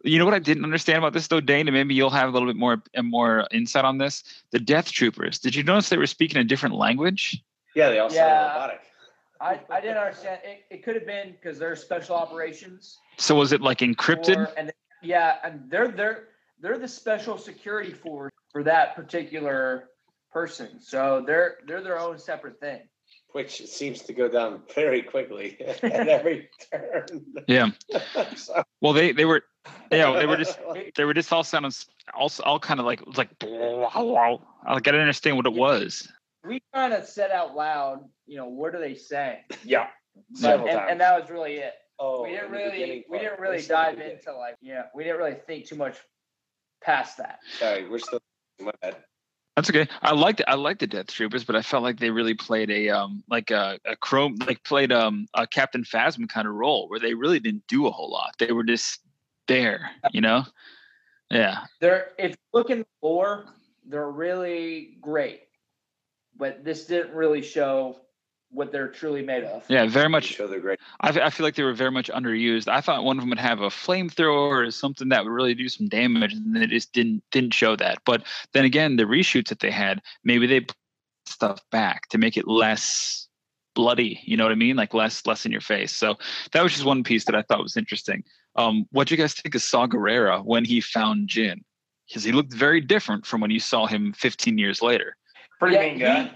You 0.02 0.18
know 0.18 0.24
what 0.24 0.32
I 0.34 0.38
didn't 0.38 0.64
understand 0.64 0.98
about 0.98 1.12
this 1.12 1.28
though, 1.28 1.40
Dane, 1.40 1.68
and 1.68 1.74
maybe 1.74 1.94
you'll 1.94 2.10
have 2.10 2.30
a 2.30 2.32
little 2.32 2.48
bit 2.48 2.56
more 2.56 2.82
and 2.94 3.06
more 3.08 3.46
insight 3.52 3.84
on 3.84 3.98
this. 3.98 4.24
The 4.50 4.58
Death 4.58 4.90
Troopers. 4.90 5.38
Did 5.38 5.54
you 5.54 5.62
notice 5.62 5.90
they 5.90 5.98
were 5.98 6.06
speaking 6.06 6.38
a 6.38 6.44
different 6.44 6.74
language? 6.74 7.44
Yeah, 7.76 7.90
they 7.90 7.98
all 7.98 8.10
Yeah. 8.10 8.46
sound 8.46 8.54
robotic. 8.54 8.80
I, 9.40 9.60
I 9.70 9.80
didn't 9.80 9.98
understand. 9.98 10.40
It, 10.42 10.64
it 10.70 10.82
could 10.82 10.96
have 10.96 11.06
been 11.06 11.30
because 11.32 11.58
they're 11.60 11.76
special 11.76 12.16
operations. 12.16 12.98
So 13.18 13.36
was 13.36 13.52
it 13.52 13.60
like 13.60 13.78
encrypted? 13.78 14.36
or- 14.38 14.52
and 14.56 14.72
yeah, 15.02 15.36
and 15.44 15.70
they're 15.70 15.88
they're 15.88 16.24
they're 16.60 16.78
the 16.78 16.88
special 16.88 17.36
security 17.38 17.92
force 17.92 18.32
for 18.50 18.64
that 18.64 18.96
particular 18.96 19.90
person. 20.32 20.80
So 20.80 21.22
they're 21.24 21.58
they're 21.66 21.82
their 21.82 22.00
own 22.00 22.18
separate 22.18 22.58
thing. 22.58 22.80
Which 23.32 23.66
seems 23.66 24.00
to 24.02 24.12
go 24.14 24.26
down 24.28 24.62
very 24.74 25.02
quickly 25.02 25.60
at 25.82 25.84
every 26.08 26.48
turn. 26.72 27.06
yeah. 27.46 27.70
So- 28.36 28.62
Well, 28.80 28.92
they 28.94 29.12
they 29.12 29.24
were 29.26 29.42
yeah 29.92 30.12
they 30.18 30.26
were 30.26 30.36
just 30.36 30.58
they 30.96 31.04
were 31.04 31.14
just 31.14 31.32
all 31.32 31.44
sounding 31.44 31.68
s- 31.68 31.86
also 32.14 32.42
all 32.44 32.58
kind 32.58 32.80
of 32.80 32.86
like 32.86 33.00
it 33.02 33.06
was 33.06 33.18
like 33.18 33.28
like 33.42 34.40
I 34.66 34.78
didn't 34.78 35.00
understand 35.00 35.36
what 35.36 35.46
it 35.46 35.52
was. 35.52 36.08
We 36.44 36.62
kind 36.74 36.94
of 36.94 37.04
said 37.04 37.30
out 37.30 37.54
loud, 37.54 38.08
you 38.26 38.36
know, 38.38 38.46
what 38.46 38.74
are 38.74 38.80
they 38.80 38.94
saying? 38.94 39.38
Yeah. 39.64 39.88
But- 40.30 40.38
Several 40.38 40.68
and, 40.68 40.78
times. 40.78 40.88
and 40.92 41.00
that 41.00 41.20
was 41.20 41.30
really 41.30 41.56
it. 41.56 41.74
oh, 41.98 42.22
we 42.22 42.30
didn't 42.30 42.50
really 42.50 43.04
we 43.10 43.18
didn't 43.18 43.38
really 43.40 43.60
still 43.60 43.78
in 43.88 43.96
the 43.96 44.02
dive 44.02 44.10
into 44.12 44.32
like 44.36 44.56
yeah 44.62 44.84
we 44.94 45.04
didn't 45.04 45.18
really 45.18 45.36
think 45.46 45.66
too 45.66 45.76
much 45.76 45.96
past 46.82 47.18
that. 47.18 47.40
Sorry, 47.58 47.88
we're 47.88 47.98
still. 47.98 48.20
My 48.60 48.72
bad. 48.82 48.96
That's 49.58 49.70
okay. 49.70 49.88
I 50.02 50.12
liked 50.12 50.40
I 50.46 50.54
liked 50.54 50.78
the 50.78 50.86
Death 50.86 51.08
Troopers, 51.08 51.42
but 51.42 51.56
I 51.56 51.62
felt 51.62 51.82
like 51.82 51.98
they 51.98 52.10
really 52.10 52.34
played 52.34 52.70
a 52.70 52.90
um 52.90 53.24
like 53.28 53.50
a, 53.50 53.80
a 53.84 53.96
chrome 53.96 54.36
like 54.46 54.62
played 54.62 54.92
um 54.92 55.26
a 55.34 55.48
Captain 55.48 55.82
Phasma 55.82 56.28
kind 56.28 56.46
of 56.46 56.54
role 56.54 56.88
where 56.88 57.00
they 57.00 57.12
really 57.12 57.40
didn't 57.40 57.66
do 57.66 57.88
a 57.88 57.90
whole 57.90 58.08
lot. 58.08 58.36
They 58.38 58.52
were 58.52 58.62
just 58.62 59.00
there, 59.48 59.90
you 60.12 60.20
know. 60.20 60.44
Yeah. 61.28 61.64
They're 61.80 62.12
if 62.18 62.30
you 62.30 62.36
look 62.52 62.70
in 62.70 62.86
the 63.02 63.44
they're 63.84 64.08
really 64.08 64.96
great, 65.00 65.48
but 66.36 66.64
this 66.64 66.84
didn't 66.84 67.12
really 67.12 67.42
show 67.42 67.96
what 68.50 68.72
they're 68.72 68.88
truly 68.88 69.22
made 69.22 69.44
of. 69.44 69.62
Yeah, 69.68 69.86
very 69.86 70.08
much 70.08 70.24
Show 70.24 70.46
they're 70.46 70.60
great. 70.60 70.78
I, 71.00 71.10
f- 71.10 71.18
I 71.18 71.30
feel 71.30 71.44
like 71.44 71.54
they 71.54 71.62
were 71.62 71.74
very 71.74 71.90
much 71.90 72.08
underused. 72.10 72.66
I 72.68 72.80
thought 72.80 73.04
one 73.04 73.18
of 73.18 73.22
them 73.22 73.28
would 73.30 73.38
have 73.38 73.60
a 73.60 73.68
flamethrower 73.68 74.66
or 74.66 74.70
something 74.70 75.10
that 75.10 75.24
would 75.24 75.30
really 75.32 75.54
do 75.54 75.68
some 75.68 75.86
damage, 75.88 76.32
and 76.32 76.56
they 76.56 76.66
just 76.66 76.92
didn't 76.92 77.22
didn't 77.30 77.52
show 77.54 77.76
that. 77.76 77.98
But 78.06 78.22
then 78.54 78.64
again, 78.64 78.96
the 78.96 79.04
reshoots 79.04 79.48
that 79.48 79.60
they 79.60 79.70
had, 79.70 80.00
maybe 80.24 80.46
they 80.46 80.60
put 80.60 80.76
stuff 81.26 81.60
back 81.70 82.08
to 82.08 82.18
make 82.18 82.36
it 82.38 82.48
less 82.48 83.28
bloody. 83.74 84.20
You 84.24 84.36
know 84.36 84.44
what 84.44 84.52
I 84.52 84.56
mean? 84.56 84.76
Like 84.76 84.94
less 84.94 85.26
less 85.26 85.44
in 85.44 85.52
your 85.52 85.60
face. 85.60 85.92
So 85.94 86.16
that 86.52 86.62
was 86.62 86.72
just 86.72 86.84
one 86.84 87.04
piece 87.04 87.24
that 87.26 87.34
I 87.34 87.42
thought 87.42 87.62
was 87.62 87.76
interesting. 87.76 88.24
Um, 88.56 88.86
what 88.92 89.08
do 89.08 89.14
you 89.14 89.18
guys 89.18 89.34
think 89.34 89.54
of 89.54 89.62
Saw 89.62 89.86
Gerrera 89.86 90.42
when 90.44 90.64
he 90.64 90.80
found 90.80 91.28
Jyn? 91.28 91.60
Because 92.08 92.24
he 92.24 92.32
looked 92.32 92.54
very 92.54 92.80
different 92.80 93.26
from 93.26 93.42
when 93.42 93.50
you 93.50 93.60
saw 93.60 93.86
him 93.86 94.14
15 94.14 94.56
years 94.56 94.80
later. 94.80 95.14
Pretty 95.60 95.76
Yeah, 95.76 95.82
mean 95.82 95.98
guy. 95.98 96.22
he- 96.24 96.30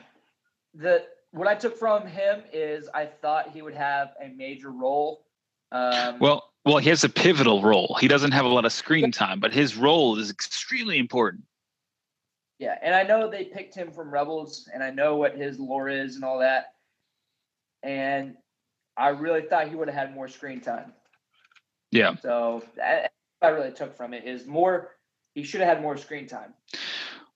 the 0.75 1.05
what 1.33 1.49
I 1.49 1.55
took 1.55 1.77
from 1.79 2.07
him 2.07 2.43
is 2.53 2.89
I 2.95 3.07
thought 3.07 3.51
he 3.51 3.63
would 3.63 3.75
have 3.75 4.13
a 4.23 4.29
major 4.29 4.71
role. 4.71 5.27
Um, 5.73 6.19
Well, 6.19 6.51
well, 6.65 6.79
he 6.79 6.91
has 6.91 7.03
a 7.03 7.09
pivotal 7.09 7.63
role. 7.63 7.97
He 8.01 8.07
doesn't 8.07 8.33
have 8.33 8.45
a 8.45 8.49
lot 8.49 8.65
of 8.65 8.73
screen 8.73 9.11
time, 9.11 9.41
but 9.41 9.53
his 9.53 9.77
role 9.77 10.19
is 10.19 10.31
extremely 10.31 10.99
important. 10.99 11.43
yeah, 12.59 12.79
and 12.83 12.95
I 12.95 13.03
know 13.03 13.29
they 13.29 13.45
picked 13.47 13.75
him 13.75 13.91
from 13.91 14.13
Rebels, 14.13 14.69
and 14.73 14.83
I 14.85 14.91
know 14.91 15.17
what 15.17 15.37
his 15.37 15.59
lore 15.59 15.89
is 15.89 16.15
and 16.15 16.25
all 16.25 16.39
that. 16.39 16.75
And 17.83 18.37
I 18.97 19.09
really 19.09 19.43
thought 19.43 19.69
he 19.69 19.75
would 19.75 19.89
have 19.89 19.97
had 19.97 20.15
more 20.15 20.29
screen 20.29 20.61
time. 20.61 20.93
Yeah. 21.91 22.15
So 22.17 22.63
I 22.81 23.09
really 23.49 23.73
took 23.73 23.97
from 23.97 24.15
it 24.15 24.25
is 24.25 24.47
more. 24.47 24.91
He 25.35 25.43
should 25.43 25.61
have 25.61 25.69
had 25.69 25.83
more 25.83 25.97
screen 25.97 26.29
time. 26.29 26.55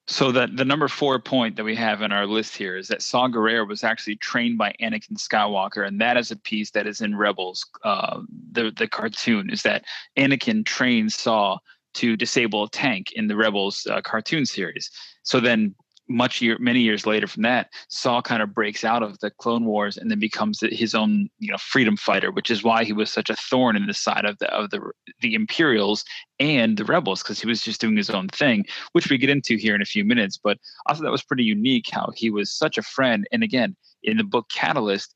So 0.08 0.30
that 0.32 0.56
the 0.56 0.64
number 0.64 0.86
four 0.86 1.18
point 1.18 1.56
that 1.56 1.64
we 1.64 1.74
have 1.74 2.00
in 2.00 2.12
our 2.12 2.26
list 2.26 2.56
here 2.56 2.76
is 2.76 2.86
that 2.88 3.02
Saw 3.02 3.26
Gerrera 3.26 3.66
was 3.66 3.82
actually 3.82 4.16
trained 4.16 4.56
by 4.56 4.72
Anakin 4.80 5.18
Skywalker, 5.18 5.86
and 5.86 6.00
that 6.00 6.16
is 6.16 6.30
a 6.30 6.36
piece 6.36 6.70
that 6.72 6.86
is 6.86 7.00
in 7.00 7.16
Rebels, 7.16 7.66
uh, 7.82 8.20
the 8.52 8.70
the 8.76 8.86
cartoon. 8.86 9.50
Is 9.50 9.62
that 9.62 9.84
Anakin 10.16 10.64
trained 10.64 11.12
Saw 11.12 11.58
to 11.94 12.16
disable 12.16 12.64
a 12.64 12.70
tank 12.70 13.12
in 13.12 13.26
the 13.26 13.34
Rebels 13.34 13.86
uh, 13.90 14.00
cartoon 14.00 14.46
series. 14.46 14.90
So 15.24 15.40
then, 15.40 15.74
much 16.08 16.40
year, 16.40 16.56
many 16.60 16.80
years 16.80 17.06
later 17.06 17.26
from 17.26 17.42
that, 17.42 17.68
Saw 17.88 18.22
kind 18.22 18.42
of 18.42 18.54
breaks 18.54 18.84
out 18.84 19.02
of 19.02 19.18
the 19.18 19.30
Clone 19.30 19.64
Wars 19.64 19.96
and 19.96 20.10
then 20.10 20.18
becomes 20.18 20.60
his 20.60 20.94
own, 20.94 21.28
you 21.38 21.50
know, 21.50 21.58
freedom 21.58 21.96
fighter, 21.96 22.30
which 22.30 22.50
is 22.50 22.62
why 22.62 22.84
he 22.84 22.92
was 22.92 23.12
such 23.12 23.30
a 23.30 23.36
thorn 23.36 23.76
in 23.76 23.86
the 23.86 23.94
side 23.94 24.24
of 24.24 24.38
the 24.38 24.52
of 24.52 24.70
the 24.70 24.90
the 25.20 25.34
Imperials 25.34 26.04
and 26.38 26.76
the 26.76 26.84
Rebels 26.84 27.22
because 27.22 27.40
he 27.40 27.46
was 27.46 27.62
just 27.62 27.80
doing 27.80 27.96
his 27.96 28.10
own 28.10 28.28
thing 28.28 28.64
which 28.92 29.10
we 29.10 29.18
get 29.18 29.30
into 29.30 29.56
here 29.56 29.74
in 29.74 29.82
a 29.82 29.86
few 29.86 30.04
minutes. 30.04 30.36
But 30.36 30.58
I 30.86 30.94
thought 30.94 31.02
that 31.02 31.10
was 31.10 31.22
pretty 31.22 31.44
unique 31.44 31.86
how 31.90 32.10
he 32.14 32.30
was 32.30 32.52
such 32.52 32.78
a 32.78 32.82
friend. 32.82 33.26
And 33.32 33.42
again, 33.42 33.76
in 34.02 34.16
the 34.16 34.24
book 34.24 34.48
Catalyst, 34.54 35.14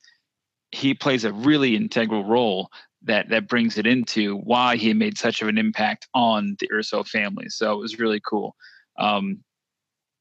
he 0.73 0.95
plays 0.95 1.25
a 1.25 1.33
really 1.33 1.77
integral 1.77 2.25
role 2.25 2.71
that 3.03 3.29
that 3.31 3.49
brings 3.49 3.79
it 3.79 3.87
into 3.87 4.37
why 4.39 4.77
he 4.77 4.93
made 4.93 5.17
such 5.17 5.41
of 5.41 5.49
an 5.49 5.59
impact 5.59 6.07
on 6.15 6.57
the 6.61 6.69
Erso 6.69 7.07
family. 7.07 7.49
So 7.49 7.73
it 7.73 7.79
was 7.79 7.99
really 7.99 8.21
cool. 8.21 8.55
Um, 8.99 9.43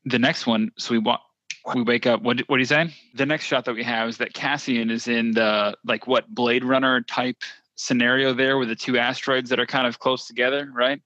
the 0.06 0.20
next 0.20 0.48
one, 0.48 0.72
so 0.78 0.92
we 0.92 1.00
wa- 1.00 1.20
we 1.76 1.82
wake 1.84 2.06
up. 2.08 2.22
What 2.22 2.40
what 2.48 2.56
are 2.56 2.60
you 2.60 2.66
saying? 2.66 2.92
The 3.16 3.26
next 3.26 3.46
shot 3.46 3.66
that 3.66 3.76
we 3.76 3.84
have 3.84 4.10
is 4.10 4.18
that 4.18 4.34
Cassian 4.34 4.90
is 4.90 5.08
in 5.08 5.32
the 5.32 5.76
like 5.86 6.08
what 6.08 6.28
Blade 6.34 6.64
Runner 6.64 7.02
type 7.02 7.38
scenario 7.76 8.34
there 8.34 8.58
with 8.58 8.70
the 8.70 8.76
two 8.76 8.98
asteroids 8.98 9.50
that 9.50 9.60
are 9.60 9.66
kind 9.66 9.88
of 9.88 10.00
close 10.00 10.28
together, 10.28 10.70
right? 10.74 11.02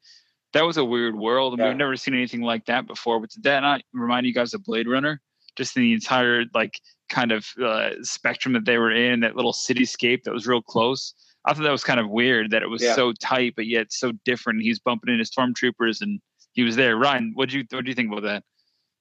That 0.54 0.64
was 0.66 0.78
a 0.78 0.86
weird 0.86 1.16
world. 1.16 1.58
Yeah. 1.58 1.68
We've 1.70 1.78
never 1.78 1.96
seen 1.96 2.14
anything 2.14 2.42
like 2.42 2.66
that 2.66 2.86
before. 2.88 3.20
But 3.20 3.32
did 3.32 3.44
that 3.44 3.62
not 3.62 3.82
remind 3.94 4.26
you 4.26 4.34
guys 4.34 4.54
of 4.54 4.64
Blade 4.64 4.88
Runner? 4.88 5.20
Just 5.56 5.76
the 5.76 5.94
entire 5.94 6.46
like 6.54 6.80
kind 7.10 7.32
of 7.32 7.46
uh, 7.64 7.92
spectrum 8.02 8.54
that 8.54 8.66
they 8.66 8.78
were 8.78 8.92
in, 8.92 9.20
that 9.22 9.36
little 9.36 9.54
cityscape 9.54 10.24
that 10.24 10.34
was 10.34 10.48
real 10.48 10.62
close. 10.62 11.14
I 11.46 11.54
thought 11.54 11.64
that 11.64 11.72
was 11.72 11.84
kind 11.84 12.00
of 12.00 12.10
weird 12.10 12.52
that 12.52 12.64
it 12.64 12.70
was 12.70 12.82
Yeah. 12.82 12.96
so 12.96 13.12
tight, 13.14 13.54
but 13.56 13.68
yet 13.68 13.92
so 13.92 14.14
different. 14.26 14.62
He's 14.62 14.80
bumping 14.80 15.14
into 15.14 15.26
stormtroopers 15.30 16.02
and 16.02 16.20
he 16.54 16.64
was 16.64 16.76
there. 16.76 16.96
Ryan, 16.96 17.32
what 17.36 17.50
do 17.50 17.58
you 17.58 17.66
what 17.72 17.84
do 17.84 17.90
you 17.90 17.96
think 17.96 18.12
about 18.12 18.24
that? 18.24 18.44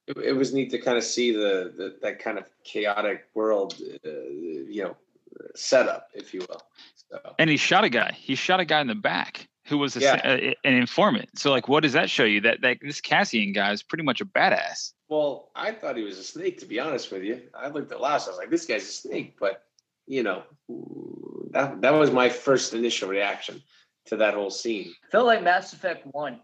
It, 0.07 0.17
it 0.17 0.33
was 0.33 0.53
neat 0.53 0.69
to 0.71 0.79
kind 0.79 0.97
of 0.97 1.03
see 1.03 1.31
the, 1.31 1.73
the 1.75 1.95
that 2.01 2.19
kind 2.19 2.37
of 2.37 2.45
chaotic 2.63 3.25
world, 3.33 3.75
uh, 4.05 4.09
you 4.09 4.83
know, 4.83 4.97
setup, 5.55 6.09
if 6.13 6.33
you 6.33 6.41
will. 6.49 6.61
So 7.11 7.19
And 7.39 7.49
he 7.49 7.57
shot 7.57 7.83
a 7.83 7.89
guy. 7.89 8.11
He 8.13 8.35
shot 8.35 8.59
a 8.59 8.65
guy 8.65 8.81
in 8.81 8.87
the 8.87 8.95
back 8.95 9.47
who 9.65 9.77
was 9.77 9.95
a, 9.95 9.99
Yeah. 10.01 10.21
a- 10.25 10.55
an 10.65 10.73
informant. 10.73 11.39
So 11.39 11.51
like, 11.51 11.67
what 11.67 11.83
does 11.83 11.93
that 11.93 12.09
show 12.09 12.25
you? 12.25 12.41
That 12.41 12.61
that 12.61 12.77
this 12.81 12.99
Cassian 13.01 13.53
guy 13.53 13.71
is 13.71 13.81
pretty 13.83 14.03
much 14.03 14.19
a 14.21 14.25
badass. 14.25 14.91
Well, 15.09 15.51
I 15.55 15.71
thought 15.71 15.95
he 15.95 16.03
was 16.03 16.17
a 16.17 16.23
snake, 16.23 16.59
to 16.59 16.65
be 16.65 16.79
honest 16.79 17.11
with 17.11 17.23
you. 17.23 17.41
I 17.53 17.67
looked 17.69 17.91
at 17.91 18.01
last, 18.01 18.27
I 18.27 18.31
was 18.31 18.37
like, 18.39 18.49
this 18.49 18.65
guy's 18.65 18.83
a 18.83 18.91
snake, 18.91 19.35
but 19.39 19.63
you 20.07 20.23
know, 20.23 20.43
that 21.51 21.81
that 21.81 21.93
was 21.93 22.11
my 22.11 22.29
first 22.29 22.73
initial 22.73 23.07
reaction 23.09 23.61
to 24.07 24.17
that 24.17 24.33
whole 24.33 24.49
scene. 24.49 24.93
Felt 25.11 25.27
like 25.27 25.41
Mass 25.43 25.71
Effect 25.71 26.05
One. 26.11 26.41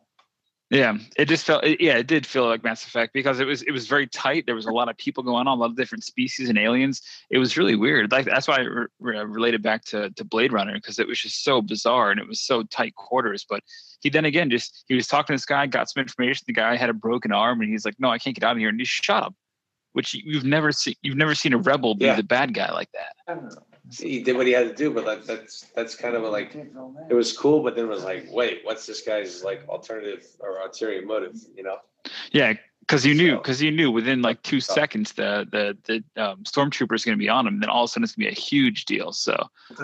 Yeah, 0.71 0.97
it 1.17 1.25
just 1.27 1.45
felt. 1.45 1.63
Yeah, 1.65 1.97
it 1.97 2.05
did 2.05 2.27
feel 2.27 2.45
like 2.45 2.63
Mass 2.63 2.85
Effect 2.85 3.11
because 3.11 3.39
it 3.39 3.45
was 3.45 3.63
it 3.63 3.71
was 3.71 3.87
very 3.87 4.05
tight. 4.05 4.45
There 4.45 4.53
was 4.53 4.67
a 4.67 4.71
lot 4.71 4.87
of 4.87 4.95
people 4.97 5.23
going 5.23 5.47
on, 5.47 5.57
a 5.57 5.59
lot 5.59 5.71
of 5.71 5.75
different 5.75 6.03
species 6.03 6.47
and 6.47 6.59
aliens. 6.59 7.01
It 7.31 7.39
was 7.39 7.57
really 7.57 7.75
weird. 7.75 8.11
Like 8.11 8.25
that's 8.25 8.47
why 8.47 8.57
I 8.57 8.61
re- 8.61 8.85
re- 8.99 9.23
related 9.25 9.63
back 9.63 9.83
to 9.85 10.11
to 10.11 10.23
Blade 10.23 10.53
Runner 10.53 10.75
because 10.75 10.99
it 10.99 11.07
was 11.07 11.19
just 11.19 11.43
so 11.43 11.63
bizarre 11.63 12.11
and 12.11 12.19
it 12.19 12.27
was 12.27 12.39
so 12.39 12.61
tight 12.63 12.93
quarters. 12.93 13.43
But 13.49 13.63
he 14.01 14.11
then 14.11 14.25
again 14.25 14.51
just 14.51 14.85
he 14.87 14.93
was 14.93 15.07
talking 15.07 15.33
to 15.33 15.37
this 15.39 15.45
guy, 15.45 15.65
got 15.65 15.89
some 15.89 16.01
information. 16.01 16.43
The 16.45 16.53
guy 16.53 16.75
had 16.75 16.91
a 16.91 16.93
broken 16.93 17.31
arm, 17.31 17.61
and 17.61 17.71
he's 17.71 17.83
like, 17.83 17.95
"No, 17.99 18.09
I 18.09 18.19
can't 18.19 18.35
get 18.35 18.45
out 18.45 18.51
of 18.51 18.59
here," 18.59 18.69
and 18.69 18.79
he 18.79 18.85
shot 18.85 19.25
him. 19.25 19.35
Which 19.93 20.13
you- 20.13 20.21
you've 20.23 20.45
never 20.45 20.71
seen. 20.71 20.93
You've 21.01 21.17
never 21.17 21.33
seen 21.33 21.53
a 21.53 21.57
rebel 21.57 21.95
be 21.95 22.05
Yeah. 22.05 22.15
the 22.15 22.21
bad 22.23 22.53
guy 22.53 22.71
like 22.71 22.89
that. 22.91 23.39
He 23.91 24.21
did 24.21 24.35
what 24.37 24.45
he 24.45 24.53
had 24.53 24.67
to 24.69 24.75
do, 24.75 24.91
but 24.93 25.05
that, 25.05 25.25
that's 25.25 25.65
that's 25.75 25.95
kind 25.95 26.15
of 26.15 26.23
a, 26.23 26.29
like 26.29 26.55
it 27.09 27.13
was 27.13 27.35
cool, 27.35 27.63
but 27.63 27.75
then 27.75 27.85
it 27.85 27.89
was 27.89 28.03
like, 28.03 28.27
wait, 28.29 28.61
what's 28.63 28.85
this 28.85 29.01
guy's 29.01 29.43
like 29.43 29.67
alternative 29.67 30.25
or 30.39 30.59
ulterior 30.59 31.05
motive? 31.05 31.35
You 31.55 31.63
know? 31.63 31.77
Yeah, 32.31 32.53
because 32.81 33.05
you 33.05 33.13
knew 33.15 33.31
So- 33.31 33.37
because 33.37 33.61
you 33.61 33.71
knew 33.71 33.89
within 33.91 34.21
like 34.21 34.41
two 34.43 34.59
So- 34.61 34.73
seconds 34.75 35.13
the 35.13 35.47
the 35.51 35.77
the 36.15 36.23
um, 36.23 36.43
stormtrooper 36.43 36.93
is 36.95 37.03
going 37.03 37.17
to 37.17 37.21
be 37.21 37.29
on 37.29 37.47
him. 37.47 37.59
Then 37.59 37.69
all 37.69 37.83
of 37.83 37.89
a 37.89 37.91
sudden 37.91 38.03
it's 38.03 38.15
going 38.15 38.29
to 38.29 38.35
be 38.35 38.37
a 38.37 38.39
huge 38.39 38.85
deal. 38.85 39.11
So 39.11 39.35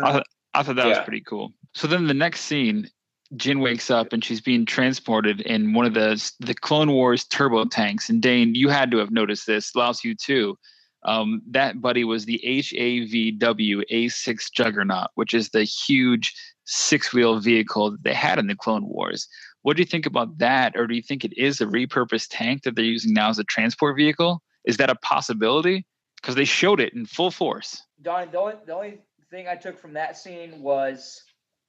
I, 0.04 0.12
th- 0.12 0.24
I 0.54 0.64
thought 0.64 0.76
that 0.76 0.88
was 0.88 1.00
pretty 1.00 1.22
cool. 1.22 1.52
So 1.74 1.88
then 1.88 2.08
the 2.08 2.14
next 2.14 2.42
scene, 2.42 2.90
Jyn 3.36 3.60
wakes 3.62 3.90
up 3.90 4.14
and 4.14 4.24
she's 4.24 4.40
being 4.40 4.66
transported 4.68 5.42
in 5.42 5.74
one 5.74 5.86
of 5.88 5.94
the 5.96 6.32
the 6.40 6.54
Clone 6.54 6.92
Wars 6.92 7.26
turbo 7.26 7.66
tanks. 7.66 8.10
And 8.10 8.22
Dane, 8.22 8.54
you 8.54 8.70
had 8.70 8.92
to 8.92 8.98
have 8.98 9.10
noticed 9.12 9.48
this. 9.48 9.76
Louse, 9.76 10.04
you 10.04 10.14
too. 10.16 10.58
Um, 11.06 11.44
that 11.52 11.82
buddy 11.82 12.04
was 12.04 12.26
the 12.26 12.42
HAVW 12.44 13.84
A6 13.92 14.52
Juggernaut, 14.52 15.10
which 15.14 15.34
is 15.34 15.50
the 15.50 15.64
huge 15.64 16.36
six 16.66 17.14
wheel 17.14 17.40
vehicle 17.40 17.92
that 17.92 18.04
they 18.04 18.14
had 18.14 18.40
in 18.40 18.48
the 18.48 18.56
Clone 18.56 18.88
Wars. 18.88 19.28
What 19.62 19.78
do 19.78 19.84
you 19.84 19.88
think 19.88 20.08
about 20.08 20.38
that? 20.40 20.74
Or 20.76 20.88
do 20.88 20.96
you 20.96 21.02
think 21.02 21.24
it 21.24 21.38
is 21.38 21.62
a 21.62 21.66
repurposed 21.66 22.28
tank 22.32 22.64
that 22.64 22.76
they're 22.76 22.86
using 22.86 23.14
now 23.14 23.30
as 23.30 23.40
a 23.40 23.44
transport 23.44 23.96
vehicle? 23.96 24.42
Is 24.66 24.78
that 24.78 24.90
a 24.90 24.96
possibility? 24.96 25.86
Because 26.22 26.36
they 26.36 26.46
showed 26.46 26.80
it 26.80 26.94
in 26.94 27.06
full 27.06 27.30
force. 27.30 27.82
Donnie, 28.02 28.32
the 28.32 28.40
only, 28.40 28.56
the 28.66 28.74
only 28.74 29.00
thing 29.30 29.48
I 29.48 29.56
took 29.56 29.78
from 29.78 29.94
that 29.94 30.18
scene 30.18 30.60
was 30.62 31.22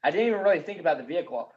I 0.03 0.11
didn't 0.11 0.29
even 0.29 0.41
really 0.41 0.61
think 0.61 0.81
about 0.81 0.97
the 0.97 1.05
vehicle. 1.05 1.53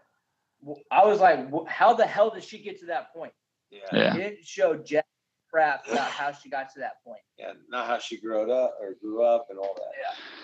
I 0.91 1.05
was 1.05 1.21
like, 1.21 1.47
how 1.67 1.93
the 1.93 2.05
hell 2.05 2.29
did 2.29 2.43
she 2.43 2.61
get 2.61 2.79
to 2.81 2.87
that 2.87 3.13
point? 3.13 3.31
Yeah. 3.71 4.15
It 4.15 4.17
didn't 4.17 4.45
show 4.45 4.75
jack 4.75 5.05
crap 5.51 5.85
about 5.91 6.11
how 6.11 6.31
she 6.31 6.49
got 6.49 6.71
to 6.73 6.79
that 6.79 7.03
point. 7.03 7.19
Yeah, 7.37 7.53
not 7.69 7.87
how 7.87 7.99
she 7.99 8.19
grew 8.19 8.51
up 8.51 8.75
or 8.81 8.95
grew 9.01 9.23
up 9.23 9.47
and 9.49 9.59
all 9.59 9.75
that. 9.75 9.91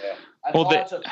Yeah. 0.03 0.09
yeah. 0.09 0.51
Well, 0.53 0.63
all 0.65 0.73
I 0.73 0.83
the- 0.83 0.89
took. 0.89 1.05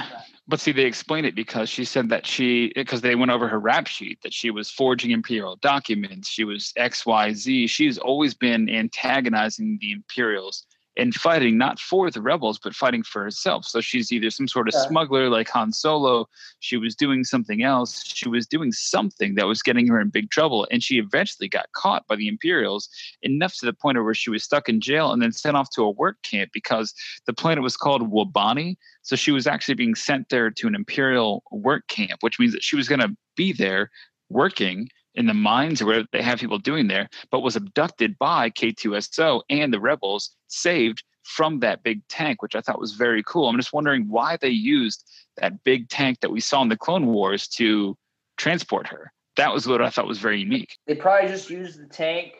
But 0.48 0.60
see, 0.60 0.72
they 0.72 0.86
explained 0.86 1.26
it 1.26 1.36
because 1.36 1.70
she 1.70 1.86
said 1.86 2.10
that 2.10 2.26
she, 2.26 2.72
because 2.76 3.02
they 3.02 3.16
went 3.16 3.32
over 3.32 3.48
her 3.48 3.60
rap 3.60 3.88
sheet, 3.88 4.20
that 4.24 4.34
she 4.34 4.52
was 4.52 4.70
forging 4.70 5.12
imperial 5.12 5.56
documents. 5.58 6.30
She 6.30 6.44
was 6.44 6.74
X, 6.76 7.06
Y, 7.06 7.34
Z. 7.34 7.68
She's 7.68 7.98
always 7.98 8.34
been 8.34 8.70
antagonizing 8.70 9.78
the 9.82 9.92
Imperials 9.92 10.66
and 10.96 11.14
fighting 11.16 11.58
not 11.58 11.80
for 11.80 12.12
the 12.12 12.22
rebels, 12.22 12.60
but 12.60 12.76
fighting 12.76 13.04
for 13.04 13.24
herself. 13.24 13.66
So 13.66 13.82
she's 13.82 14.12
either 14.12 14.30
some 14.30 14.48
sort 14.48 14.68
of 14.68 14.74
Yeah. 14.76 14.88
smuggler 14.88 15.30
like 15.30 15.50
Han 15.50 15.72
Solo. 15.72 16.28
She 16.60 16.78
was 16.78 16.96
doing 16.96 17.24
something 17.24 17.64
else. 17.64 18.04
She 18.06 18.30
was 18.30 18.46
doing 18.46 18.72
something 18.72 19.36
that 19.36 19.48
was 19.48 19.64
getting 19.64 19.88
her 19.88 20.00
in 20.00 20.10
big 20.10 20.30
trouble. 20.30 20.68
And 20.70 20.84
she 20.84 21.00
eventually 21.00 21.48
got 21.48 21.72
caught 21.72 22.06
by 22.08 22.16
the 22.16 22.28
Imperials 22.28 22.90
enough 23.22 23.56
to 23.58 23.66
the 23.66 23.74
point 23.74 24.04
where 24.04 24.14
she 24.14 24.30
was 24.30 24.44
stuck 24.44 24.70
in 24.70 24.82
jail 24.82 25.12
and 25.12 25.22
then 25.22 25.32
sent 25.32 25.58
off 25.58 25.70
to 25.72 25.84
a 25.84 25.92
work 25.92 26.22
camp 26.24 26.52
because 26.54 26.94
the 27.26 27.34
planet 27.34 27.64
was 27.64 27.76
called 27.78 28.12
Wobani. 28.12 28.76
So 29.02 29.16
she 29.16 29.32
was 29.32 29.48
actually 29.48 29.76
being 29.76 29.96
sent 29.96 30.30
there 30.30 30.52
to 30.52 30.68
an 30.68 30.76
imperial 30.76 31.44
work 31.52 31.88
camp, 31.88 32.22
which 32.22 32.40
means 32.40 32.54
that 32.54 32.64
she 32.64 32.76
was 32.76 32.88
going 32.88 33.02
to 33.02 33.16
be 33.36 33.52
there 33.52 33.90
working 34.30 34.90
in 35.16 35.28
the 35.28 35.34
mines 35.34 35.82
or 35.82 35.86
whatever 35.86 36.08
they 36.12 36.22
have 36.22 36.40
people 36.40 36.58
doing 36.58 36.88
there, 36.88 37.10
but 37.32 37.42
was 37.42 37.56
abducted 37.56 38.18
by 38.18 38.50
K2SO 38.50 39.42
and 39.50 39.74
the 39.74 39.80
rebels, 39.80 40.32
saved 40.48 41.04
from 41.24 41.60
that 41.60 41.84
big 41.84 42.06
tank, 42.08 42.42
which 42.42 42.56
I 42.56 42.62
thought 42.62 42.80
was 42.80 42.94
very 42.94 43.24
cool. 43.24 43.48
I'm 43.48 43.58
just 43.58 43.74
wondering 43.74 44.08
why 44.10 44.38
they 44.38 44.50
used 44.50 45.10
that 45.38 45.64
big 45.64 45.90
tank 45.90 46.20
that 46.22 46.32
we 46.32 46.40
saw 46.40 46.62
in 46.62 46.70
the 46.70 46.78
Clone 46.78 47.08
Wars 47.08 47.48
to 47.50 47.98
transport 48.38 48.88
her. 48.88 49.12
That 49.38 49.54
was 49.54 49.68
what 49.68 49.82
I 49.82 49.90
thought 49.90 50.08
was 50.08 50.20
very 50.20 50.40
unique. 50.40 50.78
They 50.86 50.96
probably 50.96 51.30
just 51.30 51.50
used 51.50 51.82
the 51.82 51.88
tank 51.88 52.34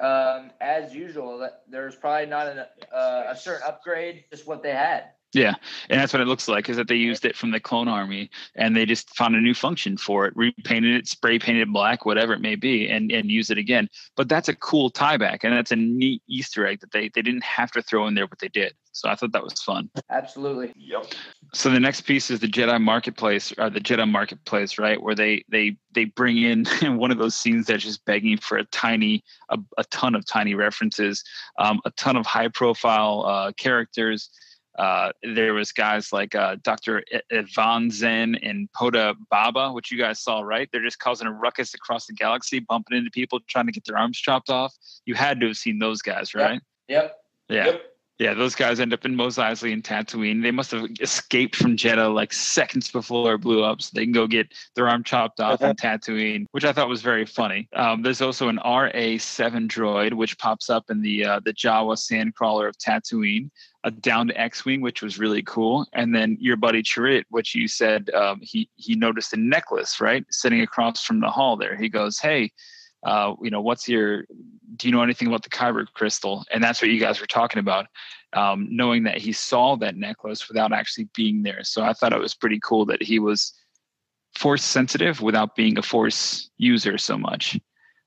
um, 0.00 0.50
as 0.60 0.94
usual. 0.94 1.48
There's 1.68 1.96
probably 1.96 2.26
not 2.26 2.48
an, 2.48 2.58
uh, 2.92 3.24
a 3.28 3.36
certain 3.36 3.62
upgrade, 3.66 4.24
just 4.30 4.46
what 4.46 4.62
they 4.62 4.72
had. 4.72 5.10
Yeah, 5.34 5.54
and 5.90 6.00
that's 6.00 6.14
what 6.14 6.22
it 6.22 6.28
looks 6.28 6.48
like 6.48 6.70
is 6.70 6.78
that 6.78 6.88
they 6.88 6.94
used 6.94 7.26
it 7.26 7.36
from 7.36 7.50
the 7.50 7.60
clone 7.60 7.86
army 7.86 8.30
and 8.54 8.74
they 8.74 8.86
just 8.86 9.14
found 9.14 9.36
a 9.36 9.40
new 9.40 9.52
function 9.52 9.98
for 9.98 10.24
it, 10.24 10.32
repainted 10.34 10.94
it, 10.94 11.06
spray 11.06 11.38
painted 11.38 11.62
it 11.62 11.72
black, 11.72 12.06
whatever 12.06 12.32
it 12.32 12.40
may 12.40 12.54
be, 12.54 12.88
and 12.88 13.12
and 13.12 13.30
use 13.30 13.50
it 13.50 13.58
again. 13.58 13.88
But 14.16 14.28
that's 14.28 14.48
a 14.48 14.54
cool 14.54 14.90
tieback, 14.90 15.40
and 15.42 15.52
that's 15.52 15.70
a 15.70 15.76
neat 15.76 16.22
Easter 16.28 16.66
egg 16.66 16.80
that 16.80 16.92
they 16.92 17.10
they 17.14 17.20
didn't 17.20 17.44
have 17.44 17.70
to 17.72 17.82
throw 17.82 18.06
in 18.06 18.14
there, 18.14 18.26
but 18.26 18.38
they 18.38 18.48
did. 18.48 18.72
So 18.92 19.08
I 19.08 19.14
thought 19.14 19.32
that 19.32 19.44
was 19.44 19.60
fun. 19.62 19.90
Absolutely. 20.10 20.72
Yep. 20.76 21.12
So 21.54 21.70
the 21.70 21.78
next 21.78 22.00
piece 22.02 22.30
is 22.30 22.40
the 22.40 22.48
Jedi 22.48 22.80
Marketplace, 22.82 23.52
or 23.58 23.70
the 23.70 23.80
Jedi 23.80 24.10
Marketplace, 24.10 24.78
right? 24.78 25.00
Where 25.00 25.14
they 25.14 25.44
they 25.48 25.76
they 25.92 26.06
bring 26.06 26.38
in 26.38 26.64
one 26.96 27.10
of 27.10 27.18
those 27.18 27.34
scenes 27.34 27.66
that's 27.66 27.84
just 27.84 28.04
begging 28.06 28.38
for 28.38 28.58
a 28.58 28.64
tiny, 28.64 29.22
a, 29.50 29.58
a 29.76 29.84
ton 29.84 30.14
of 30.14 30.26
tiny 30.26 30.54
references, 30.54 31.22
um, 31.58 31.80
a 31.84 31.90
ton 31.92 32.16
of 32.16 32.26
high 32.26 32.48
profile 32.48 33.24
uh, 33.26 33.52
characters. 33.52 34.30
Uh, 34.78 35.10
there 35.22 35.54
was 35.54 35.72
guys 35.72 36.12
like 36.12 36.34
uh, 36.34 36.56
Dr. 36.62 37.02
Evazan 37.32 38.38
and 38.42 38.68
Ponda 38.72 39.14
Baba, 39.28 39.72
which 39.72 39.90
you 39.90 39.98
guys 39.98 40.20
saw, 40.20 40.40
right? 40.40 40.68
They're 40.72 40.84
just 40.84 41.00
causing 41.00 41.26
a 41.26 41.32
ruckus 41.32 41.74
across 41.74 42.06
the 42.06 42.12
galaxy, 42.12 42.60
bumping 42.60 42.96
into 42.96 43.10
people, 43.10 43.40
trying 43.48 43.66
to 43.66 43.72
get 43.72 43.84
their 43.84 43.98
arms 43.98 44.18
chopped 44.18 44.50
off. 44.50 44.74
You 45.04 45.14
had 45.14 45.40
to 45.40 45.48
have 45.48 45.56
seen 45.56 45.80
those 45.80 46.00
guys, 46.00 46.34
right? 46.34 46.60
Yep. 46.88 47.16
Yeah. 47.48 47.66
Yep. 47.66 47.82
Yeah, 48.18 48.34
those 48.34 48.56
guys 48.56 48.80
end 48.80 48.92
up 48.92 49.04
in 49.04 49.14
Mos 49.14 49.36
Eisley 49.36 49.72
and 49.72 49.84
Tatooine. 49.84 50.42
They 50.42 50.50
must 50.50 50.72
have 50.72 50.88
escaped 51.00 51.54
from 51.54 51.76
Jedha 51.76 52.12
like 52.12 52.32
seconds 52.32 52.90
before 52.90 53.34
it 53.34 53.38
blew 53.38 53.62
up, 53.62 53.80
so 53.80 53.92
they 53.94 54.02
can 54.02 54.12
go 54.12 54.26
get 54.26 54.48
their 54.74 54.88
arm 54.88 55.04
chopped 55.04 55.38
off 55.38 55.62
on 55.62 55.76
Tatooine, 55.76 56.46
which 56.50 56.64
I 56.64 56.72
thought 56.72 56.88
was 56.88 57.00
very 57.00 57.24
funny. 57.24 57.68
Um, 57.76 58.02
there's 58.02 58.20
also 58.20 58.48
an 58.48 58.56
RA-7 58.56 59.68
droid, 59.68 60.14
which 60.14 60.36
pops 60.38 60.68
up 60.68 60.90
in 60.90 61.00
the 61.00 61.24
uh, 61.24 61.40
the 61.44 61.52
Jawa 61.52 61.94
Sandcrawler 61.94 62.68
of 62.68 62.76
Tatooine. 62.78 63.50
A 63.84 63.90
down 63.92 64.26
to 64.28 64.40
X-wing, 64.40 64.80
which 64.80 65.02
was 65.02 65.18
really 65.20 65.42
cool, 65.42 65.86
and 65.92 66.12
then 66.14 66.36
your 66.40 66.56
buddy 66.56 66.82
Chirrut, 66.82 67.24
which 67.30 67.54
you 67.54 67.68
said 67.68 68.10
um, 68.10 68.40
he 68.42 68.68
he 68.74 68.96
noticed 68.96 69.32
a 69.32 69.36
necklace 69.36 70.00
right 70.00 70.24
sitting 70.30 70.62
across 70.62 71.04
from 71.04 71.20
the 71.20 71.30
hall 71.30 71.56
there. 71.56 71.76
He 71.76 71.88
goes, 71.88 72.18
"Hey, 72.18 72.50
uh, 73.04 73.34
you 73.40 73.50
know, 73.50 73.60
what's 73.60 73.88
your 73.88 74.24
do 74.76 74.88
you 74.88 74.92
know 74.92 75.02
anything 75.02 75.28
about 75.28 75.42
the 75.44 75.50
Kyber 75.50 75.86
crystal? 75.94 76.44
And 76.52 76.62
that's 76.62 76.82
what 76.82 76.90
you 76.90 77.00
guys 77.00 77.20
were 77.20 77.26
talking 77.26 77.58
about, 77.58 77.86
um, 78.32 78.66
knowing 78.70 79.04
that 79.04 79.18
he 79.18 79.32
saw 79.32 79.76
that 79.76 79.96
necklace 79.96 80.48
without 80.48 80.72
actually 80.72 81.08
being 81.14 81.42
there. 81.42 81.64
So 81.64 81.82
I 81.82 81.92
thought 81.92 82.12
it 82.12 82.18
was 82.20 82.34
pretty 82.34 82.60
cool 82.62 82.84
that 82.86 83.02
he 83.02 83.18
was 83.18 83.52
force 84.36 84.64
sensitive 84.64 85.20
without 85.20 85.56
being 85.56 85.78
a 85.78 85.82
force 85.82 86.50
user 86.58 86.98
so 86.98 87.16
much. 87.16 87.58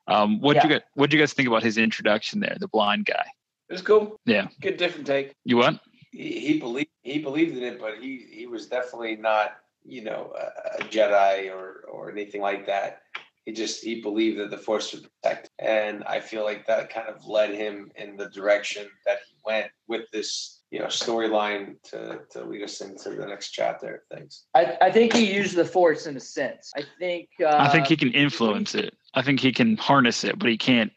Um, 0.07 0.39
what 0.41 0.55
you 0.57 0.61
Yeah. 0.63 0.79
guys 0.79 0.81
what 0.95 1.09
do 1.09 1.17
you 1.17 1.23
guys 1.23 1.33
think 1.33 1.47
about 1.47 1.63
his 1.63 1.77
introduction 1.77 2.41
there, 2.41 2.57
the 2.59 2.67
blind 2.67 3.05
guy? 3.05 3.25
It 3.71 3.75
was 3.75 3.83
cool. 3.83 4.19
Yeah. 4.25 4.47
Good 4.59 4.75
different 4.75 5.07
take. 5.07 5.33
You 5.45 5.55
what? 5.55 5.79
He, 6.11 6.41
he 6.41 6.59
believed 6.59 6.89
he 7.03 7.19
believed 7.19 7.55
in 7.55 7.63
it, 7.63 7.79
but 7.79 7.99
he 8.01 8.27
he 8.29 8.45
was 8.45 8.67
definitely 8.67 9.15
not 9.15 9.55
you 9.85 10.03
know 10.03 10.33
a, 10.37 10.81
a 10.81 10.83
Jedi 10.87 11.49
or 11.49 11.85
or 11.89 12.11
anything 12.11 12.41
like 12.41 12.65
that. 12.67 13.03
He 13.45 13.53
just 13.53 13.81
he 13.81 14.01
believed 14.01 14.39
that 14.39 14.49
the 14.49 14.57
Force 14.57 14.93
would 14.93 15.07
protect, 15.23 15.51
and 15.57 16.03
I 16.03 16.19
feel 16.19 16.43
like 16.43 16.67
that 16.67 16.89
kind 16.89 17.07
of 17.07 17.25
led 17.25 17.53
him 17.53 17.89
in 17.95 18.17
the 18.17 18.29
direction 18.29 18.87
that 19.05 19.19
he 19.25 19.35
went 19.45 19.71
with 19.87 20.01
this 20.11 20.59
you 20.69 20.79
know 20.79 20.87
storyline 20.87 21.81
to 21.91 22.19
to 22.31 22.43
lead 22.43 22.63
us 22.63 22.81
into 22.81 23.11
the 23.11 23.25
next 23.25 23.51
chapter 23.51 23.95
of 23.95 24.17
things. 24.17 24.47
I, 24.53 24.75
I 24.81 24.91
think 24.91 25.13
he 25.13 25.33
used 25.33 25.55
the 25.55 25.63
force 25.63 26.07
in 26.07 26.17
a 26.17 26.19
sense. 26.19 26.73
I 26.75 26.83
think. 26.99 27.29
Uh, 27.41 27.55
I 27.57 27.69
think 27.69 27.87
he 27.87 27.95
can 27.95 28.11
influence 28.11 28.75
it. 28.75 28.95
I 29.13 29.21
think 29.21 29.39
he 29.39 29.53
can 29.53 29.77
harness 29.77 30.25
it, 30.25 30.37
but 30.37 30.49
he 30.49 30.57
can't 30.57 30.91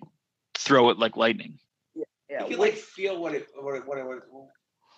throw 0.58 0.90
it 0.90 0.98
like 0.98 1.16
lightning. 1.16 1.60
Yeah, 2.34 2.42
you 2.42 2.50
can 2.50 2.58
what- 2.58 2.70
like 2.70 2.78
feel 2.78 3.20
what 3.20 3.34
it 3.34 3.46
what 3.54 3.76
it, 3.76 3.86
what 3.86 3.98
it, 3.98 4.22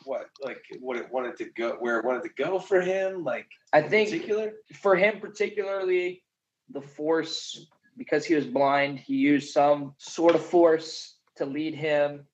what 0.05 0.27
like 0.43 0.63
what 0.81 0.97
it 0.97 1.13
wanted 1.13 1.37
to 1.37 1.45
go 1.57 1.77
where 1.81 1.99
it 1.99 2.05
wanted 2.05 2.23
to 2.23 2.31
go 2.37 2.59
for 2.59 2.81
him 2.81 3.25
like 3.25 3.47
I 3.73 3.81
in 3.81 3.91
think 3.91 4.11
particular 4.11 4.53
for 4.75 4.97
him 4.97 5.21
particularly, 5.21 6.23
the 6.71 6.81
force 6.81 7.67
because 7.97 8.25
he 8.25 8.35
was 8.35 8.47
blind, 8.47 8.99
he 8.99 9.17
used 9.17 9.53
some 9.53 9.95
sort 9.99 10.35
of 10.35 10.45
force 10.45 11.17
to 11.37 11.45
lead 11.47 11.75
him 11.75 12.27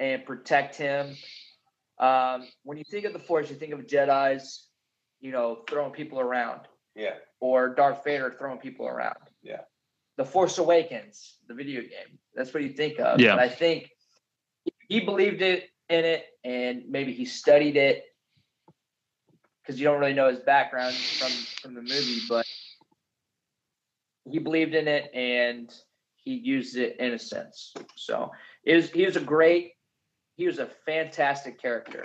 and 0.00 0.24
protect 0.24 0.76
him. 0.76 1.16
Um, 1.98 2.48
when 2.64 2.76
you 2.76 2.84
think 2.84 3.04
of 3.04 3.12
the 3.12 3.18
force, 3.18 3.50
you 3.50 3.56
think 3.56 3.72
of 3.72 3.80
Jedi's, 3.80 4.68
you 5.20 5.32
know, 5.32 5.62
throwing 5.68 5.92
people 5.92 6.18
around, 6.18 6.62
yeah 6.94 7.14
or 7.40 7.74
Darth 7.74 8.02
Vader 8.04 8.34
throwing 8.38 8.58
people 8.58 8.86
around. 8.86 9.18
Yeah. 9.42 9.60
The 10.16 10.24
Force 10.24 10.56
Awakens, 10.56 11.34
the 11.46 11.52
video 11.52 11.82
game. 11.82 12.18
That's 12.34 12.54
what 12.54 12.62
you 12.62 12.70
think 12.70 12.98
of. 12.98 13.20
Yeah. 13.20 13.36
But 13.36 13.40
I 13.40 13.48
think 13.50 13.90
he 14.88 15.00
believed 15.00 15.42
it 15.42 15.70
in 15.88 16.04
it, 16.04 16.24
and 16.44 16.84
maybe 16.88 17.12
he 17.12 17.24
studied 17.24 17.76
it 17.76 18.04
because 19.62 19.80
you 19.80 19.86
don't 19.86 20.00
really 20.00 20.14
know 20.14 20.28
his 20.28 20.40
background 20.40 20.94
from 20.94 21.30
from 21.62 21.74
the 21.74 21.82
movie, 21.82 22.20
but 22.28 22.46
he 24.30 24.38
believed 24.38 24.74
in 24.74 24.88
it 24.88 25.10
and 25.14 25.72
he 26.16 26.34
used 26.34 26.76
it 26.76 26.96
in 26.98 27.12
a 27.12 27.18
sense. 27.18 27.74
So 27.96 28.30
it 28.64 28.76
was 28.76 28.90
he 28.90 29.04
was 29.04 29.16
a 29.16 29.20
great, 29.20 29.72
he 30.36 30.46
was 30.46 30.58
a 30.58 30.68
fantastic 30.86 31.60
character. 31.60 32.04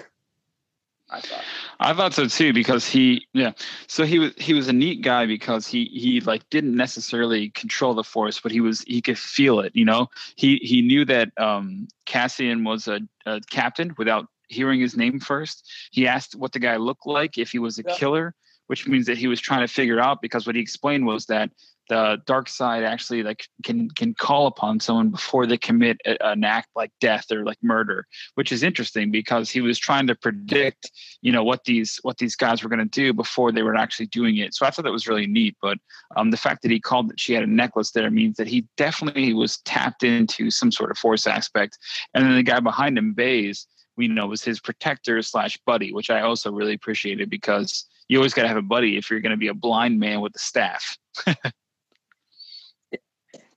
I 1.11 1.21
thought. 1.21 1.43
I 1.79 1.93
thought 1.93 2.13
so 2.13 2.27
too 2.27 2.53
because 2.53 2.87
he 2.87 3.27
yeah 3.33 3.51
so 3.87 4.05
he 4.05 4.19
was 4.19 4.33
he 4.37 4.53
was 4.53 4.67
a 4.67 4.73
neat 4.73 5.01
guy 5.01 5.25
because 5.25 5.65
he 5.67 5.85
he 5.85 6.21
like 6.21 6.47
didn't 6.49 6.75
necessarily 6.75 7.49
control 7.49 7.93
the 7.93 8.03
force 8.03 8.39
but 8.39 8.51
he 8.51 8.61
was 8.61 8.81
he 8.81 9.01
could 9.01 9.17
feel 9.17 9.59
it 9.59 9.71
you 9.75 9.85
know 9.85 10.09
he 10.35 10.57
he 10.57 10.81
knew 10.81 11.05
that 11.05 11.31
um 11.37 11.87
Cassian 12.05 12.63
was 12.63 12.87
a, 12.87 12.99
a 13.25 13.41
captain 13.49 13.93
without 13.97 14.27
hearing 14.49 14.79
his 14.79 14.97
name 14.97 15.19
first 15.19 15.69
he 15.91 16.07
asked 16.07 16.35
what 16.35 16.51
the 16.51 16.59
guy 16.59 16.77
looked 16.77 17.05
like 17.07 17.37
if 17.37 17.51
he 17.51 17.59
was 17.59 17.79
a 17.79 17.83
Yeah. 17.87 17.95
killer 17.95 18.35
which 18.69 18.87
means 18.87 19.07
that 19.07 19.17
he 19.17 19.25
was 19.25 19.41
trying 19.41 19.65
to 19.65 19.73
figure 19.73 19.99
out 19.99 20.21
because 20.21 20.45
what 20.45 20.55
he 20.55 20.61
explained 20.61 21.03
was 21.03 21.25
that 21.25 21.49
the 21.89 22.21
dark 22.27 22.47
side 22.47 22.83
actually 22.83 23.23
like 23.23 23.47
can 23.65 23.89
can 23.89 24.13
call 24.13 24.45
upon 24.45 24.79
someone 24.79 25.09
before 25.09 25.47
they 25.47 25.57
commit 25.57 25.99
a, 26.05 26.23
an 26.23 26.43
act 26.43 26.67
like 26.75 26.91
death 27.01 27.31
or 27.31 27.43
like 27.43 27.57
murder 27.63 28.05
which 28.35 28.51
is 28.51 28.61
interesting 28.61 29.09
because 29.09 29.49
he 29.49 29.59
was 29.59 29.79
trying 29.79 30.05
to 30.05 30.13
predict 30.13 30.91
you 31.23 31.31
know 31.31 31.43
what 31.43 31.63
these 31.63 31.99
what 32.03 32.19
these 32.19 32.35
guys 32.35 32.61
were 32.61 32.69
going 32.69 32.77
to 32.77 32.85
do 32.85 33.11
before 33.11 33.51
they 33.51 33.63
were 33.63 33.75
actually 33.75 34.05
doing 34.05 34.37
it. 34.37 34.53
So 34.53 34.67
i 34.67 34.69
thought 34.69 34.85
that 34.85 34.91
was 34.91 35.07
really 35.07 35.25
neat 35.25 35.57
but 35.63 35.79
um, 36.15 36.29
the 36.29 36.37
fact 36.37 36.61
that 36.61 36.69
he 36.69 36.79
called 36.79 37.09
that 37.09 37.19
she 37.19 37.33
had 37.33 37.43
a 37.43 37.47
necklace 37.47 37.89
there 37.91 38.11
means 38.11 38.37
that 38.37 38.47
he 38.47 38.67
definitely 38.77 39.33
was 39.33 39.57
tapped 39.65 40.03
into 40.03 40.51
some 40.51 40.71
sort 40.71 40.91
of 40.91 40.97
force 40.97 41.25
aspect. 41.25 41.77
And 42.13 42.23
then 42.23 42.35
the 42.35 42.43
guy 42.43 42.59
behind 42.59 42.97
him 42.99 43.13
Baze 43.13 43.65
we 43.97 44.07
know 44.07 44.27
was 44.27 44.43
his 44.43 44.59
protector 44.59 45.21
slash 45.21 45.57
buddy 45.65 45.91
which 45.91 46.09
i 46.09 46.21
also 46.21 46.51
really 46.51 46.73
appreciated 46.73 47.29
because 47.29 47.88
you 48.09 48.17
always 48.17 48.33
got 48.33 48.41
to 48.41 48.47
have 48.49 48.57
a 48.57 48.61
buddy 48.61 48.97
if 48.97 49.09
you're 49.09 49.21
going 49.21 49.31
to 49.31 49.37
be 49.37 49.47
a 49.47 49.53
blind 49.53 49.99
man 49.99 50.19
with 50.19 50.35
a 50.35 50.39
staff 50.39 50.97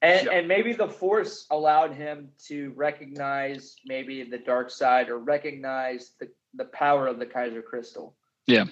And 0.02 0.26
Yeah. 0.26 0.32
and 0.32 0.48
maybe 0.48 0.72
the 0.72 0.88
force 0.88 1.46
allowed 1.50 1.94
him 1.94 2.30
to 2.46 2.72
recognize 2.74 3.76
maybe 3.86 4.24
the 4.24 4.38
dark 4.38 4.68
side 4.70 5.08
or 5.08 5.18
recognize 5.18 6.12
the, 6.18 6.28
the 6.54 6.64
power 6.66 7.06
of 7.06 7.20
the 7.20 7.26
Kyber 7.26 7.64
crystal. 7.64 8.16
Yeah, 8.48 8.64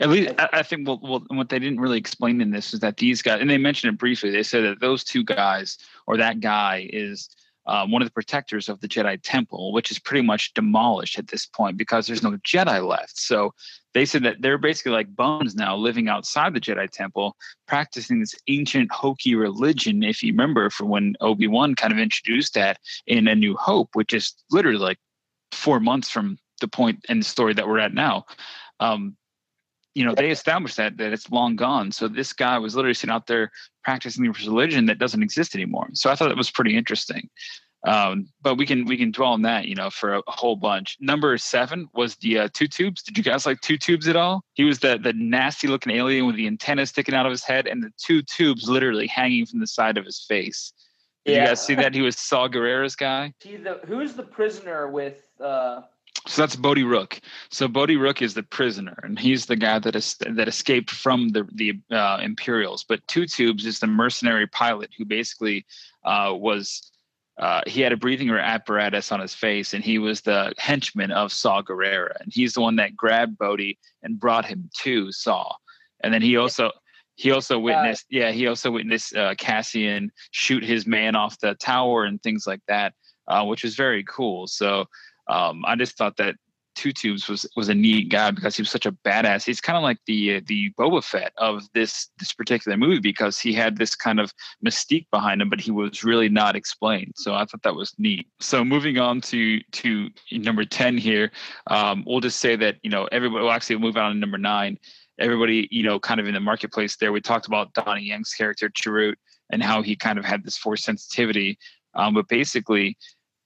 at 0.00 0.08
least 0.08 0.34
I, 0.38 0.48
I 0.52 0.62
think 0.64 0.88
well, 0.88 0.98
well, 1.00 1.24
what 1.28 1.48
they 1.48 1.60
didn't 1.60 1.78
really 1.78 1.98
explain 1.98 2.40
in 2.40 2.50
this 2.50 2.74
is 2.74 2.80
that 2.80 2.96
these 2.96 3.22
guys, 3.22 3.40
and 3.40 3.48
they 3.48 3.58
mentioned 3.58 3.94
it 3.94 3.98
briefly. 3.98 4.30
They 4.30 4.42
said 4.42 4.64
that 4.64 4.80
those 4.80 5.04
two 5.04 5.22
guys, 5.22 5.78
or 6.08 6.16
that 6.16 6.40
guy, 6.40 6.90
is 6.92 7.28
um, 7.66 7.90
one 7.90 8.02
of 8.02 8.08
the 8.08 8.12
protectors 8.12 8.68
of 8.68 8.80
the 8.80 8.88
Jedi 8.88 9.18
Temple, 9.22 9.72
which 9.72 9.90
is 9.90 9.98
pretty 9.98 10.24
much 10.26 10.52
demolished 10.54 11.18
at 11.18 11.28
this 11.28 11.46
point 11.46 11.76
because 11.76 12.06
there's 12.06 12.22
no 12.22 12.32
Jedi 12.38 12.86
left. 12.86 13.16
So 13.16 13.54
they 13.94 14.04
said 14.04 14.24
that 14.24 14.40
they're 14.40 14.58
basically 14.58 14.92
like 14.92 15.14
bones 15.14 15.54
now, 15.54 15.76
living 15.76 16.08
outside 16.08 16.54
the 16.54 16.60
Jedi 16.60 16.90
Temple, 16.90 17.36
practicing 17.68 18.20
this 18.20 18.34
ancient 18.48 18.90
hokey 18.90 19.34
religion. 19.34 20.02
If 20.02 20.22
you 20.22 20.32
remember, 20.32 20.70
from 20.70 20.88
when 20.88 21.14
Obi 21.20 21.46
Wan 21.46 21.74
kind 21.74 21.92
of 21.92 21.98
introduced 21.98 22.54
that 22.54 22.78
in 23.06 23.28
A 23.28 23.34
New 23.34 23.56
Hope, 23.56 23.90
which 23.92 24.12
is 24.12 24.34
literally 24.50 24.78
like 24.78 24.98
four 25.52 25.78
months 25.78 26.10
from 26.10 26.38
the 26.60 26.68
point 26.68 27.04
in 27.08 27.18
the 27.18 27.24
story 27.24 27.54
that 27.54 27.68
we're 27.68 27.78
at 27.78 27.94
now. 27.94 28.24
Um, 28.80 29.16
you 29.94 30.04
know, 30.04 30.14
they 30.14 30.30
established 30.30 30.76
that 30.76 30.96
that 30.96 31.12
it's 31.12 31.30
long 31.30 31.56
gone. 31.56 31.92
So 31.92 32.08
this 32.08 32.32
guy 32.32 32.58
was 32.58 32.74
literally 32.74 32.94
sitting 32.94 33.14
out 33.14 33.26
there 33.26 33.50
practicing 33.84 34.24
this 34.24 34.46
religion 34.46 34.86
that 34.86 34.98
doesn't 34.98 35.22
exist 35.22 35.54
anymore. 35.54 35.88
So 35.94 36.10
I 36.10 36.14
thought 36.14 36.28
that 36.28 36.36
was 36.36 36.50
pretty 36.50 36.76
interesting. 36.76 37.28
Um, 37.84 38.28
but 38.40 38.56
we 38.56 38.64
can 38.64 38.84
we 38.84 38.96
can 38.96 39.10
dwell 39.10 39.32
on 39.32 39.42
that, 39.42 39.66
you 39.66 39.74
know, 39.74 39.90
for 39.90 40.14
a, 40.14 40.22
whole 40.28 40.54
bunch. 40.54 40.96
Number 41.00 41.36
seven 41.36 41.88
was 41.94 42.14
the 42.16 42.38
uh, 42.38 42.48
two 42.52 42.68
tubes. 42.68 43.02
Did 43.02 43.18
you 43.18 43.24
guys 43.24 43.44
like 43.44 43.60
two 43.60 43.76
tubes 43.76 44.06
at 44.06 44.14
all? 44.14 44.44
He 44.54 44.62
was 44.62 44.78
the 44.78 44.98
the 44.98 45.12
nasty 45.14 45.66
looking 45.66 45.92
alien 45.92 46.26
with 46.26 46.36
the 46.36 46.46
antenna 46.46 46.86
sticking 46.86 47.14
out 47.14 47.26
of 47.26 47.32
his 47.32 47.42
head 47.42 47.66
and 47.66 47.82
the 47.82 47.90
two 47.98 48.22
tubes 48.22 48.68
literally 48.68 49.08
hanging 49.08 49.46
from 49.46 49.58
the 49.58 49.66
side 49.66 49.98
of 49.98 50.04
his 50.04 50.24
face. 50.28 50.72
Did 51.24 51.36
you 51.36 51.46
guys 51.46 51.64
see 51.64 51.74
that? 51.74 51.94
He 51.94 52.02
was 52.02 52.18
Saw 52.18 52.48
Gerrera's 52.48 52.96
guy. 52.96 53.32
He 53.40 53.56
the 53.56 53.80
who's 53.86 54.14
the 54.14 54.22
prisoner 54.22 54.88
with 54.88 55.20
uh 55.40 55.82
So 56.26 56.42
that's 56.42 56.56
Bodhi 56.56 56.84
Rook. 56.84 57.20
So 57.50 57.66
Bodhi 57.66 57.96
Rook 57.96 58.22
is 58.22 58.34
the 58.34 58.42
prisoner, 58.42 58.98
and 59.02 59.18
he's 59.18 59.46
the 59.46 59.56
guy 59.56 59.78
that 59.80 59.96
is 59.96 60.16
that 60.20 60.48
escaped 60.48 60.90
from 60.90 61.30
the 61.30 61.48
the 61.52 61.80
uh, 61.90 62.18
Imperials. 62.22 62.84
But 62.84 63.06
Two 63.08 63.26
Tubes 63.26 63.66
is 63.66 63.80
the 63.80 63.86
mercenary 63.86 64.46
pilot 64.46 64.90
who 64.96 65.04
basically 65.04 65.66
uh, 66.04 66.32
was. 66.34 66.88
Uh, 67.38 67.62
he 67.66 67.80
had 67.80 67.92
a 67.92 67.96
breathing 67.96 68.30
apparatus 68.30 69.10
on 69.10 69.18
his 69.18 69.34
face, 69.34 69.72
and 69.72 69.82
he 69.82 69.98
was 69.98 70.20
the 70.20 70.52
henchman 70.58 71.10
of 71.10 71.32
Saw 71.32 71.62
Gerrera, 71.62 72.14
and 72.20 72.30
he's 72.30 72.52
the 72.52 72.60
one 72.60 72.76
that 72.76 72.94
grabbed 72.94 73.38
Bodhi 73.38 73.78
and 74.02 74.20
brought 74.20 74.44
him 74.44 74.68
to 74.82 75.10
Saw. 75.10 75.50
And 76.04 76.12
then 76.12 76.22
he 76.22 76.36
also 76.36 76.70
he 77.14 77.30
also 77.30 77.58
witnessed, 77.58 78.06
yeah, 78.10 78.30
he 78.32 78.46
also 78.46 78.70
witnessed 78.70 79.16
uh, 79.16 79.34
Cassian 79.36 80.12
shoot 80.30 80.64
his 80.64 80.86
man 80.86 81.14
off 81.14 81.38
the 81.40 81.54
tower 81.54 82.04
and 82.04 82.22
things 82.22 82.46
like 82.46 82.62
that, 82.68 82.94
uh, 83.28 83.44
which 83.44 83.64
was 83.64 83.76
very 83.76 84.04
cool. 84.04 84.46
So 84.46 84.86
um, 85.28 85.64
I 85.66 85.76
just 85.76 85.96
thought 85.96 86.16
that 86.18 86.36
Two 86.74 86.92
Tubes 86.92 87.28
was 87.28 87.46
was 87.54 87.68
a 87.68 87.74
neat 87.74 88.08
guy 88.08 88.30
because 88.30 88.56
he 88.56 88.62
was 88.62 88.70
such 88.70 88.86
a 88.86 88.92
badass. 88.92 89.44
He's 89.44 89.60
kind 89.60 89.76
of 89.76 89.82
like 89.82 89.98
the 90.06 90.40
the 90.40 90.72
Boba 90.78 91.04
Fett 91.04 91.32
of 91.36 91.62
this 91.74 92.08
this 92.18 92.32
particular 92.32 92.76
movie 92.78 92.98
because 92.98 93.38
he 93.38 93.52
had 93.52 93.76
this 93.76 93.94
kind 93.94 94.18
of 94.18 94.32
mystique 94.64 95.06
behind 95.10 95.42
him, 95.42 95.50
but 95.50 95.60
he 95.60 95.70
was 95.70 96.02
really 96.02 96.28
not 96.28 96.56
explained. 96.56 97.12
So 97.16 97.34
I 97.34 97.44
thought 97.44 97.62
that 97.62 97.74
was 97.74 97.94
neat. 97.98 98.26
So 98.40 98.64
moving 98.64 98.98
on 98.98 99.20
to 99.22 99.60
to 99.60 100.10
number 100.32 100.64
ten 100.64 100.96
here, 100.96 101.30
um, 101.66 102.04
we'll 102.06 102.20
just 102.20 102.40
say 102.40 102.56
that 102.56 102.76
you 102.82 102.90
know 102.90 103.06
everybody. 103.12 103.44
Well, 103.44 103.52
actually, 103.52 103.76
we'll 103.76 103.88
move 103.88 103.96
on 103.98 104.14
to 104.14 104.18
number 104.18 104.38
nine. 104.38 104.78
Everybody, 105.18 105.68
you 105.70 105.82
know, 105.82 106.00
kind 106.00 106.20
of 106.20 106.26
in 106.26 106.34
the 106.34 106.40
marketplace 106.40 106.96
there. 106.96 107.12
We 107.12 107.20
talked 107.20 107.46
about 107.46 107.74
Donnie 107.74 108.04
Yen's 108.04 108.32
character 108.32 108.70
Chirrut 108.70 109.14
and 109.50 109.62
how 109.62 109.82
he 109.82 109.94
kind 109.94 110.18
of 110.18 110.24
had 110.24 110.42
this 110.42 110.56
force 110.56 110.82
sensitivity, 110.82 111.58
um, 111.94 112.14
but 112.14 112.28
basically 112.28 112.96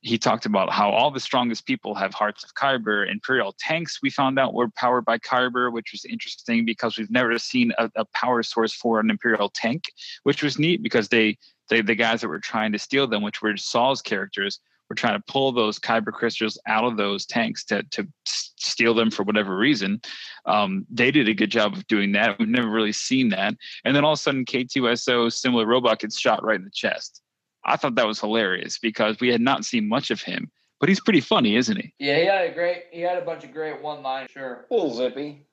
he 0.01 0.18
talked 0.18 0.47
about 0.47 0.70
how 0.70 0.90
all 0.90 1.11
the 1.11 1.20
strongest 1.20 1.66
people 1.66 1.94
have 1.94 2.14
hearts 2.14 2.44
of 2.44 2.55
kyber 2.55 3.11
imperial 3.11 3.55
tanks. 3.59 3.99
We 4.03 4.11
found 4.11 4.38
out 4.38 4.55
were 4.55 4.68
powered 4.68 5.05
by 5.05 5.18
kyber 5.18 5.72
which 5.72 5.92
was 5.92 6.05
interesting 6.05 6.64
because 6.64 6.97
we've 6.97 7.11
never 7.11 7.38
seen 7.38 7.72
a, 7.78 7.90
a 7.97 8.05
power 8.07 8.42
source 8.42 8.72
for 8.72 9.01
an 9.01 9.11
imperial 9.11 9.49
tank 9.49 9.84
which 10.22 10.42
was 10.42 10.59
neat 10.59 10.82
because 10.82 11.09
they, 11.09 11.38
they 11.68 11.80
the 11.80 11.94
guys 11.94 12.20
that 12.20 12.28
were 12.28 12.38
trying 12.38 12.72
to 12.72 12.78
steal 12.78 13.07
them 13.07 13.22
which 13.22 13.42
were 13.42 13.57
Saw's 13.57 14.03
characters 14.03 14.61
were 14.88 14.94
trying 14.94 15.18
to 15.18 15.24
pull 15.26 15.51
those 15.51 15.78
kyber 15.78 16.12
crystals 16.12 16.59
out 16.68 16.84
of 16.84 16.97
those 16.97 17.26
tanks 17.26 17.64
to, 17.64 17.82
to 17.90 18.07
steal 18.24 18.94
them 18.94 19.11
for 19.11 19.24
whatever 19.24 19.57
reason. 19.57 20.01
Um, 20.44 20.86
they 20.88 21.11
did 21.11 21.28
a 21.28 21.34
good 21.34 21.51
job 21.51 21.74
of 21.74 21.84
doing 21.88 22.12
that. 22.12 22.38
We've 22.38 22.49
never 22.49 22.70
really 22.70 22.92
seen 22.92 23.30
that. 23.30 23.55
And 23.84 23.97
then 23.97 24.05
all 24.05 24.12
of 24.12 24.18
a 24.18 24.22
sudden 24.22 24.44
k2so 24.44 25.32
similar 25.32 25.66
robot 25.66 25.99
gets 25.99 26.20
shot 26.20 26.44
right 26.44 26.59
in 26.59 26.64
the 26.64 26.70
chest 26.70 27.22
I 27.67 27.77
thought 27.77 27.97
that 27.97 28.07
was 28.07 28.21
hilarious 28.21 28.79
because 28.79 29.21
we 29.21 29.29
had 29.29 29.41
not 29.41 29.64
seen 29.64 29.89
much 29.89 30.11
of 30.11 30.23
him, 30.23 30.51
but 30.81 30.89
he's 30.89 31.01
pretty 31.01 31.21
funny, 31.21 31.57
isn't 31.57 31.77
he? 31.77 31.93
yeah, 31.99 32.19
he 32.19 32.27
had 32.27 32.51
a 32.51 32.55
great 32.55 32.85
he 32.93 33.01
had 33.01 33.19
a 33.19 33.25
bunch 33.25 33.45
of 33.45 33.53
great 33.53 33.83
one 33.83 34.03
line, 34.03 34.29
sure. 34.31 34.67
A 34.71 34.75
little 34.75 34.95
zippy. 34.95 35.47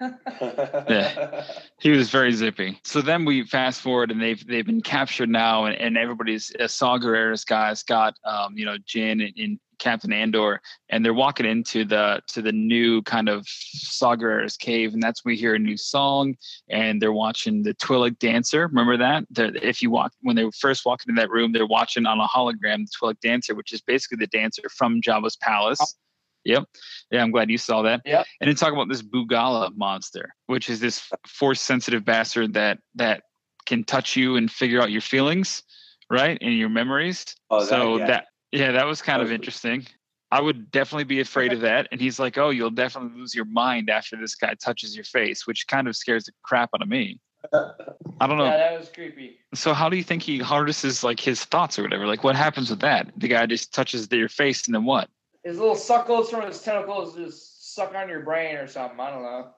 yeah. 0.40 1.44
He 1.80 1.90
was 1.90 2.10
very 2.10 2.32
zippy. 2.32 2.80
So 2.84 3.00
then 3.00 3.24
we 3.24 3.44
fast 3.44 3.80
forward 3.80 4.10
and 4.10 4.20
they've 4.20 4.44
they've 4.46 4.66
been 4.66 4.82
captured 4.82 5.28
now, 5.28 5.64
and, 5.66 5.76
and 5.76 5.96
everybody's 5.96 6.52
uh, 6.58 6.66
Saw 6.66 6.98
Gerrera's 6.98 7.44
guys 7.44 7.82
got 7.82 8.14
um, 8.24 8.56
you 8.56 8.64
know 8.64 8.76
Jin 8.84 9.20
and, 9.20 9.32
and 9.36 9.60
Captain 9.82 10.12
Andor, 10.12 10.60
and 10.90 11.04
they're 11.04 11.12
walking 11.12 11.44
into 11.44 11.84
the 11.84 12.22
to 12.28 12.40
the 12.40 12.52
new 12.52 13.02
kind 13.02 13.28
of 13.28 13.44
Saw 13.48 14.16
cave, 14.60 14.94
and 14.94 15.02
that's 15.02 15.24
when 15.24 15.32
we 15.32 15.36
hear 15.36 15.54
a 15.54 15.58
new 15.58 15.76
song, 15.76 16.36
and 16.70 17.02
they're 17.02 17.12
watching 17.12 17.62
the 17.62 17.74
Twi'lek 17.74 18.18
dancer. 18.18 18.68
Remember 18.68 18.96
that? 18.96 19.24
If 19.62 19.82
you 19.82 19.90
walk 19.90 20.12
when 20.20 20.36
they 20.36 20.48
first 20.58 20.86
walk 20.86 21.00
into 21.06 21.20
that 21.20 21.30
room, 21.30 21.52
they're 21.52 21.66
watching 21.66 22.06
on 22.06 22.20
a 22.20 22.26
hologram 22.26 22.86
the 22.86 22.90
Twi'lek 23.00 23.20
dancer, 23.20 23.54
which 23.54 23.72
is 23.72 23.80
basically 23.80 24.18
the 24.18 24.28
dancer 24.28 24.62
from 24.70 25.00
Jabba's 25.02 25.36
palace. 25.36 25.96
Yep. 26.44 26.64
Yeah, 27.10 27.22
I'm 27.22 27.30
glad 27.30 27.50
you 27.50 27.58
saw 27.58 27.82
that. 27.82 28.02
Yeah. 28.04 28.24
And 28.40 28.48
then 28.48 28.56
talk 28.56 28.72
about 28.72 28.88
this 28.88 29.02
Bor 29.02 29.26
Gullet 29.26 29.76
monster, 29.76 30.34
which 30.46 30.70
is 30.70 30.80
this 30.80 31.08
force 31.26 31.60
sensitive 31.60 32.04
bastard 32.04 32.54
that 32.54 32.78
that 32.94 33.24
can 33.66 33.84
touch 33.84 34.16
you 34.16 34.36
and 34.36 34.50
figure 34.50 34.80
out 34.80 34.90
your 34.90 35.00
feelings, 35.00 35.62
right? 36.10 36.38
And 36.40 36.56
your 36.56 36.68
memories. 36.68 37.36
Oh, 37.50 37.60
that- 37.60 37.68
so 37.68 37.96
yeah. 37.98 38.06
that 38.06 38.26
yeah, 38.52 38.72
that 38.72 38.86
was 38.86 39.02
kind 39.02 39.20
That 39.20 39.24
of 39.24 39.28
was- 39.30 39.34
interesting. 39.34 39.86
I 40.30 40.40
would 40.40 40.70
definitely 40.70 41.04
be 41.04 41.20
afraid 41.20 41.52
of 41.52 41.60
that. 41.60 41.88
And 41.92 42.00
he's 42.00 42.18
like, 42.18 42.38
Oh, 42.38 42.48
you'll 42.48 42.70
definitely 42.70 43.18
lose 43.20 43.34
your 43.34 43.44
mind 43.44 43.90
after 43.90 44.16
this 44.16 44.34
guy 44.34 44.54
touches 44.54 44.94
your 44.96 45.04
face, 45.04 45.46
which 45.46 45.66
kind 45.66 45.86
of 45.86 45.94
scares 45.94 46.24
the 46.24 46.32
crap 46.42 46.70
out 46.74 46.80
of 46.80 46.88
me. 46.88 47.20
I 47.52 48.26
don't 48.26 48.38
know. 48.38 48.44
Yeah, 48.46 48.56
that 48.56 48.78
was 48.78 48.88
creepy. 48.88 49.36
So 49.52 49.74
how 49.74 49.90
do 49.90 49.96
you 49.98 50.02
think 50.02 50.22
he 50.22 50.38
harnesses 50.38 51.04
like 51.04 51.20
his 51.20 51.44
thoughts 51.44 51.78
or 51.78 51.82
whatever? 51.82 52.06
Like 52.06 52.24
what 52.24 52.34
happens 52.34 52.70
with 52.70 52.80
that? 52.80 53.10
The 53.18 53.28
guy 53.28 53.44
just 53.44 53.74
touches 53.74 54.08
your 54.10 54.30
face 54.30 54.66
and 54.66 54.74
then 54.74 54.84
what? 54.84 55.10
His 55.44 55.58
little 55.58 55.74
suckles 55.74 56.30
from 56.30 56.46
his 56.46 56.62
tentacles 56.62 57.14
just 57.14 57.74
suck 57.74 57.94
on 57.94 58.08
your 58.08 58.20
brain 58.20 58.56
or 58.56 58.66
something. 58.66 58.98
I 59.00 59.10
don't 59.10 59.22
know. 59.22 59.50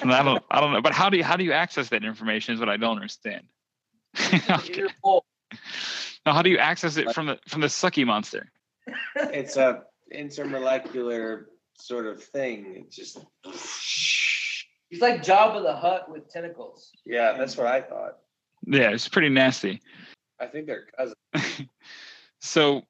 And 0.00 0.14
I 0.14 0.22
don't 0.22 0.42
I 0.50 0.60
don't 0.62 0.72
know. 0.72 0.80
But 0.80 0.94
how 0.94 1.10
do 1.10 1.18
you 1.18 1.24
how 1.24 1.36
do 1.36 1.44
you 1.44 1.52
access 1.52 1.90
that 1.90 2.04
information 2.04 2.54
is 2.54 2.60
what 2.60 2.70
I 2.70 2.78
don't 2.78 2.96
understand. 2.96 3.44
Okay. 4.48 4.84
You're 5.52 5.60
full. 5.60 6.18
Now 6.26 6.32
how 6.34 6.42
do 6.42 6.50
you 6.50 6.58
access 6.58 6.96
it 6.96 7.12
from 7.12 7.26
the 7.26 7.38
from 7.48 7.60
the 7.60 7.66
sucky 7.66 8.06
monster? 8.06 8.50
It's 9.16 9.56
a 9.56 9.82
intermolecular 10.14 11.44
sort 11.78 12.06
of 12.06 12.22
thing. 12.22 12.74
It 12.76 12.90
just 12.90 13.18
He's 14.88 15.00
like 15.00 15.22
Jabba 15.22 15.62
the 15.62 15.74
Hutt 15.74 16.10
with 16.10 16.28
tentacles. 16.30 16.90
yeah, 17.06 17.36
that's 17.38 17.56
what 17.56 17.66
I 17.66 17.80
thought. 17.80 18.18
Yeah, 18.66 18.90
it's 18.90 19.08
pretty 19.08 19.30
nasty. 19.30 19.80
I 20.38 20.46
think 20.46 20.66
they're 20.66 20.86
cousins. 20.96 21.68
so 22.40 22.82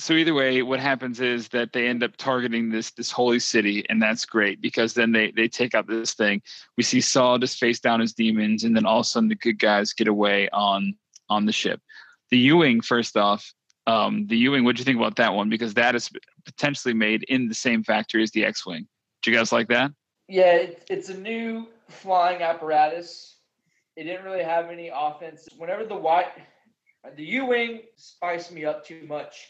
so 0.00 0.14
either 0.14 0.32
way 0.32 0.62
what 0.62 0.80
happens 0.80 1.20
is 1.20 1.48
that 1.48 1.72
they 1.72 1.86
end 1.86 2.02
up 2.02 2.16
targeting 2.16 2.70
this 2.70 2.90
this 2.92 3.10
holy 3.10 3.38
city 3.38 3.84
and 3.90 4.00
that's 4.00 4.24
great 4.24 4.60
because 4.62 4.94
then 4.94 5.12
they 5.12 5.30
they 5.32 5.46
take 5.46 5.74
out 5.74 5.86
this 5.86 6.14
thing 6.14 6.40
we 6.78 6.82
see 6.82 7.00
Saw 7.02 7.36
just 7.36 7.58
face 7.58 7.80
down 7.80 8.00
his 8.00 8.14
demons 8.14 8.64
and 8.64 8.74
then 8.74 8.86
all 8.86 9.00
of 9.00 9.06
a 9.06 9.08
sudden 9.08 9.28
the 9.28 9.34
good 9.34 9.58
guys 9.58 9.92
get 9.92 10.08
away 10.08 10.48
on 10.50 10.94
on 11.28 11.44
the 11.44 11.52
ship 11.52 11.82
the 12.30 12.38
U 12.38 12.58
wing 12.58 12.80
first 12.80 13.16
off 13.16 13.52
um 13.86 14.26
the 14.26 14.36
U 14.36 14.52
wing 14.52 14.64
what 14.64 14.76
do 14.76 14.80
you 14.80 14.84
think 14.84 14.98
about 14.98 15.16
that 15.16 15.34
one? 15.34 15.48
Because 15.48 15.74
that 15.74 15.94
is 15.94 16.10
potentially 16.44 16.94
made 16.94 17.24
in 17.24 17.48
the 17.48 17.54
same 17.54 17.82
factory 17.82 18.22
as 18.22 18.30
the 18.30 18.44
x-wing. 18.44 18.86
Do 19.22 19.30
you 19.30 19.36
guys 19.36 19.52
like 19.52 19.68
that? 19.68 19.92
Yeah, 20.28 20.52
it's, 20.54 20.84
it's 20.88 21.08
a 21.08 21.18
new 21.18 21.66
flying 21.88 22.42
apparatus. 22.42 23.36
It 23.96 24.04
didn't 24.04 24.24
really 24.24 24.44
have 24.44 24.70
any 24.70 24.90
offense. 24.94 25.48
Whenever 25.58 25.84
the 25.84 25.96
white, 25.96 26.28
the 27.16 27.24
U 27.24 27.46
wing 27.46 27.82
spiced 27.96 28.52
me 28.52 28.64
up 28.64 28.86
too 28.86 29.04
much, 29.08 29.48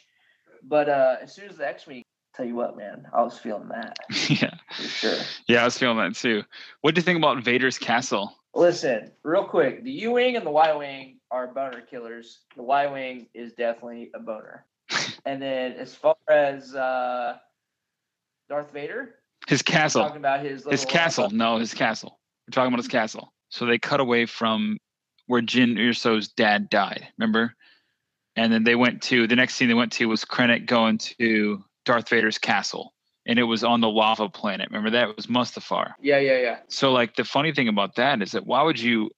but 0.63 0.89
uh, 0.89 1.17
as 1.23 1.35
soon 1.35 1.49
as 1.51 1.57
the 1.57 1.69
X 1.69 1.87
wing, 1.87 2.03
tell 2.35 2.47
you 2.47 2.55
what, 2.55 2.77
man, 2.77 3.07
I 3.13 3.23
was 3.23 3.39
feeling 3.39 3.69
that. 3.69 3.97
Yeah. 4.31 4.55
For 4.77 4.83
sure. 4.83 5.19
yeah 5.49 5.63
i 5.63 5.65
was 5.65 5.77
feeling 5.77 5.99
that 5.99 6.15
too. 6.15 6.45
What 6.81 6.95
do 6.95 7.01
you 7.01 7.05
think 7.05 7.19
about 7.19 7.43
vader's 7.45 7.79
castle? 7.79 8.35
Listen, 8.55 9.11
real 9.23 9.45
quick, 9.45 9.85
the 9.85 9.91
U 9.93 10.13
wing 10.13 10.37
and 10.37 10.47
the 10.47 10.51
Y 10.51 10.73
wing 10.75 11.20
are 11.31 11.47
boner 11.47 11.81
killers. 11.81 12.41
The 12.57 12.63
Y 12.63 12.87
wing 12.87 13.27
is 13.35 13.53
definitely 13.53 14.11
a 14.15 14.21
boner. 14.21 14.67
and 15.25 15.41
then 15.41 15.73
as 15.73 15.95
far 15.95 16.17
as 16.29 16.75
uh, 16.75 17.37
Darth 18.49 18.73
Vader, 18.73 19.17
his 19.47 19.63
castle 19.63 20.03
talking 20.03 20.19
about 20.19 20.45
his 20.45 20.65
His 20.65 20.85
castle. 20.85 21.31
No, 21.31 21.59
his 21.59 21.75
castle. 21.75 22.21
We're 22.47 22.53
talking 22.53 22.69
about 22.69 22.83
his 22.83 22.89
castle. 22.89 23.33
So 23.49 23.67
they 23.67 23.79
cut 23.79 24.01
away 24.01 24.27
from 24.27 24.79
where 25.27 25.43
Jyn 25.43 25.77
Erso's 25.79 26.29
dad 26.29 26.69
died. 26.71 27.07
Remember? 27.19 27.55
And 28.37 28.53
then 28.53 28.65
they 28.65 28.75
went 28.75 29.03
to 29.03 29.27
the 29.27 29.37
next 29.37 29.55
scene 29.55 29.69
they 29.69 29.75
went 29.75 29.93
to 29.93 30.07
was 30.07 30.25
Krennic 30.25 30.67
going 30.67 30.99
to 30.99 31.65
Darth 31.85 32.09
Vader's 32.09 32.39
castle, 32.39 32.95
and 33.27 33.39
it 33.39 33.45
was 33.45 33.65
on 33.65 33.81
the 33.81 33.89
lava 33.89 34.29
planet. 34.29 34.69
Remember 34.71 34.91
that? 34.91 35.09
It 35.11 35.17
was 35.17 35.27
Mustafar. 35.27 35.93
Yeah, 36.01 36.19
yeah, 36.19 36.39
yeah. 36.39 36.59
So 36.69 36.93
like 36.93 37.17
the 37.17 37.25
funny 37.25 37.53
thing 37.53 37.69
about 37.69 37.97
that 37.97 38.23
is 38.23 38.33
that 38.33 38.47
why 38.47 38.63
would 38.63 38.79
you, 38.79 39.11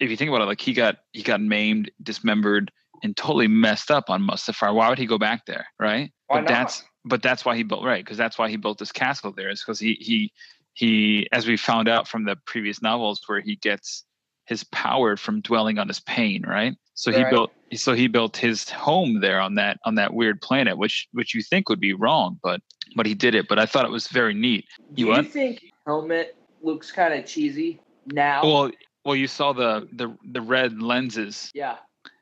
if 0.00 0.10
you 0.10 0.16
think 0.16 0.28
about 0.28 0.42
it, 0.42 0.46
like 0.46 0.60
he 0.60 0.72
got 0.72 0.96
he 1.12 1.22
got 1.22 1.40
maimed, 1.40 1.90
dismembered, 2.02 2.70
and 3.02 3.16
totally 3.16 3.48
messed 3.48 3.90
up 3.90 4.10
on 4.10 4.22
Mustafar. 4.22 4.74
Why 4.74 4.88
would 4.88 4.98
he 4.98 5.06
go 5.06 5.18
back 5.18 5.46
there, 5.46 5.66
right? 5.78 6.12
Why 6.26 6.36
but 6.36 6.40
not? 6.42 6.48
that's 6.48 6.84
but 7.04 7.22
that's 7.22 7.44
why 7.44 7.56
he 7.56 7.62
built 7.62 7.84
right 7.84 8.04
because 8.04 8.18
that's 8.18 8.38
why 8.38 8.48
he 8.48 8.56
built 8.56 8.78
this 8.78 8.92
castle 8.92 9.32
there 9.32 9.50
is 9.50 9.62
because 9.62 9.80
he 9.80 9.94
he 10.00 10.32
he 10.74 11.26
as 11.32 11.46
we 11.46 11.56
found 11.56 11.88
out 11.88 12.06
from 12.06 12.24
the 12.24 12.36
previous 12.46 12.82
novels 12.82 13.20
where 13.26 13.40
he 13.40 13.56
gets 13.56 14.04
his 14.46 14.64
power 14.64 15.16
from 15.16 15.40
dwelling 15.40 15.78
on 15.78 15.88
his 15.88 16.00
pain 16.00 16.44
right 16.46 16.74
so 16.94 17.12
he 17.12 17.24
built 17.30 17.50
so 17.74 17.94
he 17.94 18.08
built 18.08 18.36
his 18.36 18.68
home 18.68 19.20
there 19.20 19.40
on 19.40 19.54
that 19.54 19.78
on 19.84 19.94
that 19.94 20.12
weird 20.12 20.40
planet 20.40 20.76
which 20.76 21.08
which 21.12 21.34
you 21.34 21.42
think 21.42 21.68
would 21.68 21.80
be 21.80 21.92
wrong 21.94 22.38
but 22.42 22.60
but 22.96 23.06
he 23.06 23.14
did 23.14 23.34
it 23.34 23.46
but 23.48 23.58
i 23.58 23.66
thought 23.66 23.84
it 23.84 23.90
was 23.90 24.08
very 24.08 24.34
neat 24.34 24.64
Do 24.94 25.02
You 25.02 25.08
you 25.08 25.12
what? 25.12 25.26
think 25.26 25.64
helmet 25.86 26.36
looks 26.62 26.90
kind 26.92 27.14
of 27.14 27.24
cheesy 27.26 27.80
now? 28.06 28.42
well 28.42 28.70
well 29.04 29.16
you 29.16 29.26
saw 29.26 29.52
the 29.52 29.88
the 29.92 30.16
the 30.32 30.40
red 30.40 30.82
lenses 30.82 31.50
yeah. 31.54 31.76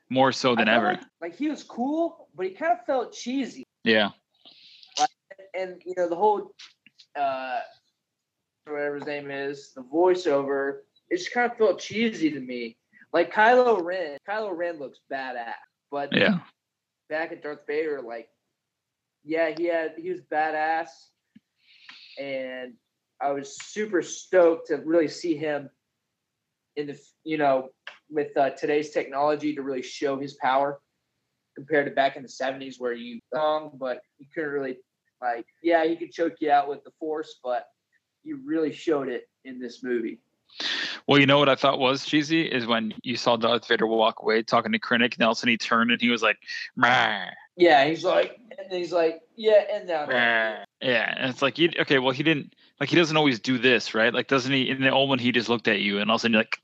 more 0.09 0.31
so 0.31 0.55
than 0.55 0.67
ever 0.67 0.93
Like, 0.93 1.01
like 1.21 1.35
he 1.35 1.49
was 1.49 1.63
cool, 1.63 2.29
but 2.35 2.45
he 2.45 2.51
kind 2.53 2.73
of 2.73 2.85
felt 2.85 3.13
cheesy. 3.13 3.63
yeah 3.83 4.09
And 5.53 5.81
you 5.85 5.93
know 5.97 6.07
the 6.09 6.15
whole, 6.15 6.53
uh, 7.19 7.59
whatever 8.65 8.95
his 8.95 9.05
name 9.05 9.31
is, 9.31 9.73
the 9.73 9.81
voiceover, 9.81 10.79
it 11.09 11.17
just 11.17 11.33
kind 11.33 11.51
of 11.51 11.57
felt 11.57 11.79
cheesy 11.79 12.29
to 12.31 12.39
me. 12.39 12.77
Like 13.13 13.33
Kylo 13.33 13.83
Ren, 13.83 14.17
Kylo 14.29 14.55
Ren 14.55 14.77
looks 14.77 14.99
badass, 15.11 15.53
but 15.89 16.13
yeah 16.13 16.39
back 17.09 17.31
at 17.31 17.41
Darth 17.41 17.65
Vader, 17.67 18.01
like, 18.01 18.29
yeah, 19.23 19.51
he 19.57 19.65
had 19.65 19.93
he 19.97 20.09
was 20.09 20.21
badass, 20.31 20.89
and 22.19 22.73
I 23.21 23.31
was 23.31 23.57
super 23.63 24.01
stoked 24.01 24.67
to 24.67 24.77
really 24.77 25.07
see 25.07 25.35
him 25.35 25.69
in 26.77 26.87
the 26.87 26.99
you 27.23 27.37
know 27.37 27.69
with 28.09 28.35
uh, 28.37 28.51
today's 28.51 28.91
technology 28.91 29.53
to 29.55 29.61
really 29.61 29.81
show 29.81 30.17
his 30.17 30.35
power 30.35 30.79
compared 31.55 31.87
to 31.87 31.91
back 31.91 32.15
in 32.15 32.23
the 32.23 32.29
'70s 32.29 32.75
where 32.77 32.93
you 32.93 33.19
um, 33.37 33.71
but 33.73 33.99
you 34.19 34.27
couldn't 34.33 34.51
really 34.51 34.77
like 35.21 35.45
yeah 35.61 35.83
he 35.83 35.97
could 35.97 36.11
choke 36.11 36.35
you 36.39 36.51
out 36.51 36.69
with 36.69 36.83
the 36.83 36.91
Force, 36.99 37.39
but 37.43 37.65
you 38.23 38.39
really 38.45 38.71
showed 38.71 39.09
it 39.09 39.27
in 39.43 39.59
this 39.59 39.83
movie. 39.83 40.19
Well, 41.07 41.19
you 41.19 41.25
know 41.25 41.39
what 41.39 41.49
I 41.49 41.55
thought 41.55 41.79
was 41.79 42.05
cheesy 42.05 42.43
is 42.43 42.65
when 42.65 42.93
you 43.03 43.15
saw 43.15 43.37
Darth 43.37 43.67
Vader 43.67 43.87
walk 43.87 44.21
away 44.21 44.43
talking 44.43 44.71
to 44.71 44.79
Krennic, 44.79 45.15
and 45.15 45.23
all 45.23 45.31
of 45.31 45.37
a 45.37 45.39
sudden 45.39 45.51
he 45.51 45.57
turned 45.57 45.91
and 45.91 46.01
he 46.01 46.09
was 46.09 46.21
like, 46.21 46.37
"Meh, 46.75 47.29
Yeah, 47.55 47.85
he's 47.85 48.03
like, 48.03 48.39
and 48.57 48.71
he's 48.71 48.91
like, 48.91 49.21
yeah, 49.35 49.63
and 49.71 49.87
now 49.87 50.05
meh." 50.05 50.63
yeah, 50.81 51.13
and 51.17 51.29
it's 51.29 51.41
like, 51.41 51.57
you, 51.57 51.71
okay, 51.79 51.99
well, 51.99 52.11
he 52.11 52.23
didn't 52.23 52.53
like 52.79 52.89
he 52.89 52.95
doesn't 52.95 53.17
always 53.17 53.39
do 53.39 53.57
this, 53.57 53.93
right? 53.93 54.13
Like, 54.13 54.27
doesn't 54.27 54.51
he? 54.51 54.69
In 54.69 54.81
the 54.81 54.91
old 54.91 55.09
one, 55.09 55.19
he 55.19 55.31
just 55.31 55.49
looked 55.49 55.67
at 55.67 55.79
you, 55.79 55.99
and 55.99 56.09
all 56.09 56.15
of 56.15 56.19
a 56.19 56.21
sudden 56.21 56.33
you're 56.33 56.41
like, 56.41 56.59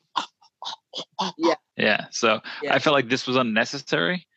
Yeah. 1.38 1.55
yeah. 1.78 2.05
So 2.11 2.39
Yeah. 2.61 2.74
I 2.76 2.80
felt 2.80 2.93
like 2.93 3.09
this 3.09 3.26
was 3.28 3.36
unnecessary, 3.36 4.28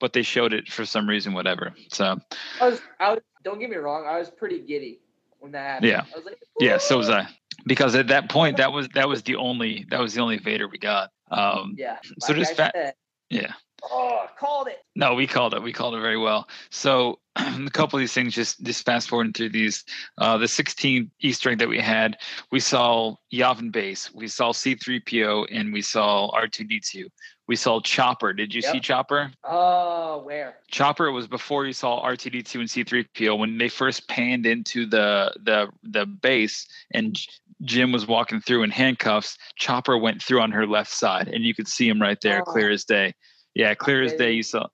but 0.00 0.12
they 0.12 0.22
showed 0.22 0.52
it 0.52 0.68
for 0.68 0.84
some 0.84 1.08
reason, 1.08 1.32
whatever. 1.34 1.72
So 1.92 2.18
I 2.60 2.68
was, 2.68 2.80
I 2.98 3.10
was, 3.12 3.20
don't 3.44 3.58
get 3.58 3.70
me 3.70 3.76
wrong, 3.76 4.06
I 4.06 4.18
was 4.18 4.30
pretty 4.30 4.60
giddy 4.60 5.00
when 5.38 5.52
that 5.52 5.66
happened. 5.66 5.90
Yeah. 5.90 6.04
I 6.12 6.16
was 6.16 6.24
like, 6.24 6.38
yeah, 6.60 6.78
so 6.78 6.98
was 6.98 7.10
I, 7.10 7.28
because 7.66 7.94
at 7.94 8.08
that 8.08 8.28
point, 8.28 8.56
that 8.56 8.72
was 8.72 8.88
that 8.94 9.08
was 9.08 9.22
the 9.22 9.36
only 9.36 9.86
that 9.90 10.00
was 10.00 10.14
the 10.14 10.20
only 10.20 10.38
Vader 10.38 10.68
we 10.68 10.78
got. 10.78 11.10
Um, 11.30 11.74
Yeah. 11.78 11.98
So 12.20 12.32
like 12.32 12.42
just 12.42 12.54
fa- 12.56 12.94
yeah. 13.30 13.52
Oh, 13.90 14.26
called 14.38 14.68
it. 14.68 14.78
No, 14.94 15.14
we 15.14 15.26
called 15.26 15.54
it. 15.54 15.62
We 15.62 15.72
called 15.72 15.94
it 15.94 16.00
very 16.00 16.18
well. 16.18 16.48
So 16.70 17.18
a 17.36 17.70
couple 17.72 17.98
of 17.98 18.00
these 18.00 18.12
things, 18.12 18.34
just 18.34 18.62
just 18.62 18.84
fast 18.84 19.08
forwarding 19.08 19.32
through 19.32 19.48
these. 19.50 19.84
Uh, 20.18 20.38
the 20.38 20.46
16 20.48 21.10
Easter 21.20 21.50
egg 21.50 21.58
that 21.58 21.68
we 21.68 21.80
had, 21.80 22.16
we 22.50 22.60
saw 22.60 23.14
Yavin 23.32 23.72
Base, 23.72 24.12
we 24.14 24.28
saw 24.28 24.52
C3PO, 24.52 25.46
and 25.50 25.72
we 25.72 25.82
saw 25.82 26.30
R2D2. 26.30 27.06
We 27.48 27.56
saw 27.56 27.80
Chopper. 27.80 28.32
Did 28.32 28.54
you 28.54 28.62
see 28.62 28.78
Chopper? 28.80 29.32
Oh, 29.44 30.22
where? 30.24 30.58
Chopper 30.70 31.10
was 31.10 31.26
before 31.26 31.66
you 31.66 31.72
saw 31.72 32.02
R2D2 32.06 32.54
and 32.60 32.68
C3PO 32.68 33.36
when 33.36 33.58
they 33.58 33.68
first 33.68 34.08
panned 34.08 34.46
into 34.46 34.86
the 34.86 35.34
the 35.42 35.68
the 35.82 36.06
base 36.06 36.66
and 36.92 37.18
Jyn 37.64 37.92
was 37.92 38.06
walking 38.06 38.40
through 38.40 38.62
in 38.62 38.70
handcuffs. 38.70 39.38
Chopper 39.56 39.96
went 39.96 40.22
through 40.22 40.40
on 40.40 40.50
her 40.52 40.66
left 40.66 40.90
side, 40.90 41.28
and 41.28 41.44
you 41.44 41.54
could 41.54 41.68
see 41.68 41.88
him 41.88 42.00
right 42.00 42.20
there, 42.20 42.40
Oh. 42.40 42.44
clear 42.44 42.70
as 42.70 42.84
day. 42.84 43.14
Yeah, 43.54 43.74
clear 43.74 44.02
as 44.02 44.14
day. 44.14 44.32
You 44.32 44.42
saw. 44.42 44.66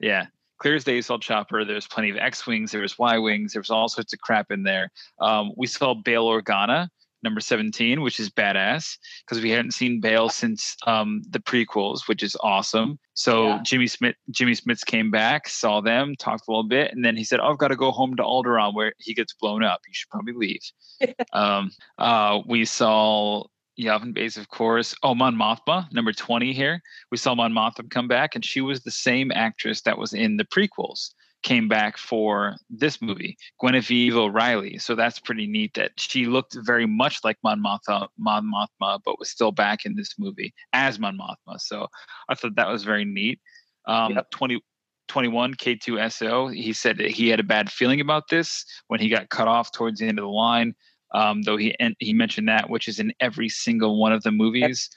Yeah, 0.00 0.26
clear 0.58 0.74
as 0.74 0.84
day. 0.84 0.96
You 0.96 1.02
saw 1.02 1.18
Chopper. 1.18 1.64
There's 1.64 1.86
plenty 1.86 2.10
of 2.10 2.16
X 2.16 2.46
wings. 2.46 2.72
There 2.72 2.80
was 2.80 2.98
Y 2.98 3.18
wings. 3.18 3.52
There 3.52 3.60
was 3.60 3.70
all 3.70 3.88
sorts 3.88 4.12
of 4.12 4.20
crap 4.20 4.50
in 4.50 4.62
there. 4.62 4.90
Um, 5.20 5.52
we 5.56 5.66
saw 5.66 5.94
Bail 5.94 6.26
Organa. 6.26 6.88
number 7.22 7.40
17, 7.40 8.02
which 8.02 8.20
is 8.20 8.28
badass 8.28 8.98
because 9.24 9.42
we 9.42 9.48
hadn't 9.50 9.72
seen 9.72 9.98
Bail 9.98 10.28
since 10.28 10.76
um, 10.86 11.22
the 11.30 11.38
prequels, 11.38 12.06
which 12.06 12.22
is 12.22 12.36
awesome. 12.42 12.98
So 13.14 13.46
Yeah. 13.46 13.60
Jimmy 13.64 13.86
Smith, 13.86 14.16
Jimmy 14.30 14.52
Smits 14.52 14.84
came 14.84 15.10
back, 15.10 15.48
saw 15.48 15.80
them, 15.80 16.14
talked 16.16 16.46
a 16.46 16.50
little 16.50 16.68
bit, 16.68 16.92
and 16.92 17.02
then 17.02 17.16
he 17.16 17.24
said, 17.24 17.40
"Oh, 17.40 17.50
I've 17.50 17.58
got 17.58 17.68
to 17.68 17.76
go 17.76 17.90
home 17.92 18.14
to 18.16 18.22
Alderaan 18.22 18.74
where 18.74 18.92
he 18.98 19.14
gets 19.14 19.32
blown 19.32 19.64
up. 19.64 19.80
You 19.86 19.94
should 19.94 20.10
probably 20.10 20.34
leave." 20.34 20.60
um, 21.32 21.70
uh, 21.96 22.40
we 22.46 22.66
saw 22.66 23.44
Yavin 23.78 24.14
Base, 24.14 24.36
of 24.36 24.48
course. 24.48 24.94
Oh, 25.02 25.14
Mon 25.14 25.36
Mothma, 25.36 25.92
number 25.92 26.12
20 26.12 26.52
here. 26.52 26.80
We 27.10 27.16
saw 27.16 27.34
Mon 27.34 27.52
Mothma 27.52 27.90
come 27.90 28.08
back, 28.08 28.34
and 28.34 28.44
she 28.44 28.60
was 28.60 28.82
the 28.82 28.90
same 28.90 29.32
actress 29.32 29.82
that 29.82 29.98
was 29.98 30.12
in 30.12 30.36
the 30.36 30.44
prequels 30.44 31.10
came 31.44 31.68
back 31.68 31.96
for 31.96 32.56
this 32.68 33.00
movie, 33.00 33.36
Genevieve 33.62 34.16
O'Reilly. 34.16 34.78
So 34.78 34.96
that's 34.96 35.20
pretty 35.20 35.46
neat 35.46 35.74
that 35.74 35.92
she 35.96 36.26
looked 36.26 36.56
very 36.62 36.86
much 36.86 37.18
like 37.22 37.36
Mon 37.44 37.62
Mothma, 37.62 38.08
Mon 38.18 38.50
Mothma, 38.50 38.98
but 39.04 39.18
was 39.18 39.30
still 39.30 39.52
back 39.52 39.84
in 39.84 39.94
this 39.94 40.14
movie 40.18 40.52
as 40.72 40.98
Mon 40.98 41.16
Mothma. 41.16 41.60
So 41.60 41.86
I 42.28 42.34
thought 42.34 42.56
that 42.56 42.68
was 42.68 42.82
very 42.82 43.04
neat. 43.04 43.40
Um, 43.86 44.14
Yep. 44.14 44.30
20, 44.30 44.60
21 45.08 45.54
K2SO, 45.54 46.54
he 46.54 46.72
said 46.72 46.96
that 46.96 47.10
he 47.10 47.28
had 47.28 47.40
a 47.40 47.44
bad 47.44 47.70
feeling 47.70 48.00
about 48.00 48.28
this 48.30 48.64
when 48.88 48.98
he 48.98 49.10
got 49.10 49.28
cut 49.28 49.46
off 49.46 49.70
towards 49.70 50.00
the 50.00 50.06
end 50.06 50.18
of 50.18 50.24
the 50.24 50.30
line. 50.30 50.74
Um, 51.14 51.42
though 51.42 51.56
he 51.56 51.74
and 51.78 51.94
he 52.00 52.12
mentioned 52.12 52.48
that, 52.48 52.68
which 52.68 52.88
is 52.88 52.98
in 52.98 53.12
every 53.20 53.48
single 53.48 53.98
one 54.00 54.12
of 54.12 54.22
the 54.22 54.32
movies. 54.32 54.90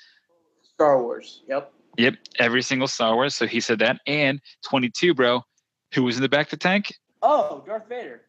Star 0.74 1.02
Wars. 1.02 1.44
Yep. 1.48 1.72
Yep, 1.98 2.16
every 2.40 2.62
single 2.62 2.88
Star 2.88 3.16
Wars. 3.16 3.36
So 3.36 3.48
he 3.48 3.60
said 3.60 3.80
that. 3.80 4.00
And 4.06 4.40
22, 4.66 5.16
bro, 5.16 5.42
who 5.94 6.04
was 6.04 6.16
in 6.16 6.22
the 6.22 6.30
back 6.30 6.48
of 6.48 6.52
the 6.52 6.58
tank? 6.58 6.94
Oh, 7.22 7.64
Darth 7.66 7.88
Vader. 7.90 8.22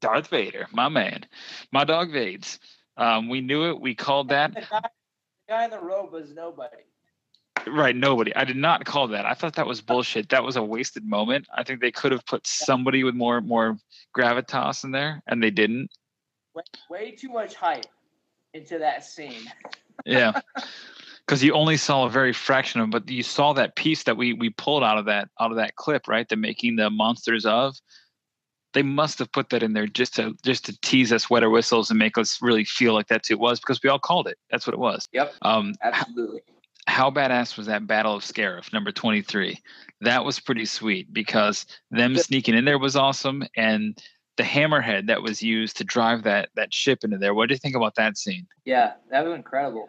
Darth 0.00 0.28
Vader, 0.28 0.66
my 0.72 0.88
man, 0.88 1.24
my 1.70 1.84
dog 1.84 2.10
Vades. 2.10 2.58
Um, 2.96 3.28
we 3.28 3.40
knew 3.40 3.70
it. 3.70 3.80
We 3.80 3.94
called 3.94 4.28
that. 4.30 4.52
The 4.62 4.66
guy, 4.70 4.80
the 4.80 5.52
guy 5.52 5.64
in 5.64 5.70
the 5.70 5.80
robe 5.80 6.12
was 6.12 6.32
nobody. 6.34 6.78
Right, 7.66 7.94
nobody. 7.94 8.34
I 8.34 8.44
did 8.44 8.56
not 8.56 8.84
call 8.84 9.08
that. 9.08 9.26
I 9.26 9.34
thought 9.34 9.54
that 9.54 9.66
was 9.66 9.80
bullshit. 9.80 10.30
That 10.30 10.42
was 10.42 10.56
a 10.56 10.62
wasted 10.62 11.04
moment. 11.04 11.46
I 11.54 11.62
think 11.62 11.80
they 11.80 11.92
could 11.92 12.10
have 12.12 12.24
put 12.26 12.46
somebody 12.46 13.04
with 13.04 13.14
more 13.14 13.40
more 13.40 13.76
gravitas 14.16 14.84
in 14.84 14.90
there, 14.90 15.22
and 15.26 15.42
they 15.42 15.50
didn't. 15.50 15.90
Way, 16.54 16.62
way 16.90 17.10
too 17.12 17.28
much 17.28 17.54
hype 17.54 17.86
into 18.54 18.78
that 18.78 19.04
scene. 19.04 19.50
Yeah, 20.04 20.40
because 21.26 21.42
you 21.42 21.52
only 21.54 21.76
saw 21.76 22.04
a 22.04 22.10
very 22.10 22.32
fraction 22.32 22.80
of, 22.80 22.90
but 22.90 23.08
you 23.08 23.22
saw 23.22 23.52
that 23.54 23.76
piece 23.76 24.02
that 24.04 24.16
we 24.16 24.32
we 24.32 24.50
pulled 24.50 24.82
out 24.82 24.98
of 24.98 25.06
that 25.06 25.28
out 25.40 25.50
of 25.50 25.56
that 25.56 25.76
clip, 25.76 26.08
right? 26.08 26.28
The 26.28 26.36
making 26.36 26.76
the 26.76 26.90
monsters 26.90 27.46
of. 27.46 27.76
They 28.74 28.82
must 28.82 29.18
have 29.18 29.30
put 29.32 29.50
that 29.50 29.62
in 29.62 29.74
there 29.74 29.86
just 29.86 30.14
to 30.14 30.34
just 30.42 30.64
to 30.64 30.80
tease 30.80 31.12
us 31.12 31.28
wetter 31.28 31.50
whistles 31.50 31.90
and 31.90 31.98
make 31.98 32.16
us 32.16 32.38
really 32.40 32.64
feel 32.64 32.94
like 32.94 33.06
that's 33.06 33.28
who 33.28 33.34
it 33.34 33.40
was 33.40 33.60
because 33.60 33.82
we 33.82 33.90
all 33.90 33.98
called 33.98 34.26
it. 34.26 34.38
That's 34.50 34.66
what 34.66 34.72
it 34.72 34.80
was. 34.80 35.06
Yep. 35.12 35.34
Um, 35.42 35.74
Absolutely. 35.82 36.40
how 36.86 37.10
badass 37.10 37.58
was 37.58 37.66
that 37.66 37.86
Battle 37.86 38.14
of 38.14 38.22
Scarif, 38.22 38.72
number 38.72 38.90
23? 38.90 39.58
That 40.00 40.24
was 40.24 40.40
pretty 40.40 40.64
sweet 40.64 41.12
because 41.12 41.66
them 41.90 42.16
sneaking 42.16 42.54
in 42.54 42.64
there 42.64 42.78
was 42.78 42.96
awesome. 42.96 43.44
And 43.58 44.02
the 44.36 44.42
hammerhead 44.42 45.06
that 45.08 45.22
was 45.22 45.42
used 45.42 45.76
to 45.78 45.84
drive 45.84 46.22
that 46.24 46.48
that 46.56 46.72
ship 46.72 47.04
into 47.04 47.18
there. 47.18 47.34
What 47.34 47.48
do 47.48 47.54
you 47.54 47.58
think 47.58 47.76
about 47.76 47.94
that 47.96 48.16
scene? 48.16 48.46
Yeah, 48.64 48.94
that 49.10 49.24
was 49.24 49.34
incredible. 49.34 49.88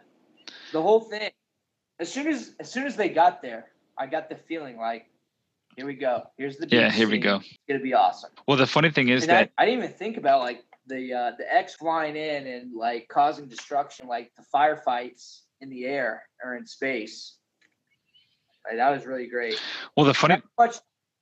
The 0.72 0.82
whole 0.82 1.00
thing. 1.00 1.30
As 2.00 2.12
soon 2.12 2.26
as 2.26 2.54
as 2.60 2.70
soon 2.70 2.86
as 2.86 2.96
they 2.96 3.08
got 3.08 3.40
there, 3.40 3.66
I 3.98 4.06
got 4.06 4.28
the 4.28 4.36
feeling 4.36 4.76
like, 4.76 5.06
here 5.76 5.86
we 5.86 5.94
go. 5.94 6.24
Here's 6.36 6.56
the 6.56 6.68
Yeah, 6.68 6.90
here 6.90 7.08
we 7.08 7.18
go. 7.18 7.36
It's 7.36 7.58
gonna 7.68 7.80
be 7.80 7.94
awesome. 7.94 8.30
Well, 8.46 8.56
the 8.56 8.66
funny 8.66 8.90
thing 8.90 9.08
is 9.08 9.22
and 9.22 9.30
that 9.30 9.50
I, 9.56 9.62
I 9.62 9.66
didn't 9.66 9.84
even 9.84 9.96
think 9.96 10.16
about 10.16 10.40
like 10.40 10.64
the 10.86 11.12
uh, 11.12 11.32
the 11.38 11.52
X 11.52 11.76
flying 11.76 12.16
in 12.16 12.46
and 12.46 12.74
like 12.74 13.08
causing 13.08 13.48
destruction, 13.48 14.06
like 14.06 14.32
the 14.36 14.44
firefights 14.54 15.40
in 15.60 15.70
the 15.70 15.86
air 15.86 16.24
or 16.44 16.56
in 16.56 16.66
space. 16.66 17.36
Like, 18.66 18.78
that 18.78 18.90
was 18.90 19.04
really 19.04 19.26
great. 19.26 19.60
well, 19.96 20.06
the 20.06 20.14
funny 20.14 20.34
Not 20.34 20.42
much 20.58 20.76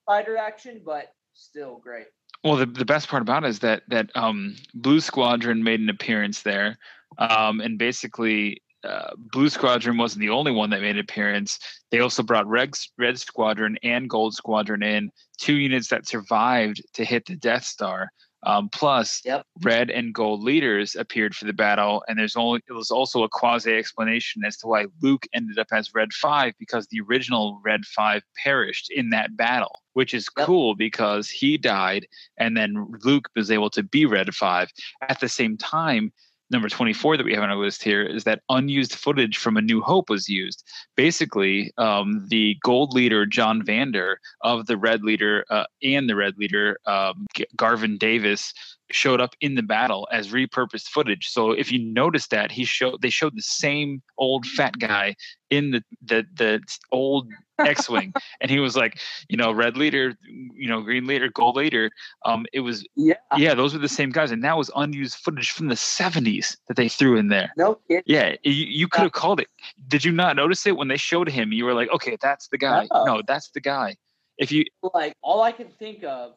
fighter 0.07 0.37
action, 0.37 0.81
but 0.85 1.13
still 1.35 1.81
great. 1.83 2.07
Well, 2.45 2.57
the, 2.57 2.67
the 2.67 2.85
best 2.85 3.09
part 3.09 3.23
about 3.23 3.45
it 3.45 3.51
is 3.51 3.61
that 3.61 3.83
that 3.89 4.11
um, 4.17 4.57
Blue 4.75 5.01
Squadron 5.01 5.63
made 5.63 5.81
an 5.81 5.89
appearance 5.89 6.43
there, 6.43 6.77
um, 7.19 7.61
and 7.61 7.79
basically 7.79 8.63
uh, 8.85 9.11
Blue 9.17 9.49
Squadron 9.49 9.97
wasn't 9.97 10.21
the 10.21 10.31
only 10.31 10.51
one 10.51 10.71
that 10.71 10.81
made 10.81 10.97
an 10.97 10.99
appearance. 10.99 11.59
They 11.91 12.01
also 12.01 12.23
brought 12.23 12.49
Red, 12.49 12.71
Red 12.99 13.19
Squadron 13.19 13.79
and 13.83 14.11
Gold 14.11 14.35
Squadron 14.35 14.83
in, 14.83 15.11
two 15.39 15.55
units 15.55 15.89
that 15.89 16.09
survived 16.09 16.83
to 16.95 17.05
hit 17.05 17.27
the 17.27 17.37
Death 17.37 17.65
Star. 17.65 18.11
Um, 18.45 18.69
plus, 18.71 19.23
Yep. 19.25 19.47
Red 19.63 19.91
and 19.91 20.13
Gold 20.13 20.43
leaders 20.43 20.97
appeared 20.97 21.35
for 21.35 21.45
the 21.45 21.53
battle, 21.53 22.03
and 22.09 22.19
there's 22.19 22.37
only 22.37 22.61
it 22.69 22.73
was 22.73 22.91
also 22.91 23.23
a 23.23 23.29
quasi 23.29 23.73
explanation 23.73 24.45
as 24.45 24.57
to 24.59 24.67
why 24.67 24.87
Luke 25.01 25.27
ended 25.33 25.59
up 25.59 25.69
as 25.73 25.95
Red 25.95 26.13
Five 26.13 26.55
because 26.59 26.87
the 26.89 27.01
original 27.01 27.61
Red 27.65 27.85
Five 27.85 28.23
perished 28.43 28.91
in 28.91 29.11
that 29.11 29.37
battle, 29.37 29.81
which 29.93 30.13
is 30.15 30.29
Yep. 30.37 30.47
cool 30.47 30.75
because 30.75 31.29
he 31.31 31.57
died, 31.57 32.07
and 32.37 32.57
then 32.57 32.87
Luke 33.05 33.29
was 33.37 33.51
able 33.51 33.71
to 33.71 33.83
be 33.83 34.07
Red 34.07 34.35
Five. 34.35 34.71
At 35.09 35.21
the 35.21 35.29
same 35.29 35.57
time, 35.57 36.13
number 36.53 36.69
24 36.69 37.17
that 37.17 37.25
we 37.25 37.35
have 37.35 37.43
on 37.43 37.51
our 37.51 37.57
list 37.57 37.83
here 37.83 38.03
is 38.03 38.25
that 38.25 38.43
unused 38.49 38.95
footage 38.95 39.39
from 39.39 39.57
A 39.57 39.63
New 39.63 39.81
Hope 39.81 40.11
was 40.11 40.29
used. 40.29 40.65
Basically, 40.97 41.73
um, 41.79 42.27
the 42.29 42.57
Gold 42.63 42.93
leader 42.93 43.27
John 43.27 43.65
Vander 43.65 44.21
of 44.43 44.67
the 44.67 44.77
Red 44.77 45.03
leader 45.03 45.45
uh, 45.51 45.65
and 45.83 46.09
the 46.09 46.17
Red 46.17 46.35
leader 46.39 46.79
um, 46.87 47.27
Garven 47.57 47.99
Dreis 47.99 48.53
showed 48.95 49.21
up 49.21 49.35
in 49.41 49.55
the 49.55 49.63
battle 49.63 50.09
as 50.13 50.29
repurposed 50.29 50.89
footage. 50.89 51.29
So 51.29 51.53
if 51.53 51.71
you 51.73 51.79
notice 51.79 52.29
that 52.29 52.51
he 52.51 52.65
showed 52.65 53.03
they 53.03 53.11
showed 53.11 53.37
the 53.37 53.43
same 53.43 54.03
old 54.19 54.47
fat 54.47 54.79
guy 54.79 55.17
in 55.51 55.71
the 55.71 55.83
the 56.03 56.27
the 56.35 56.61
old 56.91 57.29
X-wing, 57.59 58.13
and 58.41 58.51
he 58.51 58.59
was 58.59 58.77
like, 58.77 58.99
you 59.29 59.37
know, 59.37 59.53
red 59.53 59.77
leader, 59.77 60.15
you 60.27 60.69
know, 60.69 60.81
green 60.81 61.07
leader, 61.07 61.29
gold 61.29 61.57
leader. 61.57 61.91
Um, 62.25 62.47
it 62.53 62.61
was 62.61 62.87
Yeah. 62.97 63.15
yeah, 63.37 63.55
those 63.55 63.73
were 63.75 63.79
the 63.81 63.89
same 63.89 64.11
guys, 64.11 64.31
and 64.31 64.43
that 64.45 64.57
was 64.57 64.71
unused 64.75 65.17
footage 65.17 65.51
from 65.51 65.69
the 65.69 65.75
'70s 65.75 66.57
that 66.69 66.77
they 66.77 66.89
threw 66.89 67.17
in 67.17 67.29
there. 67.29 67.53
No 67.57 67.77
kidding. 67.89 68.03
Yeah, 68.07 68.37
you, 68.43 68.53
you 68.53 68.89
could 68.89 69.03
have 69.03 69.13
called 69.13 69.41
it. 69.41 69.49
Did 69.89 70.05
you 70.05 70.13
not 70.13 70.37
notice 70.37 70.67
it 70.67 70.77
when 70.77 70.89
they 70.89 70.97
showed 70.97 71.29
him? 71.29 71.53
You 71.53 71.65
were 71.65 71.75
like, 71.75 71.91
okay, 71.91 72.17
that's 72.21 72.49
the 72.49 72.59
guy. 72.59 72.89
No. 72.93 73.05
No, 73.05 73.23
that's 73.27 73.51
the 73.51 73.61
guy. 73.61 73.97
If 74.39 74.51
you 74.51 74.65
Like 74.95 75.15
all 75.23 75.43
I 75.43 75.53
can 75.53 75.69
think 75.69 76.03
of. 76.05 76.35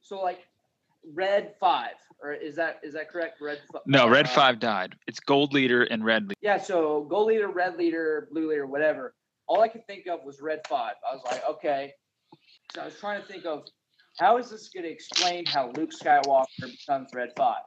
So 0.00 0.20
like, 0.20 0.46
Red 1.12 1.54
Five, 1.58 1.94
or 2.22 2.32
is 2.32 2.54
that 2.56 2.80
is 2.82 2.94
that 2.94 3.08
correct? 3.10 3.40
Red. 3.40 3.60
No, 3.86 4.08
red 4.08 4.26
uh, 4.26 4.30
five 4.30 4.60
died. 4.60 4.94
It's 5.06 5.20
gold 5.20 5.52
leader 5.52 5.82
and 5.84 6.04
red 6.04 6.22
leader. 6.24 6.34
Yeah, 6.40 6.58
so 6.58 7.02
gold 7.08 7.28
leader, 7.28 7.48
red 7.48 7.76
leader, 7.76 8.28
blue 8.30 8.48
leader, 8.48 8.66
whatever. 8.66 9.14
All 9.48 9.60
I 9.60 9.68
could 9.68 9.86
think 9.86 10.06
of 10.06 10.20
was 10.24 10.40
red 10.40 10.60
five. 10.68 10.94
I 11.10 11.14
was 11.14 11.22
like, 11.24 11.42
okay. 11.48 11.92
So 12.74 12.82
I 12.82 12.84
was 12.86 12.98
trying 12.98 13.20
to 13.20 13.26
think 13.26 13.44
of 13.44 13.64
how 14.18 14.38
is 14.38 14.50
this 14.50 14.68
going 14.68 14.84
to 14.84 14.90
explain 14.90 15.44
how 15.46 15.72
Luke 15.76 15.90
Skywalker 15.90 16.46
becomes 16.60 17.08
red 17.14 17.30
five, 17.36 17.62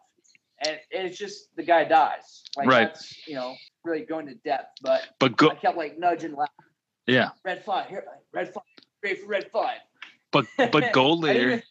and 0.65 0.79
it's 0.89 1.17
just 1.17 1.55
the 1.57 1.63
guy 1.63 1.83
dies. 1.83 2.43
Like 2.55 2.67
Right. 2.67 2.87
that's 2.93 3.27
you 3.27 3.35
know 3.35 3.55
really 3.83 4.01
going 4.05 4.25
to 4.27 4.35
depth, 4.35 4.77
but 4.81 5.01
But 5.19 5.35
go, 5.37 5.49
I 5.49 5.55
kept 5.55 5.77
like 5.77 5.99
nudging, 5.99 6.35
laughing. 6.35 6.53
yeah, 7.07 7.29
red 7.43 7.63
five 7.65 7.87
here, 7.89 8.05
red 8.33 8.53
five, 8.53 8.63
great 9.03 9.19
for 9.21 9.27
red 9.27 9.51
five. 9.51 9.79
but 10.31 10.45
but 10.57 10.91
gold 10.93 11.19
leader. 11.19 11.61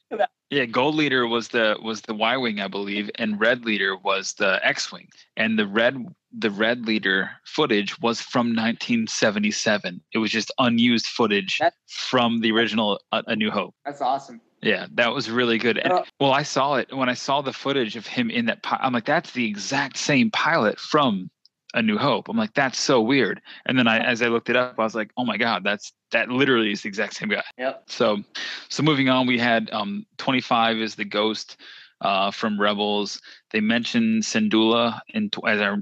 Even 0.50 0.66
think 0.66 0.70
about 0.70 0.78
Yeah, 0.78 0.82
gold 0.82 0.94
leader 0.94 1.26
was 1.26 1.48
the 1.48 1.76
was 1.82 2.00
the 2.02 2.14
Y 2.14 2.36
wing, 2.36 2.60
I 2.60 2.68
believe, 2.68 3.10
and 3.16 3.40
red 3.40 3.64
leader 3.64 3.96
was 3.96 4.34
the 4.34 4.60
X 4.66 4.92
wing. 4.92 5.08
And 5.36 5.58
the 5.58 5.66
red 5.66 6.04
the 6.36 6.50
red 6.50 6.86
leader 6.86 7.30
footage 7.44 8.00
was 8.00 8.20
from 8.20 8.48
1977. 8.48 10.00
It 10.12 10.18
was 10.18 10.30
just 10.30 10.50
unused 10.58 11.06
footage 11.06 11.58
That- 11.58 11.74
from 11.86 12.40
the 12.40 12.52
original 12.52 13.00
A, 13.12 13.36
New 13.36 13.50
Hope. 13.50 13.74
That's 13.84 14.00
awesome. 14.00 14.40
Yeah, 14.62 14.86
that 14.94 15.12
was 15.12 15.30
really 15.30 15.58
good. 15.58 15.76
And, 15.76 15.92
well, 16.18 16.32
I 16.32 16.42
saw 16.42 16.76
it 16.76 16.90
when 16.96 17.10
I 17.10 17.14
saw 17.14 17.42
the 17.42 17.52
footage 17.52 17.96
of 17.96 18.06
him 18.06 18.30
in 18.30 18.46
that. 18.46 18.62
Pi- 18.62 18.78
I'm 18.80 18.94
like, 18.94 19.04
that's 19.04 19.32
the 19.32 19.46
exact 19.46 19.98
same 19.98 20.30
pilot 20.30 20.80
from 20.80 21.30
A 21.74 21.82
New 21.82 21.98
Hope. 21.98 22.28
I'm 22.28 22.36
like, 22.36 22.54
that's 22.54 22.80
so 22.80 23.00
weird. 23.00 23.40
And 23.66 23.78
then 23.78 23.86
I, 23.86 23.98
as 23.98 24.22
I 24.22 24.28
looked 24.28 24.48
it 24.48 24.56
up, 24.56 24.78
I 24.78 24.82
was 24.82 24.94
like, 24.94 25.10
oh 25.16 25.24
my 25.24 25.36
god, 25.36 25.64
that's 25.64 25.92
that 26.12 26.28
literally 26.30 26.72
is 26.72 26.82
the 26.82 26.88
exact 26.88 27.14
same 27.14 27.28
guy. 27.28 27.42
Yep. 27.58 27.84
So, 27.88 28.22
so 28.68 28.82
moving 28.82 29.08
on, 29.08 29.26
we 29.26 29.38
had 29.38 29.68
um, 29.72 30.06
25 30.18 30.78
is 30.78 30.94
the 30.94 31.04
ghost 31.04 31.56
uh, 32.00 32.30
from 32.30 32.60
Rebels. 32.60 33.20
They 33.50 33.60
mentioned 33.60 34.22
Syndulla 34.22 35.00
in 35.08 35.30
tw- 35.30 35.48
as 35.48 35.60
our 35.60 35.78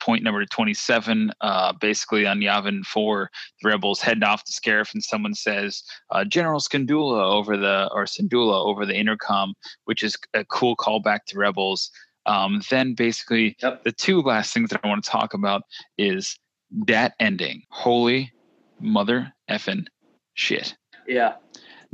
point 0.00 0.22
number 0.22 0.44
27. 0.44 1.32
Uh, 1.40 1.72
basically, 1.72 2.26
on 2.26 2.40
Yavin 2.40 2.84
4, 2.84 3.30
the 3.62 3.68
Rebels 3.68 4.00
head 4.00 4.22
off 4.22 4.44
to 4.44 4.52
Scarif, 4.52 4.92
and 4.92 5.02
someone 5.02 5.34
says 5.34 5.82
uh, 6.10 6.24
General 6.24 6.60
Skandula 6.60 7.22
over 7.22 7.56
the 7.56 7.88
or 7.92 8.04
Syndulla 8.04 8.64
over 8.64 8.86
the 8.86 8.96
intercom, 8.96 9.54
which 9.84 10.02
is 10.02 10.16
a 10.34 10.44
cool 10.44 10.76
callback 10.76 11.20
to 11.28 11.38
Rebels. 11.38 11.90
Um, 12.26 12.60
then 12.70 12.94
basically, 12.94 13.56
Yep. 13.62 13.84
the 13.84 13.92
two 13.92 14.20
last 14.22 14.54
things 14.54 14.70
that 14.70 14.80
I 14.84 14.88
want 14.88 15.02
to 15.04 15.10
talk 15.10 15.34
about 15.34 15.62
is 15.98 16.38
that 16.86 17.14
ending. 17.20 17.62
Holy 17.70 18.32
mother 18.80 19.32
effing 19.50 19.86
shit. 20.34 20.76
Yeah, 21.06 21.36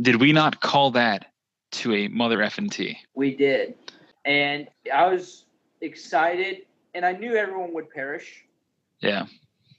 Did 0.01 0.17
we 0.17 0.33
not 0.33 0.61
call 0.61 0.91
that 0.93 1.27
to 1.73 1.95
a 1.95 2.09
mother 2.09 2.39
effing 2.39 2.71
T? 2.71 2.99
we 3.15 3.35
did, 3.35 3.75
and 4.25 4.69
I 4.93 5.07
was 5.07 5.47
excited 5.81 6.67
and 6.95 7.05
I 7.07 7.13
knew 7.13 7.35
everyone 7.35 7.73
would 7.75 7.89
perish, 7.91 8.45
Yeah. 9.01 9.27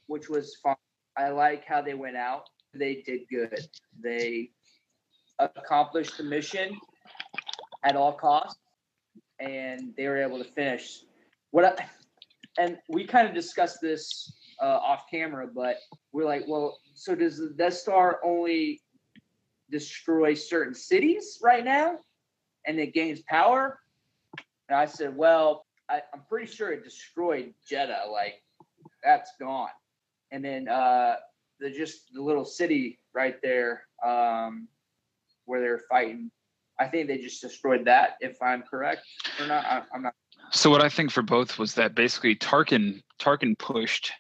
which 0.08 0.30
was 0.30 0.56
fine. 0.64 0.76
I 1.18 1.30
like 1.30 1.66
how 1.66 1.82
they 1.82 1.94
went 1.94 2.16
out. 2.18 2.50
They 2.74 3.02
did 3.02 3.22
good. 3.30 3.68
They 4.00 4.52
accomplished 5.40 6.18
the 6.18 6.24
mission 6.24 6.80
at 7.84 7.96
all 7.96 8.14
costs, 8.14 8.60
and 9.40 9.94
they 9.96 10.08
were 10.08 10.22
able 10.22 10.38
to 10.38 10.50
finish. 10.52 11.04
What 11.52 11.66
I, 11.66 11.86
and 12.58 12.78
we 12.90 13.06
kind 13.06 13.28
of 13.28 13.34
discussed 13.34 13.80
this 13.82 14.34
uh, 14.62 14.66
off 14.66 15.06
camera, 15.10 15.48
but 15.48 15.78
we're 16.12 16.26
like, 16.26 16.44
well, 16.48 16.80
so 16.94 17.16
does 17.16 17.38
the 17.38 17.50
Death 17.50 17.76
Star 17.76 18.20
only 18.24 18.82
destroy 19.70 20.34
certain 20.34 20.74
cities 20.74 21.40
right 21.42 21.64
now, 21.64 21.98
and 22.68 22.80
it 22.80 22.94
gains 22.94 23.22
power? 23.28 23.80
And 24.68 24.78
I 24.78 24.86
said, 24.86 25.16
well, 25.16 25.66
I, 25.90 26.02
I'm 26.14 26.22
pretty 26.30 26.52
sure 26.52 26.72
it 26.72 26.84
destroyed 26.84 27.54
Jedha. 27.70 28.12
Like 28.12 28.44
that's 29.04 29.32
gone. 29.40 29.70
And 30.32 30.46
then 30.46 30.68
uh, 30.68 31.16
the 31.60 31.72
just 31.72 32.14
the 32.14 32.22
little 32.22 32.46
city 32.46 33.00
right 33.14 33.36
there 33.42 33.84
um, 34.06 34.68
where 35.46 35.60
they're 35.60 35.82
fighting. 35.90 36.30
I 36.80 36.88
think 36.88 37.08
they 37.08 37.18
just 37.18 37.42
destroyed 37.42 37.86
that. 37.86 38.16
If 38.22 38.42
I'm 38.42 38.64
correct 38.64 39.02
or 39.40 39.48
not, 39.48 39.66
I, 39.66 39.82
I'm 39.94 40.04
not. 40.04 40.14
So 40.52 40.70
what 40.70 40.82
I 40.82 40.90
think 40.90 41.12
for 41.12 41.22
both 41.22 41.60
was 41.60 41.76
that 41.76 41.94
basically 41.94 42.36
Tarkin 42.36 43.02
Tarkin 43.20 43.58
pushed 43.58 44.12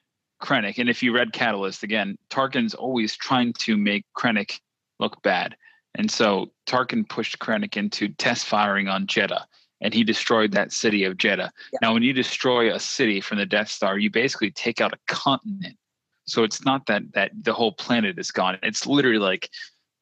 Krennic, 0.41 0.77
and 0.77 0.89
if 0.89 1.01
you 1.01 1.13
read 1.13 1.33
Catalyst 1.33 1.83
again, 1.83 2.17
Tarkin's 2.29 2.73
always 2.73 3.15
trying 3.15 3.53
to 3.53 3.77
make 3.77 4.05
Krennic 4.17 4.59
look 4.99 5.21
bad, 5.23 5.55
and 5.95 6.11
so 6.11 6.51
Tarkin 6.67 7.07
pushed 7.09 7.39
Krennic 7.39 7.77
into 7.77 8.09
test 8.09 8.45
firing 8.45 8.87
on 8.87 9.07
Jedha, 9.07 9.45
and 9.81 9.93
he 9.93 10.03
destroyed 10.03 10.51
that 10.51 10.71
city 10.71 11.03
of 11.03 11.17
Jedha. 11.17 11.49
Yeah. 11.73 11.79
Now, 11.81 11.93
when 11.93 12.03
you 12.03 12.13
destroy 12.13 12.73
a 12.73 12.79
city 12.79 13.21
from 13.21 13.37
the 13.37 13.45
Death 13.45 13.69
Star, 13.69 13.97
you 13.97 14.11
basically 14.11 14.51
take 14.51 14.81
out 14.81 14.93
a 14.93 15.13
continent. 15.13 15.77
So 16.25 16.43
it's 16.43 16.63
not 16.63 16.85
that 16.85 17.01
that 17.13 17.31
the 17.41 17.53
whole 17.53 17.71
planet 17.71 18.19
is 18.19 18.31
gone. 18.31 18.59
It's 18.61 18.85
literally 18.85 19.17
like, 19.17 19.49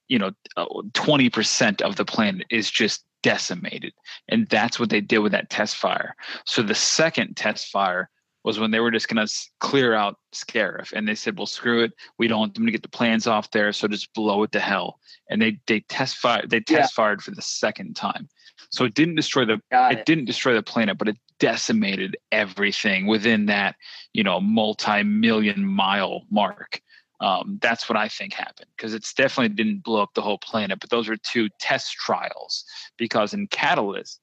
you 0.08 0.20
know, 0.20 0.32
uh, 0.56 0.66
twenty 0.94 1.30
percent 1.30 1.82
of 1.82 1.96
the 1.96 2.06
planet 2.06 2.48
is 2.50 2.70
just 2.72 3.06
decimated, 3.24 3.94
and 4.30 4.48
that's 4.48 4.80
what 4.80 4.90
they 4.90 5.02
did 5.02 5.20
with 5.20 5.32
that 5.32 5.50
test 5.50 5.76
fire. 5.76 6.16
So 6.46 6.62
the 6.62 6.76
second 6.76 7.36
test 7.36 7.68
fire 7.68 8.10
was 8.44 8.60
when 8.60 8.72
they 8.72 8.80
were 8.80 8.92
just 8.92 9.10
going 9.10 9.26
to 9.26 9.34
clear 9.60 9.94
out 9.94 10.20
Scarif, 10.34 10.94
and 10.94 11.08
they 11.08 11.16
said, 11.16 11.38
"Well, 11.38 11.46
screw 11.46 11.84
it. 11.84 11.94
We 12.18 12.28
don't 12.28 12.40
want 12.40 12.54
them 12.54 12.66
to 12.66 12.72
get 12.72 12.84
the 12.84 12.88
plans 12.90 13.28
off 13.28 13.52
there, 13.52 13.74
so 13.74 13.88
just 13.88 14.14
blow 14.14 14.44
it 14.44 14.52
to 14.54 14.60
hell." 14.60 15.00
And 15.30 15.42
they 15.42 15.60
they 15.68 15.82
test 15.82 16.18
fired. 16.18 16.50
They 16.50 16.58
Yeah. 16.58 16.80
test 16.80 16.94
fired 16.94 17.22
for 17.22 17.32
the 17.32 17.42
second 17.42 17.96
time. 17.96 18.30
So 18.70 18.86
it 18.86 18.94
didn't 18.94 19.16
destroy 19.16 19.46
the 19.46 19.62
it 19.72 20.00
it. 20.00 20.06
didn't 20.06 20.26
destroy 20.26 20.54
the 20.54 20.64
planet, 20.64 20.98
but 20.98 21.10
it 21.10 21.18
decimated 21.40 22.18
everything 22.32 23.06
within 23.06 23.46
that, 23.46 23.76
you 24.14 24.24
know, 24.24 24.40
multi-million 24.42 25.66
mile 25.66 26.26
mark. 26.32 26.82
Um, 27.20 27.58
that's 27.62 27.90
what 27.90 27.98
I 27.98 28.08
think 28.08 28.34
happened 28.34 28.70
because 28.76 28.94
it's 28.94 29.14
definitely 29.14 29.56
didn't 29.56 29.84
blow 29.84 30.02
up 30.04 30.14
the 30.14 30.22
whole 30.22 30.38
planet, 30.38 30.80
but 30.80 30.90
those 30.90 31.08
were 31.08 31.18
two 31.18 31.50
test 31.60 31.94
trials. 31.94 32.64
Because 32.98 33.34
in 33.34 33.48
Catalyst, 33.48 34.20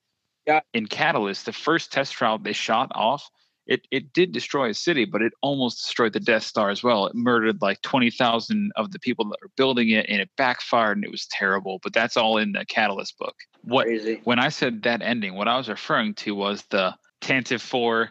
Yeah. 0.47 0.61
in 0.73 0.87
Catalyst, 0.87 1.45
the 1.47 1.53
first 1.53 1.93
test 1.93 2.13
trial 2.13 2.39
they 2.39 2.53
shot 2.53 2.93
off, 2.95 3.29
it 3.67 3.87
it 3.91 4.13
did 4.13 4.33
destroy 4.33 4.69
a 4.69 4.75
city, 4.75 5.07
but 5.07 5.23
it 5.23 5.33
almost 5.43 5.79
destroyed 5.79 6.13
the 6.13 6.21
Death 6.21 6.43
Star 6.45 6.71
as 6.71 6.83
well. 6.83 7.07
It 7.07 7.15
murdered 7.15 7.63
like 7.63 7.81
twenty 7.83 8.11
thousand 8.11 8.71
of 8.77 8.93
the 8.93 8.99
people 8.99 9.25
that 9.31 9.39
were 9.41 9.51
building 9.57 9.89
it, 9.91 10.07
and 10.09 10.21
it 10.21 10.31
backfired, 10.37 10.99
and 10.99 11.05
it 11.05 11.11
was 11.11 11.27
terrible. 11.27 11.81
But 11.83 11.95
that's 11.95 12.17
all 12.17 12.37
in 12.39 12.53
the 12.53 12.65
Catalyst 12.67 13.19
book. 13.19 13.35
What 13.63 13.87
Crazy. 13.87 14.21
when 14.25 14.39
I 14.39 14.51
said 14.51 14.83
that 14.83 15.01
ending, 15.03 15.35
what 15.35 15.49
I 15.49 15.57
was 15.57 15.69
referring 15.69 16.15
to 16.17 16.35
was 16.35 16.63
the 16.71 16.95
Tantive 17.23 17.63
4. 17.63 18.11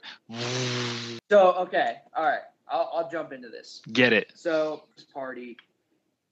So 1.30 1.54
okay, 1.54 1.98
all 2.16 2.26
right. 2.26 2.42
I'll, 2.74 2.90
I'll 2.92 3.10
jump 3.10 3.32
into 3.32 3.50
this. 3.50 3.82
Get 3.94 4.12
it. 4.12 4.34
So 4.36 4.86
this 4.96 5.06
party, 5.06 5.56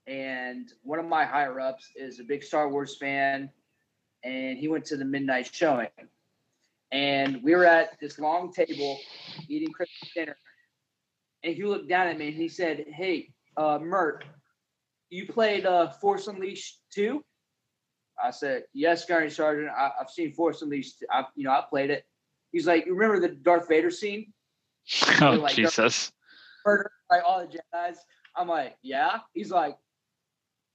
and 0.08 0.72
one 0.82 0.98
of 0.98 1.06
my 1.06 1.24
higher 1.24 1.60
ups 1.60 1.92
is 1.94 2.18
a 2.18 2.24
big 2.24 2.42
Star 2.42 2.68
Wars 2.68 2.96
fan, 2.96 3.48
and 4.24 4.58
he 4.58 4.66
went 4.66 4.84
to 4.86 4.96
the 4.96 5.04
midnight 5.04 5.48
showing, 5.52 5.88
and 6.90 7.40
we 7.44 7.54
were 7.54 7.64
at 7.64 7.98
this 8.00 8.18
long 8.18 8.52
table 8.52 8.98
eating 9.48 9.72
Christmas 9.72 10.10
dinner, 10.14 10.36
and 11.44 11.54
he 11.54 11.62
looked 11.64 11.88
down 11.88 12.08
at 12.08 12.18
me 12.18 12.28
and 12.28 12.36
he 12.36 12.48
said, 12.48 12.86
"Hey, 12.88 13.30
uh, 13.56 13.78
Mirt, 13.80 14.24
you 15.10 15.28
played 15.28 15.64
uh, 15.64 15.90
Force 15.90 16.26
Unleashed 16.26 16.80
too?" 16.90 17.24
I 18.22 18.32
said, 18.32 18.64
"Yes, 18.74 19.04
Guardian 19.04 19.30
Sergeant. 19.30 19.70
I, 19.70 19.92
I've 20.00 20.10
seen 20.10 20.32
Force 20.32 20.60
Unleashed. 20.62 21.04
I, 21.08 21.24
you 21.36 21.44
know, 21.44 21.52
I 21.52 21.62
played 21.70 21.90
it." 21.90 22.04
He's 22.50 22.66
like, 22.66 22.84
"You 22.86 22.94
remember 22.94 23.20
the 23.20 23.32
Darth 23.32 23.68
Vader 23.68 23.92
scene?" 23.92 24.32
Oh, 25.22 25.34
like, 25.34 25.54
Jesus. 25.54 26.10
Murder 26.64 26.90
like 27.10 27.22
all 27.26 27.40
the 27.40 27.46
Jedi's. 27.46 27.98
I'm 28.36 28.48
like, 28.48 28.76
yeah. 28.82 29.18
He's 29.34 29.50
like, 29.50 29.76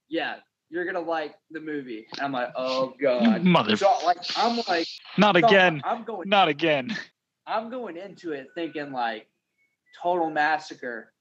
yeah, 0.08 0.36
you're 0.70 0.84
gonna 0.84 1.00
like 1.00 1.34
the 1.50 1.60
movie. 1.60 2.06
And 2.16 2.26
I'm 2.26 2.32
like, 2.32 2.52
oh 2.56 2.94
god. 3.00 3.44
Mother. 3.44 3.76
So 3.76 3.92
like, 4.04 4.18
I'm 4.36 4.60
like, 4.68 4.86
Not 5.16 5.36
so 5.36 5.46
again. 5.46 5.82
I'm 5.84 6.04
going, 6.04 6.28
Not 6.28 6.48
again. 6.48 6.96
I'm 7.46 7.70
going 7.70 7.96
into 7.96 8.32
it 8.32 8.48
thinking 8.54 8.92
like, 8.92 9.26
total 10.00 10.30
massacre, 10.30 11.12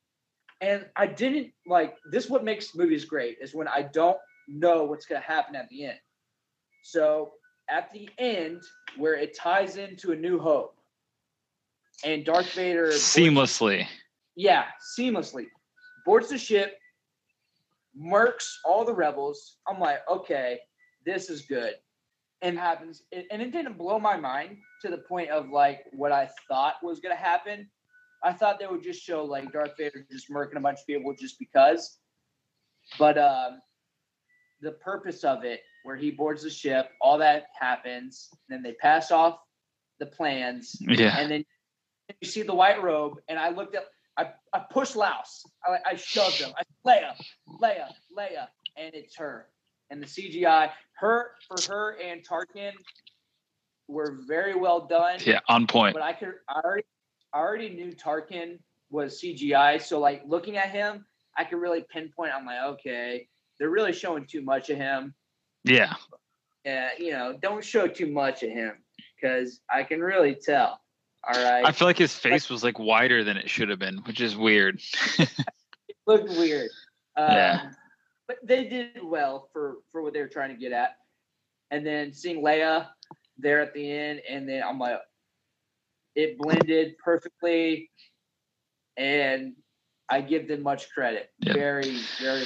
and 0.62 0.86
I 0.96 1.08
didn't 1.08 1.52
like. 1.66 1.96
This 2.12 2.30
what 2.30 2.44
makes 2.44 2.76
movies 2.76 3.06
great 3.06 3.38
is 3.42 3.54
when 3.54 3.68
I 3.68 3.84
don't 3.84 4.18
know 4.48 4.84
what's 4.84 5.06
gonna 5.06 5.22
happen 5.22 5.56
at 5.56 5.70
the 5.70 5.86
end. 5.86 6.00
So 6.84 7.34
at 7.70 7.92
the 7.94 8.10
end, 8.18 8.62
where 8.98 9.16
it 9.16 9.36
ties 9.36 9.78
into 9.78 10.12
A 10.12 10.16
New 10.16 10.40
Hope, 10.40 10.76
and 12.04 12.26
Darth 12.26 12.52
Vader 12.54 12.90
Seamlessly. 12.90 13.88
Yeah, 14.38 14.66
seamlessly. 14.98 15.48
Boards 16.06 16.30
the 16.30 16.38
ship, 16.38 16.78
murks 18.00 18.48
all 18.64 18.86
the 18.86 18.94
rebels. 18.94 19.58
I'm 19.68 19.80
like, 19.80 20.00
okay, 20.10 20.60
this 21.06 21.30
is 21.30 21.42
good. 21.42 21.74
And 22.44 22.58
happens, 22.58 23.02
and 23.12 23.24
and 23.32 23.42
it 23.42 23.52
didn't 23.52 23.78
blow 23.80 24.00
my 24.00 24.16
mind 24.16 24.58
to 24.84 24.90
the 24.90 25.00
point 25.00 25.32
of 25.32 25.50
like 25.50 25.82
what 25.92 26.12
I 26.12 26.30
thought 26.48 26.76
was 26.84 27.00
gonna 27.00 27.16
happen. 27.16 27.68
I 28.24 28.32
thought 28.32 28.60
they 28.60 28.68
would 28.68 28.84
just 28.84 29.02
show 29.02 29.24
like 29.26 29.52
Darth 29.52 29.72
Vader 29.78 30.06
just 30.12 30.30
murking 30.30 30.56
a 30.58 30.60
bunch 30.60 30.80
of 30.80 30.86
people 30.86 31.16
just 31.20 31.40
because. 31.40 31.98
But 33.00 33.18
um, 33.18 33.60
the 34.62 34.74
purpose 34.74 35.24
of 35.24 35.44
it, 35.44 35.62
where 35.84 35.96
he 35.96 36.12
boards 36.12 36.44
the 36.44 36.50
ship, 36.52 36.92
all 37.02 37.18
that 37.18 37.46
happens. 37.60 38.30
Then 38.50 38.62
they 38.62 38.74
pass 38.74 39.10
off 39.12 39.40
the 40.00 40.06
plans 40.06 40.76
Yeah. 40.80 41.18
and 41.18 41.32
then 41.32 41.44
you 42.22 42.28
see 42.28 42.44
the 42.44 42.54
white 42.54 42.82
robe, 42.84 43.16
and 43.30 43.40
I 43.40 43.50
looked 43.50 43.76
up, 43.76 43.86
I, 44.18 44.32
I 44.54 44.62
pushed 44.72 44.96
Louse, 44.96 45.46
I, 45.66 45.92
I 45.92 45.96
shoved 45.96 46.36
him, 46.36 46.50
I 46.58 46.64
Leia, 46.88 47.14
Leia, 47.62 47.88
Leia, 48.18 48.48
and 48.76 48.94
it's 48.96 49.16
her. 49.18 49.48
And 49.90 50.02
the 50.02 50.08
CGI, 50.08 50.72
her 51.00 51.32
for 51.48 51.72
her 51.72 51.98
and 52.04 52.28
Tarkin 52.28 52.72
were 53.88 54.20
very 54.28 54.56
well 54.56 54.86
done. 54.88 55.20
Yeah. 55.24 55.40
On 55.48 55.68
point. 55.68 55.94
But 55.94 56.04
I 56.04 56.14
could, 56.14 56.34
I 56.50 56.62
already, 56.64 56.84
I 57.34 57.40
already 57.40 57.70
knew 57.70 57.92
Tarkin 57.92 58.60
was 58.90 59.22
CGI, 59.22 59.82
so 59.82 60.00
like 60.00 60.24
looking 60.26 60.58
at 60.58 60.70
him, 60.70 61.06
I 61.38 61.44
could 61.44 61.60
really 61.60 61.86
pinpoint. 61.90 62.32
I'm 62.34 62.46
like, 62.46 62.62
okay, 62.64 63.28
they're 63.60 63.70
really 63.70 63.94
showing 63.94 64.26
too 64.26 64.42
much 64.42 64.70
of 64.70 64.78
him. 64.78 65.14
Yeah. 65.64 65.94
Uh, 66.68 66.90
you 66.98 67.12
know, 67.12 67.38
don't 67.42 67.64
show 67.64 67.88
too 67.88 68.08
much 68.08 68.44
of 68.44 68.50
him 68.50 68.74
because 69.16 69.62
I 69.72 69.84
can 69.84 70.02
really 70.02 70.36
tell. 70.36 70.82
All 71.28 71.44
right. 71.44 71.66
I 71.66 71.72
feel 71.72 71.88
like 71.88 71.98
his 71.98 72.16
face 72.16 72.50
was 72.50 72.64
like 72.64 72.80
wider 72.80 73.24
than 73.24 73.38
it 73.38 73.50
should 73.50 73.70
have 73.70 73.80
been, 73.80 73.98
which 74.00 74.22
is 74.22 74.36
weird. 74.36 74.82
looked 76.08 76.30
weird. 76.30 76.70
Um, 77.16 77.32
Yeah. 77.32 77.72
But 78.28 78.38
they 78.44 78.68
did 78.68 79.02
well 79.04 79.50
for 79.54 79.78
for 79.92 80.02
what 80.02 80.14
they 80.14 80.20
were 80.20 80.28
trying 80.28 80.50
to 80.50 80.60
get 80.60 80.74
at. 80.74 80.98
And 81.72 81.86
then 81.86 82.14
seeing 82.14 82.44
Leia 82.44 82.88
there 83.38 83.62
at 83.62 83.74
the 83.74 83.90
end, 83.90 84.22
and 84.30 84.48
then 84.48 84.64
I'm 84.64 84.80
like, 84.80 85.00
it 86.16 86.38
blended 86.38 86.98
perfectly, 86.98 87.90
and 88.98 89.54
I 90.10 90.22
give 90.22 90.48
them 90.48 90.64
much 90.64 90.90
credit. 90.90 91.30
Yeah. 91.40 91.54
Very, 91.54 92.02
very. 92.22 92.46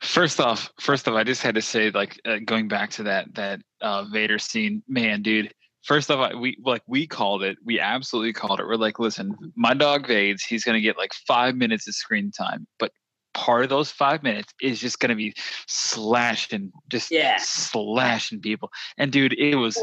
First 0.00 0.40
off, 0.40 0.70
first 0.80 1.08
off, 1.08 1.14
I 1.14 1.24
just 1.24 1.42
had 1.42 1.54
to 1.54 1.62
say, 1.62 1.90
like, 1.90 2.20
uh, 2.24 2.38
going 2.44 2.68
back 2.68 2.90
to 2.92 3.02
that 3.04 3.34
that 3.34 3.60
uh, 3.80 4.04
Vader 4.04 4.38
scene, 4.38 4.82
man, 4.88 5.22
dude. 5.22 5.52
First 5.86 6.10
off, 6.10 6.34
we 6.34 6.58
like 6.64 6.82
we 6.88 7.06
called 7.06 7.44
it. 7.44 7.58
We 7.64 7.78
absolutely 7.78 8.32
called 8.32 8.58
it. 8.58 8.66
We're 8.66 8.74
like, 8.74 8.98
listen, 8.98 9.36
my 9.54 9.72
dog 9.72 10.08
Vades, 10.08 10.42
he's 10.44 10.64
gonna 10.64 10.80
get 10.80 10.98
like 10.98 11.14
five 11.14 11.54
minutes 11.54 11.86
of 11.86 11.94
screen 11.94 12.32
time, 12.32 12.66
but 12.80 12.90
part 13.34 13.62
of 13.62 13.70
those 13.70 13.92
five 13.92 14.24
minutes 14.24 14.52
is 14.60 14.80
just 14.80 14.98
gonna 14.98 15.14
be 15.14 15.32
slashing, 15.68 16.72
just 16.88 17.12
Yeah. 17.12 17.36
slashing 17.38 18.40
people. 18.40 18.70
And 18.98 19.12
dude, 19.12 19.34
it 19.34 19.54
was 19.54 19.80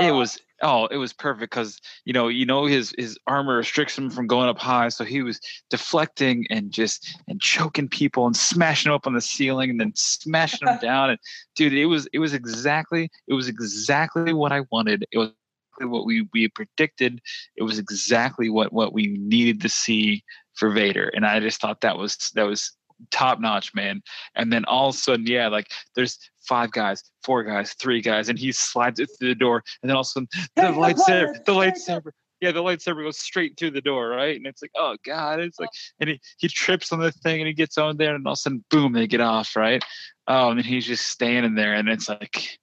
it 0.00 0.10
was 0.10 0.40
oh 0.62 0.86
it 0.86 0.96
was 0.96 1.12
perfect 1.12 1.52
because 1.52 1.80
you 2.04 2.12
know 2.12 2.26
you 2.26 2.44
know 2.44 2.66
his 2.66 2.92
his 2.98 3.16
armor 3.28 3.56
restricts 3.56 3.96
him 3.96 4.10
from 4.10 4.26
going 4.26 4.48
up 4.48 4.58
high 4.58 4.88
so 4.88 5.04
he 5.04 5.22
was 5.22 5.40
deflecting 5.70 6.46
and 6.50 6.72
just 6.72 7.16
and 7.28 7.40
choking 7.40 7.88
people 7.88 8.26
and 8.26 8.36
smashing 8.36 8.90
them 8.90 8.94
up 8.96 9.06
on 9.06 9.14
the 9.14 9.20
ceiling 9.20 9.70
and 9.70 9.80
then 9.80 9.92
smashing 9.94 10.66
them 10.66 10.78
down 10.82 11.10
and 11.10 11.18
dude 11.54 11.72
it 11.72 11.86
was 11.86 12.06
it 12.12 12.18
was 12.18 12.34
exactly 12.34 13.10
it 13.28 13.34
was 13.34 13.48
exactly 13.48 14.32
what 14.32 14.52
i 14.52 14.62
wanted 14.70 15.04
it 15.10 15.18
was 15.18 15.30
exactly 15.74 15.86
what 15.86 16.06
we 16.06 16.28
we 16.32 16.48
predicted. 16.48 17.20
It 17.56 17.62
was 17.62 17.78
exactly 17.78 18.50
what 18.50 18.72
what 18.72 18.92
we 18.92 19.06
needed 19.18 19.60
to 19.62 19.68
see 19.68 20.22
for 20.54 20.70
Vader, 20.70 21.10
and 21.14 21.26
I 21.26 21.40
just 21.40 21.60
thought 21.60 21.80
that 21.80 21.98
was 21.98 22.30
that 22.34 22.44
was 22.44 22.76
top 23.10 23.40
notch, 23.40 23.74
man. 23.74 24.02
And 24.36 24.52
then 24.52 24.64
all 24.66 24.90
of 24.90 24.94
a 24.94 24.98
sudden, 24.98 25.26
yeah, 25.26 25.48
like 25.48 25.70
there's 25.94 26.18
five 26.40 26.70
guys, 26.70 27.02
four 27.22 27.42
guys, 27.42 27.74
three 27.74 28.00
guys, 28.00 28.28
and 28.28 28.38
he 28.38 28.52
slides 28.52 29.00
it 29.00 29.10
through 29.18 29.28
the 29.28 29.34
door, 29.34 29.62
and 29.82 29.90
then 29.90 29.96
all 29.96 30.02
of 30.02 30.06
a 30.06 30.08
sudden 30.08 30.28
the 30.56 30.62
the 30.62 30.68
lightsaber, 30.68 31.44
the 31.44 31.52
lightsaber. 31.52 32.10
Yeah, 32.40 32.52
the 32.52 32.62
lightsaber 32.62 33.02
goes 33.02 33.18
straight 33.18 33.56
through 33.56 33.70
the 33.70 33.80
door, 33.80 34.08
right? 34.08 34.36
And 34.36 34.46
it's 34.46 34.60
like, 34.60 34.72
oh 34.76 34.96
god, 35.04 35.40
it's 35.40 35.58
like, 35.58 35.70
and 35.98 36.10
he, 36.10 36.20
he 36.36 36.48
trips 36.48 36.92
on 36.92 37.00
the 37.00 37.10
thing 37.10 37.40
and 37.40 37.48
he 37.48 37.54
gets 37.54 37.78
on 37.78 37.96
there, 37.96 38.14
and 38.14 38.26
all 38.26 38.32
of 38.32 38.36
a 38.36 38.40
sudden, 38.40 38.64
boom, 38.70 38.92
they 38.92 39.06
get 39.06 39.20
off, 39.20 39.56
right? 39.56 39.82
Oh, 40.28 40.50
and 40.50 40.58
then 40.58 40.66
he's 40.66 40.86
just 40.86 41.06
standing 41.06 41.54
there, 41.54 41.72
and 41.72 41.88
it's 41.88 42.08
like, 42.08 42.58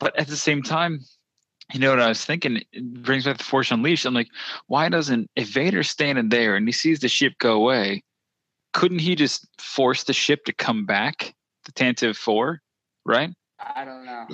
but 0.00 0.18
at 0.18 0.28
the 0.28 0.36
same 0.36 0.62
time, 0.62 1.00
you 1.72 1.80
know 1.80 1.90
what 1.90 2.00
I 2.00 2.08
was 2.08 2.24
thinking? 2.24 2.62
It 2.72 3.02
brings 3.02 3.24
back 3.24 3.38
the 3.38 3.44
Force 3.44 3.70
Unleashed. 3.70 4.06
I'm 4.06 4.14
like, 4.14 4.28
why 4.68 4.88
doesn't 4.88 5.30
if 5.36 5.48
Vader's 5.48 5.90
standing 5.90 6.28
there 6.30 6.56
and 6.56 6.66
he 6.66 6.72
sees 6.72 7.00
the 7.00 7.08
ship 7.08 7.34
go 7.38 7.52
away, 7.52 8.02
couldn't 8.72 9.00
he 9.00 9.14
just 9.14 9.46
force 9.60 10.04
the 10.04 10.12
ship 10.12 10.44
to 10.44 10.52
come 10.52 10.86
back, 10.86 11.34
the 11.64 11.72
Tantive 11.72 12.16
Four, 12.16 12.60
right? 13.04 13.30
I 13.74 13.84
don't 13.84 14.04
know. 14.06 14.26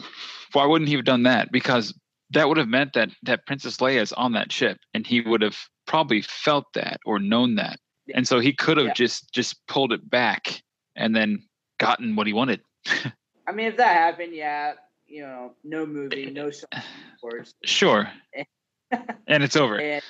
Why 0.52 0.66
wouldn't 0.66 0.88
he 0.88 0.94
have 0.96 1.04
done 1.04 1.22
that? 1.24 1.50
Because 1.50 1.94
that 2.30 2.48
would 2.48 2.56
have 2.58 2.68
meant 2.68 2.92
that 2.94 3.10
that 3.22 3.46
Princess 3.46 3.78
Leia 3.78 4.00
is 4.00 4.12
on 4.12 4.32
that 4.32 4.52
ship, 4.52 4.78
and 4.92 5.06
he 5.06 5.20
would 5.20 5.42
have 5.42 5.58
probably 5.86 6.22
felt 6.22 6.66
that 6.74 7.00
or 7.04 7.18
known 7.18 7.56
that, 7.56 7.78
and 8.14 8.26
so 8.28 8.38
he 8.38 8.52
could 8.52 8.76
have 8.76 8.88
Yeah. 8.88 8.92
just 8.94 9.32
just 9.32 9.66
pulled 9.66 9.92
it 9.92 10.08
back 10.08 10.62
and 10.96 11.14
then 11.16 11.42
gotten 11.78 12.16
what 12.16 12.26
he 12.26 12.32
wanted. 12.32 12.60
I 13.46 13.52
mean, 13.52 13.66
if 13.66 13.76
that 13.76 13.96
happened, 13.96 14.34
yeah, 14.34 14.74
you 15.06 15.22
know, 15.22 15.54
no 15.64 15.86
movie, 15.86 16.30
no 16.30 16.48
eh, 16.48 16.50
song, 16.50 16.68
of 16.72 17.20
course. 17.20 17.54
Sure, 17.64 18.08
and 19.26 19.42
it's 19.42 19.56
over. 19.56 19.80
And 19.80 20.02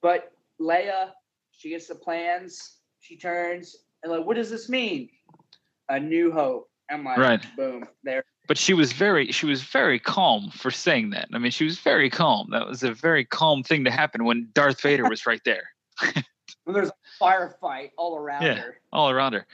but 0.00 0.32
Leia, 0.60 1.10
she 1.52 1.70
gets 1.70 1.86
the 1.88 1.94
plans. 1.94 2.78
She 3.00 3.16
turns 3.16 3.76
and 4.02 4.12
like, 4.12 4.24
what 4.26 4.36
does 4.36 4.50
this 4.50 4.68
mean? 4.68 5.08
A 5.88 5.98
new 5.98 6.32
hope. 6.32 6.68
I'm 6.90 7.04
like, 7.04 7.18
Right. 7.18 7.46
boom, 7.56 7.84
there. 8.02 8.24
but 8.48 8.58
she 8.58 8.74
was 8.74 8.92
very 8.92 9.32
she 9.32 9.46
was 9.46 9.62
very 9.62 9.98
calm 9.98 10.50
for 10.50 10.70
saying 10.70 11.10
that 11.10 11.28
i 11.32 11.38
mean 11.38 11.50
she 11.50 11.64
was 11.64 11.78
very 11.78 12.10
calm 12.10 12.48
that 12.50 12.66
was 12.66 12.82
a 12.82 12.92
very 12.92 13.24
calm 13.24 13.62
thing 13.62 13.84
to 13.84 13.90
happen 13.90 14.24
when 14.24 14.48
darth 14.52 14.80
vader 14.82 15.08
was 15.08 15.24
right 15.24 15.40
there 15.44 15.70
When 16.64 16.74
there's 16.74 16.90
a 16.90 17.24
firefight 17.24 17.90
all 17.96 18.16
around 18.16 18.44
Yeah. 18.44 18.54
her. 18.58 18.78
all 18.92 19.10
around 19.10 19.32
her 19.32 19.46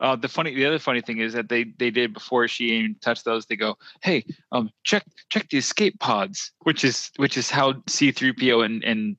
uh, 0.00 0.16
the 0.16 0.28
funny 0.28 0.54
the 0.54 0.64
other 0.66 0.78
funny 0.78 1.00
thing 1.00 1.18
is 1.18 1.32
that 1.34 1.48
they 1.48 1.64
they 1.64 1.90
did 1.90 2.12
before 2.14 2.48
she 2.48 2.64
even 2.72 2.96
touched 3.00 3.24
those 3.24 3.44
they 3.46 3.56
go 3.56 3.76
hey 4.02 4.24
um 4.52 4.70
check 4.84 5.04
check 5.28 5.48
the 5.50 5.58
escape 5.58 5.98
pods 6.00 6.52
which 6.62 6.82
is 6.84 7.10
which 7.16 7.36
is 7.36 7.50
how 7.50 7.72
c3po 7.72 8.64
and 8.64 8.82
and 8.84 9.16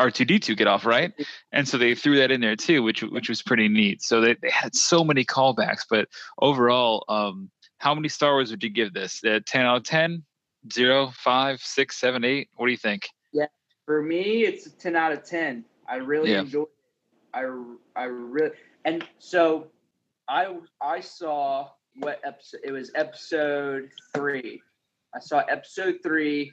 r2d2 0.00 0.56
get 0.56 0.66
off 0.68 0.86
right 0.86 1.12
and 1.52 1.66
so 1.66 1.76
they 1.78 1.94
threw 1.94 2.16
that 2.16 2.30
in 2.30 2.40
there 2.40 2.54
too 2.56 2.82
which 2.82 3.02
which 3.02 3.28
was 3.28 3.42
pretty 3.42 3.66
neat 3.68 4.00
so 4.02 4.20
they, 4.20 4.34
they 4.42 4.50
had 4.50 4.74
so 4.76 5.02
many 5.02 5.24
callbacks 5.24 5.82
but 5.90 6.08
overall 6.40 7.04
um 7.08 7.50
how 7.78 7.94
many 7.94 8.08
star 8.08 8.34
wars 8.34 8.50
would 8.50 8.62
you 8.62 8.70
give 8.70 8.92
this 8.94 9.22
uh, 9.24 9.40
10 9.46 9.66
out 9.66 9.76
of 9.78 9.82
10 9.84 10.22
0 10.72 11.10
5 11.14 11.60
6 11.60 11.96
7 12.00 12.24
8 12.24 12.48
what 12.56 12.66
do 12.66 12.72
you 12.72 12.78
think 12.78 13.08
Yeah, 13.32 13.46
For 13.86 14.02
me, 14.02 14.44
it's 14.44 14.66
a 14.66 14.70
10 14.70 14.94
out 14.96 15.12
of 15.12 15.24
10. 15.24 15.64
I 15.88 15.96
really 15.96 16.30
Yeah. 16.30 16.40
enjoyed. 16.40 16.68
I, 17.36 17.44
I 17.94 18.04
really, 18.04 18.50
and 18.84 19.06
so 19.18 19.68
I, 20.28 20.56
I 20.80 21.00
saw 21.00 21.68
what 21.96 22.20
episode, 22.24 22.60
it 22.64 22.72
was 22.72 22.90
episode 22.94 23.90
three. 24.14 24.62
I 25.14 25.20
saw 25.20 25.38
episode 25.48 25.98
three 26.02 26.52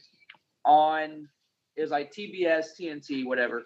on, 0.66 1.30
it 1.78 1.82
was 1.82 1.92
like 1.92 2.14
TBS, 2.14 2.68
TNT, 2.80 3.26
whatever. 3.26 3.64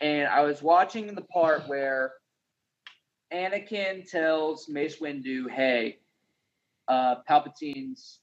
And 0.00 0.28
I 0.28 0.42
was 0.42 0.62
watching 0.62 1.14
the 1.14 1.22
part 1.22 1.68
where 1.68 2.12
Anakin 3.32 4.08
tells 4.08 4.68
Mace 4.68 5.00
Windu, 5.00 5.50
hey, 5.50 5.98
uh, 6.88 7.16
Palpatine's, 7.28 8.20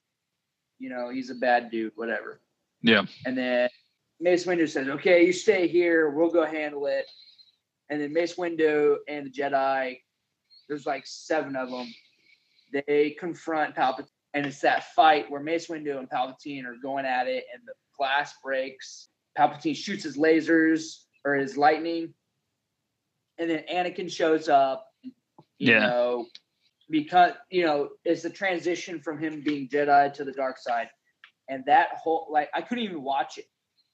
you 0.80 0.90
know, 0.90 1.10
he's 1.10 1.30
a 1.30 1.36
bad 1.36 1.72
dude, 1.72 1.92
whatever. 1.96 2.40
yeah 2.82 3.04
And 3.26 3.38
then 3.38 3.70
Mace 4.20 4.46
Windu 4.46 4.68
says, 4.68 4.88
"Okay, 4.88 5.26
you 5.26 5.34
stay 5.34 5.68
here. 5.68 6.10
We'll 6.10 6.30
go 6.30 6.46
handle 6.46 6.88
it." 6.88 7.06
And 7.90 8.02
then 8.02 8.14
Mace 8.14 8.36
Windu 8.36 8.98
and 9.08 9.26
the 9.26 9.30
Jedi, 9.30 10.00
there's 10.68 10.86
like 10.86 11.04
seven 11.06 11.56
of 11.56 11.70
them. 11.70 11.88
They 12.74 13.16
confront 13.18 13.76
Palpatine, 13.76 14.08
and 14.34 14.46
it's 14.46 14.60
that 14.62 14.94
fight 14.94 15.32
where 15.32 15.42
Mace 15.42 15.68
Windu 15.68 15.98
and 15.98 16.10
Palpatine 16.10 16.66
are 16.66 16.76
going 16.82 17.06
at 17.06 17.28
it, 17.28 17.46
and 17.54 17.64
the 17.66 17.74
glass 17.98 18.34
breaks. 18.44 19.10
Palpatine 19.38 19.76
shoots 19.76 20.04
his 20.04 20.18
lasers 20.18 21.04
or 21.24 21.36
his 21.36 21.58
lightning, 21.58 22.14
and 23.38 23.50
then 23.50 23.64
Anakin 23.72 24.12
shows 24.12 24.50
up. 24.50 24.86
You 25.04 25.74
Yeah. 25.74 25.88
know, 25.88 26.28
because 26.90 27.34
you 27.50 27.66
know, 27.66 27.90
it's 28.04 28.22
the 28.22 28.30
transition 28.30 29.00
from 29.00 29.18
him 29.18 29.42
being 29.42 29.70
Jedi 29.70 30.14
to 30.14 30.24
the 30.24 30.34
dark 30.34 30.58
side 30.58 30.90
and 31.50 31.64
that 31.66 31.90
whole 31.96 32.28
like 32.30 32.50
I 32.54 32.62
couldn't 32.62 32.84
even 32.84 33.04
watch 33.04 33.38
it. 33.38 33.46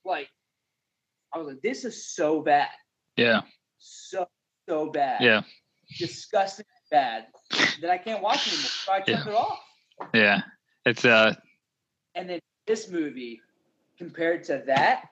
Like 0.06 0.30
I 1.34 1.38
was 1.38 1.48
like, 1.48 1.62
this 1.62 1.86
is 1.86 2.14
so 2.14 2.42
bad, 2.42 2.70
yeah 3.18 3.42
so 3.84 4.28
so 4.70 4.90
bad, 4.92 5.22
yeah 5.22 5.42
disgusting 6.00 6.66
bad 6.92 7.26
that 7.82 7.90
I 7.92 7.98
can't 7.98 8.22
watch 8.22 8.48
anymore. 8.48 8.72
So 8.86 8.92
I 8.94 9.00
turned 9.02 9.28
Yeah. 9.28 9.32
it 9.32 9.36
off. 9.36 9.60
yeah 10.14 10.42
it's 10.86 11.06
uh 11.06 11.34
And 12.16 12.30
then 12.30 12.40
this 12.68 12.90
movie 12.90 13.42
compared 13.98 14.44
to 14.46 14.64
that, 14.68 15.04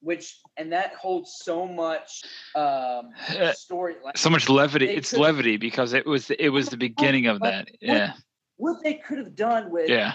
which 0.00 0.40
and 0.56 0.72
that 0.72 0.94
holds 0.94 1.40
so 1.42 1.66
much 1.66 2.22
um 2.54 3.12
Uh, 3.28 3.52
story. 3.52 3.96
Like 4.02 4.16
so 4.16 4.30
much 4.30 4.48
levity 4.48 4.86
it's 4.86 5.10
could- 5.10 5.20
levity 5.20 5.56
because 5.56 5.92
it 5.92 6.06
was 6.06 6.30
it 6.30 6.48
was 6.48 6.68
the 6.68 6.76
beginning 6.76 7.26
of 7.26 7.40
that 7.40 7.68
yeah 7.80 8.12
what 8.56 8.82
they 8.82 8.94
could 8.94 9.18
have 9.18 9.34
done 9.36 9.70
with 9.70 9.88
yeah 9.88 10.14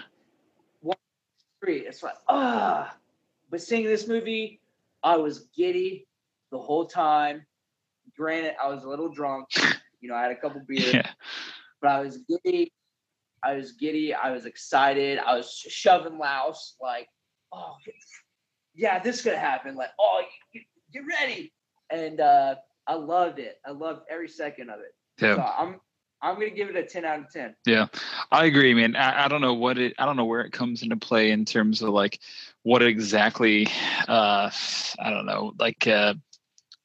three. 1.63 1.79
It's 1.81 2.03
like, 2.03 2.15
ah. 2.27 2.97
But 3.49 3.61
seeing 3.61 3.83
this 3.85 4.07
movie, 4.07 4.59
I 5.03 5.17
was 5.17 5.47
giddy 5.55 6.07
the 6.51 6.59
whole 6.59 6.85
time. 6.85 7.45
Granted, 8.17 8.55
I 8.61 8.67
was 8.67 8.83
a 8.83 8.89
little 8.89 9.09
drunk. 9.09 9.47
You 10.01 10.09
know, 10.09 10.15
I 10.15 10.23
had 10.23 10.31
a 10.31 10.35
couple 10.35 10.61
beers, 10.67 10.93
yeah 10.93 11.11
but 11.81 11.91
I 11.91 11.99
was 12.01 12.17
giddy. 12.17 12.71
I 13.43 13.55
was 13.55 13.73
giddy. 13.73 14.13
I 14.13 14.31
was 14.31 14.45
excited. 14.45 15.17
I 15.19 15.35
was 15.35 15.51
sh- 15.51 15.71
shoving 15.71 16.17
louse 16.19 16.75
like, 16.81 17.07
oh, 17.51 17.73
yeah, 18.75 18.99
this 18.99 19.21
could 19.21 19.33
happen. 19.33 19.75
Like, 19.75 19.89
oh, 19.99 20.21
get, 20.53 20.63
get 20.93 21.03
ready. 21.19 21.51
And 21.89 22.21
uh, 22.21 22.55
I 22.87 22.93
loved 22.93 23.39
it. 23.39 23.57
I 23.65 23.71
loved 23.71 24.01
every 24.09 24.29
second 24.29 24.69
of 24.69 24.79
it. 24.79 24.93
yeah 25.19 25.35
So 25.35 25.41
I'm 25.41 25.79
I'm 26.23 26.35
gonna 26.35 26.51
give 26.51 26.69
it 26.69 26.75
a 26.75 26.83
ten 26.83 27.03
out 27.03 27.19
of 27.19 27.31
ten. 27.31 27.55
Yeah, 27.65 27.87
I 28.31 28.45
agree, 28.45 28.75
man. 28.75 28.95
I, 28.95 29.25
I 29.25 29.27
don't 29.27 29.41
know 29.41 29.55
what 29.55 29.79
it, 29.79 29.95
I 29.97 30.05
don't 30.05 30.15
know 30.15 30.25
where 30.25 30.41
it 30.41 30.51
comes 30.51 30.83
into 30.83 30.95
play 30.95 31.31
in 31.31 31.45
terms 31.45 31.81
of 31.81 31.89
like 31.89 32.19
what 32.61 32.83
exactly, 32.83 33.67
uh, 34.07 34.51
I 34.99 35.09
don't 35.09 35.25
know, 35.25 35.53
like 35.57 35.87
uh, 35.87 36.13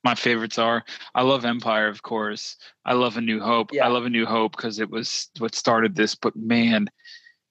my 0.07 0.15
favorites 0.15 0.57
are. 0.57 0.85
I 1.17 1.23
love 1.23 1.45
Empire, 1.45 1.89
of 1.89 2.03
course. 2.03 2.57
I 2.85 2.93
love 2.93 3.17
A 3.17 3.21
New 3.21 3.41
Hope. 3.41 3.73
Yeah. 3.73 3.87
I 3.87 3.89
love 3.89 4.07
A 4.07 4.11
New 4.11 4.25
Hope 4.25 4.57
because 4.57 4.79
it 4.79 4.89
was 4.89 5.29
what 5.39 5.57
started 5.57 5.97
this. 5.97 6.15
But 6.15 6.37
man, 6.37 6.87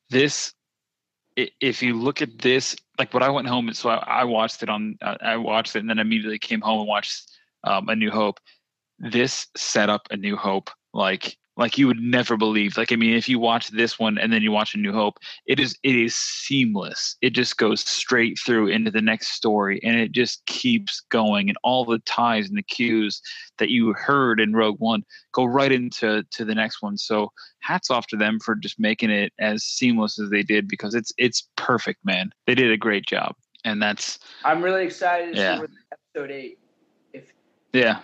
this 0.10 0.54
if 1.36 1.84
you 1.84 2.00
look 2.00 2.22
at 2.22 2.38
this, 2.40 2.74
like 2.98 3.14
what 3.14 3.22
I 3.22 3.30
went 3.30 3.50
home 3.50 3.68
and 3.68 3.76
so 3.76 3.90
I, 3.90 4.22
I 4.22 4.24
watched 4.24 4.64
it 4.64 4.70
on, 4.70 4.98
I 5.02 5.36
watched 5.36 5.76
it 5.76 5.80
and 5.80 5.90
then 5.90 6.00
immediately 6.00 6.40
came 6.40 6.62
home 6.62 6.80
and 6.80 6.88
watched 6.88 7.30
um, 7.66 7.90
A 7.90 7.96
New 7.96 8.10
Hope. 8.10 8.40
This 9.00 9.48
set 9.58 9.90
up 9.90 10.08
A 10.12 10.16
New 10.16 10.38
Hope 10.38 10.70
like 10.94 11.38
like 11.58 11.78
you 11.78 11.88
would 11.88 12.00
never 12.00 12.36
believe. 12.38 12.78
Like 12.78 12.92
I 12.92 12.96
mean, 12.96 13.16
if 13.16 13.30
you 13.30 13.40
watch 13.40 13.70
this 13.70 13.98
one 13.98 14.18
and 14.18 14.32
then 14.32 14.42
you 14.42 14.52
watch 14.52 14.76
A 14.76 14.78
New 14.78 14.92
Hope, 14.92 15.20
it 15.46 15.60
is 15.60 15.78
it 15.84 15.96
is 15.96 16.16
seamless. 16.16 17.16
It 17.22 17.32
just 17.32 17.58
goes 17.58 17.82
straight 17.82 18.38
through 18.40 18.68
into 18.68 18.92
the 18.92 19.02
next 19.02 19.30
story, 19.30 19.80
and 19.84 19.96
it 19.98 20.12
just 20.12 20.46
keeps 20.46 21.02
going. 21.10 21.50
And 21.50 21.58
all 21.64 21.86
the 21.86 22.00
ties 22.00 22.50
and 22.50 22.58
the 22.58 22.64
cues 22.64 23.22
that 23.58 23.70
you 23.70 23.94
heard 23.94 24.40
in 24.40 24.54
Rogue 24.54 24.80
One 24.80 25.04
go 25.32 25.46
right 25.46 25.72
into 25.72 26.24
to 26.32 26.46
the 26.46 26.56
next 26.56 26.82
one. 26.82 26.98
So 26.98 27.32
hats 27.62 27.90
off 27.90 28.08
to 28.08 28.18
them 28.18 28.40
for 28.40 28.56
just 28.56 28.80
making 28.80 29.10
it 29.10 29.34
as 29.40 29.64
seamless 29.64 30.20
as 30.20 30.30
they 30.30 30.44
did 30.44 30.68
because 30.68 30.94
it's 30.94 31.14
it's 31.18 31.48
perfect, 31.56 32.04
man. 32.04 32.32
They 32.48 32.56
did 32.56 32.72
a 32.72 32.78
great 32.78 33.06
job, 33.06 33.36
and 33.64 33.82
that's 33.82 34.20
I'm 34.44 34.62
really 34.62 34.84
excited 34.84 35.36
to 35.36 35.40
Yeah. 35.42 35.66
episode 35.92 36.32
eight. 36.32 36.60
If 37.14 37.32
yeah, 37.72 38.00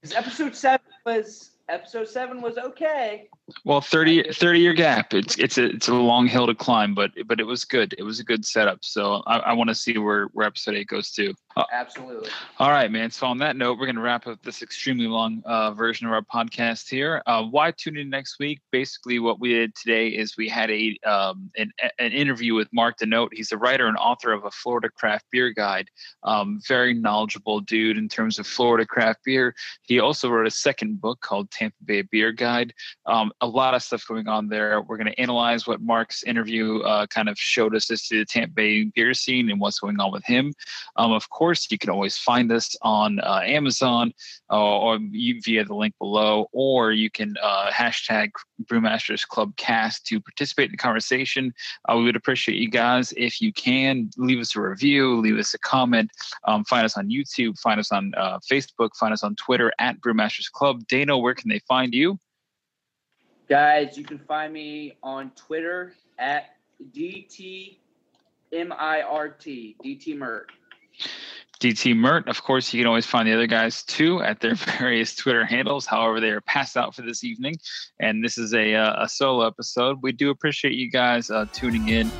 because 0.00 0.16
episode 0.16 0.54
seven 0.54 0.86
was 1.04 1.50
episode 1.68 2.08
seven 2.08 2.40
was 2.40 2.58
okay. 2.58 3.28
Well, 3.64 3.82
30, 3.82 4.32
30 4.32 4.58
year 4.58 4.72
gap. 4.72 5.12
It's 5.12 5.36
it's 5.38 5.58
a 5.58 5.66
it's 5.66 5.88
a 5.88 5.94
long 5.94 6.26
hill 6.26 6.46
to 6.46 6.54
climb, 6.54 6.94
but 6.94 7.10
but 7.26 7.40
it 7.40 7.44
was 7.44 7.66
good. 7.66 7.94
It 7.98 8.02
was 8.02 8.18
a 8.18 8.24
good 8.24 8.44
setup. 8.44 8.78
So 8.82 9.22
I, 9.26 9.38
I 9.38 9.52
want 9.52 9.68
to 9.68 9.74
see 9.74 9.98
where 9.98 10.26
where 10.32 10.46
episode 10.46 10.74
eight 10.76 10.86
goes 10.86 11.10
to. 11.12 11.34
Uh, 11.54 11.64
Absolutely. 11.70 12.30
all 12.58 12.70
right, 12.70 12.90
man. 12.90 13.10
So 13.10 13.26
on 13.26 13.38
that 13.38 13.56
note, 13.56 13.78
we're 13.78 13.86
going 13.86 13.96
to 13.96 14.02
wrap 14.02 14.26
up 14.26 14.42
this 14.42 14.62
extremely 14.62 15.06
long 15.06 15.42
uh, 15.44 15.72
version 15.72 16.06
of 16.06 16.12
our 16.12 16.22
podcast 16.22 16.88
here. 16.88 17.22
Uh, 17.26 17.42
why 17.42 17.70
tune 17.70 17.98
in 17.98 18.08
next 18.08 18.38
week? 18.40 18.60
Basically, 18.72 19.18
what 19.18 19.40
we 19.40 19.50
did 19.50 19.74
today 19.74 20.08
is 20.08 20.38
we 20.38 20.48
had 20.48 20.70
a 20.70 20.96
um, 21.06 21.50
an, 21.58 21.70
an 21.98 22.12
interview 22.12 22.54
with 22.54 22.68
Mark 22.72 22.98
DeNote. 22.98 23.28
He's 23.32 23.52
a 23.52 23.58
writer 23.58 23.86
and 23.86 23.98
author 23.98 24.32
of 24.32 24.44
a 24.46 24.50
Florida 24.50 24.88
craft 24.88 25.26
beer 25.30 25.50
guide. 25.50 25.90
Um, 26.22 26.60
very 26.66 26.94
knowledgeable 26.94 27.60
dude 27.60 27.98
in 27.98 28.08
terms 28.08 28.38
of 28.38 28.46
Florida 28.46 28.86
craft 28.86 29.20
beer. 29.24 29.54
He 29.82 30.00
also 30.00 30.30
wrote 30.30 30.46
a 30.46 30.50
second 30.50 31.00
book 31.02 31.20
called 31.20 31.50
Tampa 31.50 31.76
Bay 31.84 32.02
Beer 32.02 32.32
Guide. 32.32 32.72
Um, 33.04 33.32
a 33.40 33.46
lot 33.46 33.74
of 33.74 33.82
stuff 33.82 34.06
going 34.06 34.28
on 34.28 34.48
there. 34.48 34.80
We're 34.80 34.96
going 34.96 35.08
to 35.08 35.20
analyze 35.20 35.66
what 35.66 35.80
Mark's 35.80 36.22
interview 36.22 36.80
uh, 36.80 37.06
kind 37.06 37.28
of 37.28 37.38
showed 37.38 37.74
us 37.74 37.90
as 37.90 38.06
to 38.08 38.18
the 38.18 38.24
Tampa 38.24 38.54
Bay 38.54 38.84
beer 38.84 39.12
scene 39.12 39.50
and 39.50 39.60
what's 39.60 39.80
going 39.80 39.98
on 40.00 40.12
with 40.12 40.24
him. 40.24 40.52
Um, 40.96 41.12
of 41.12 41.28
course 41.30 41.70
you 41.70 41.78
can 41.78 41.90
always 41.90 42.16
find 42.16 42.50
us 42.52 42.76
on 42.82 43.20
uh, 43.20 43.40
Amazon 43.44 44.12
uh, 44.50 44.78
or 44.78 44.98
via 45.00 45.64
the 45.64 45.74
link 45.74 45.94
below, 45.98 46.46
or 46.52 46.92
you 46.92 47.10
can 47.10 47.34
uh, 47.42 47.70
hashtag 47.70 48.30
Brewmasters 48.64 49.26
Club 49.26 49.56
Cast 49.56 50.06
to 50.06 50.20
participate 50.20 50.66
in 50.66 50.72
the 50.72 50.78
conversation. 50.78 51.52
Uh, 51.88 51.96
we 51.96 52.04
would 52.04 52.16
appreciate 52.16 52.58
you 52.58 52.70
guys 52.70 53.12
if 53.16 53.40
you 53.40 53.52
can 53.52 54.10
leave 54.16 54.38
us 54.38 54.56
a 54.56 54.60
review, 54.60 55.20
leave 55.20 55.38
us 55.38 55.54
a 55.54 55.58
comment, 55.58 56.10
um, 56.44 56.64
find 56.64 56.84
us 56.84 56.96
on 56.96 57.10
YouTube, 57.10 57.58
find 57.58 57.80
us 57.80 57.90
on 57.90 58.12
Facebook, 58.50 58.90
find 58.98 59.12
us 59.12 59.22
on 59.22 59.34
Twitter 59.36 59.72
at 59.78 60.00
Brewmasters 60.00 60.50
Club. 60.50 60.86
Dano, 60.86 61.18
where 61.18 61.34
can 61.34 61.50
they 61.50 61.60
find 61.68 61.92
you? 61.92 62.18
Guys, 63.48 63.98
you 63.98 64.04
can 64.04 64.18
find 64.18 64.52
me 64.52 64.96
on 65.02 65.30
Twitter 65.36 65.94
at 66.18 66.56
DT 66.92 67.76
M 68.52 68.72
I 68.72 69.02
R 69.02 69.28
T, 69.28 69.76
DT 69.84 70.16
Mirt. 70.16 70.50
DT 71.60 71.96
Mirt. 71.96 72.28
Of 72.28 72.42
course, 72.42 72.72
you 72.72 72.80
can 72.80 72.86
always 72.86 73.06
find 73.06 73.28
the 73.28 73.32
other 73.32 73.46
guys 73.46 73.82
too 73.82 74.22
at 74.22 74.40
their 74.40 74.54
various 74.78 75.14
Twitter 75.14 75.44
handles. 75.44 75.86
However, 75.86 76.20
they 76.20 76.30
are 76.30 76.40
passed 76.40 76.76
out 76.76 76.94
for 76.94 77.02
this 77.02 77.24
evening, 77.24 77.56
and 78.00 78.24
this 78.24 78.38
is 78.38 78.54
a, 78.54 78.74
uh, 78.74 79.04
a 79.04 79.08
solo 79.08 79.46
episode. 79.46 79.98
We 80.02 80.12
do 80.12 80.30
appreciate 80.30 80.74
you 80.74 80.90
guys 80.90 81.30
uh, 81.30 81.46
tuning 81.52 81.88
in. 81.88 82.10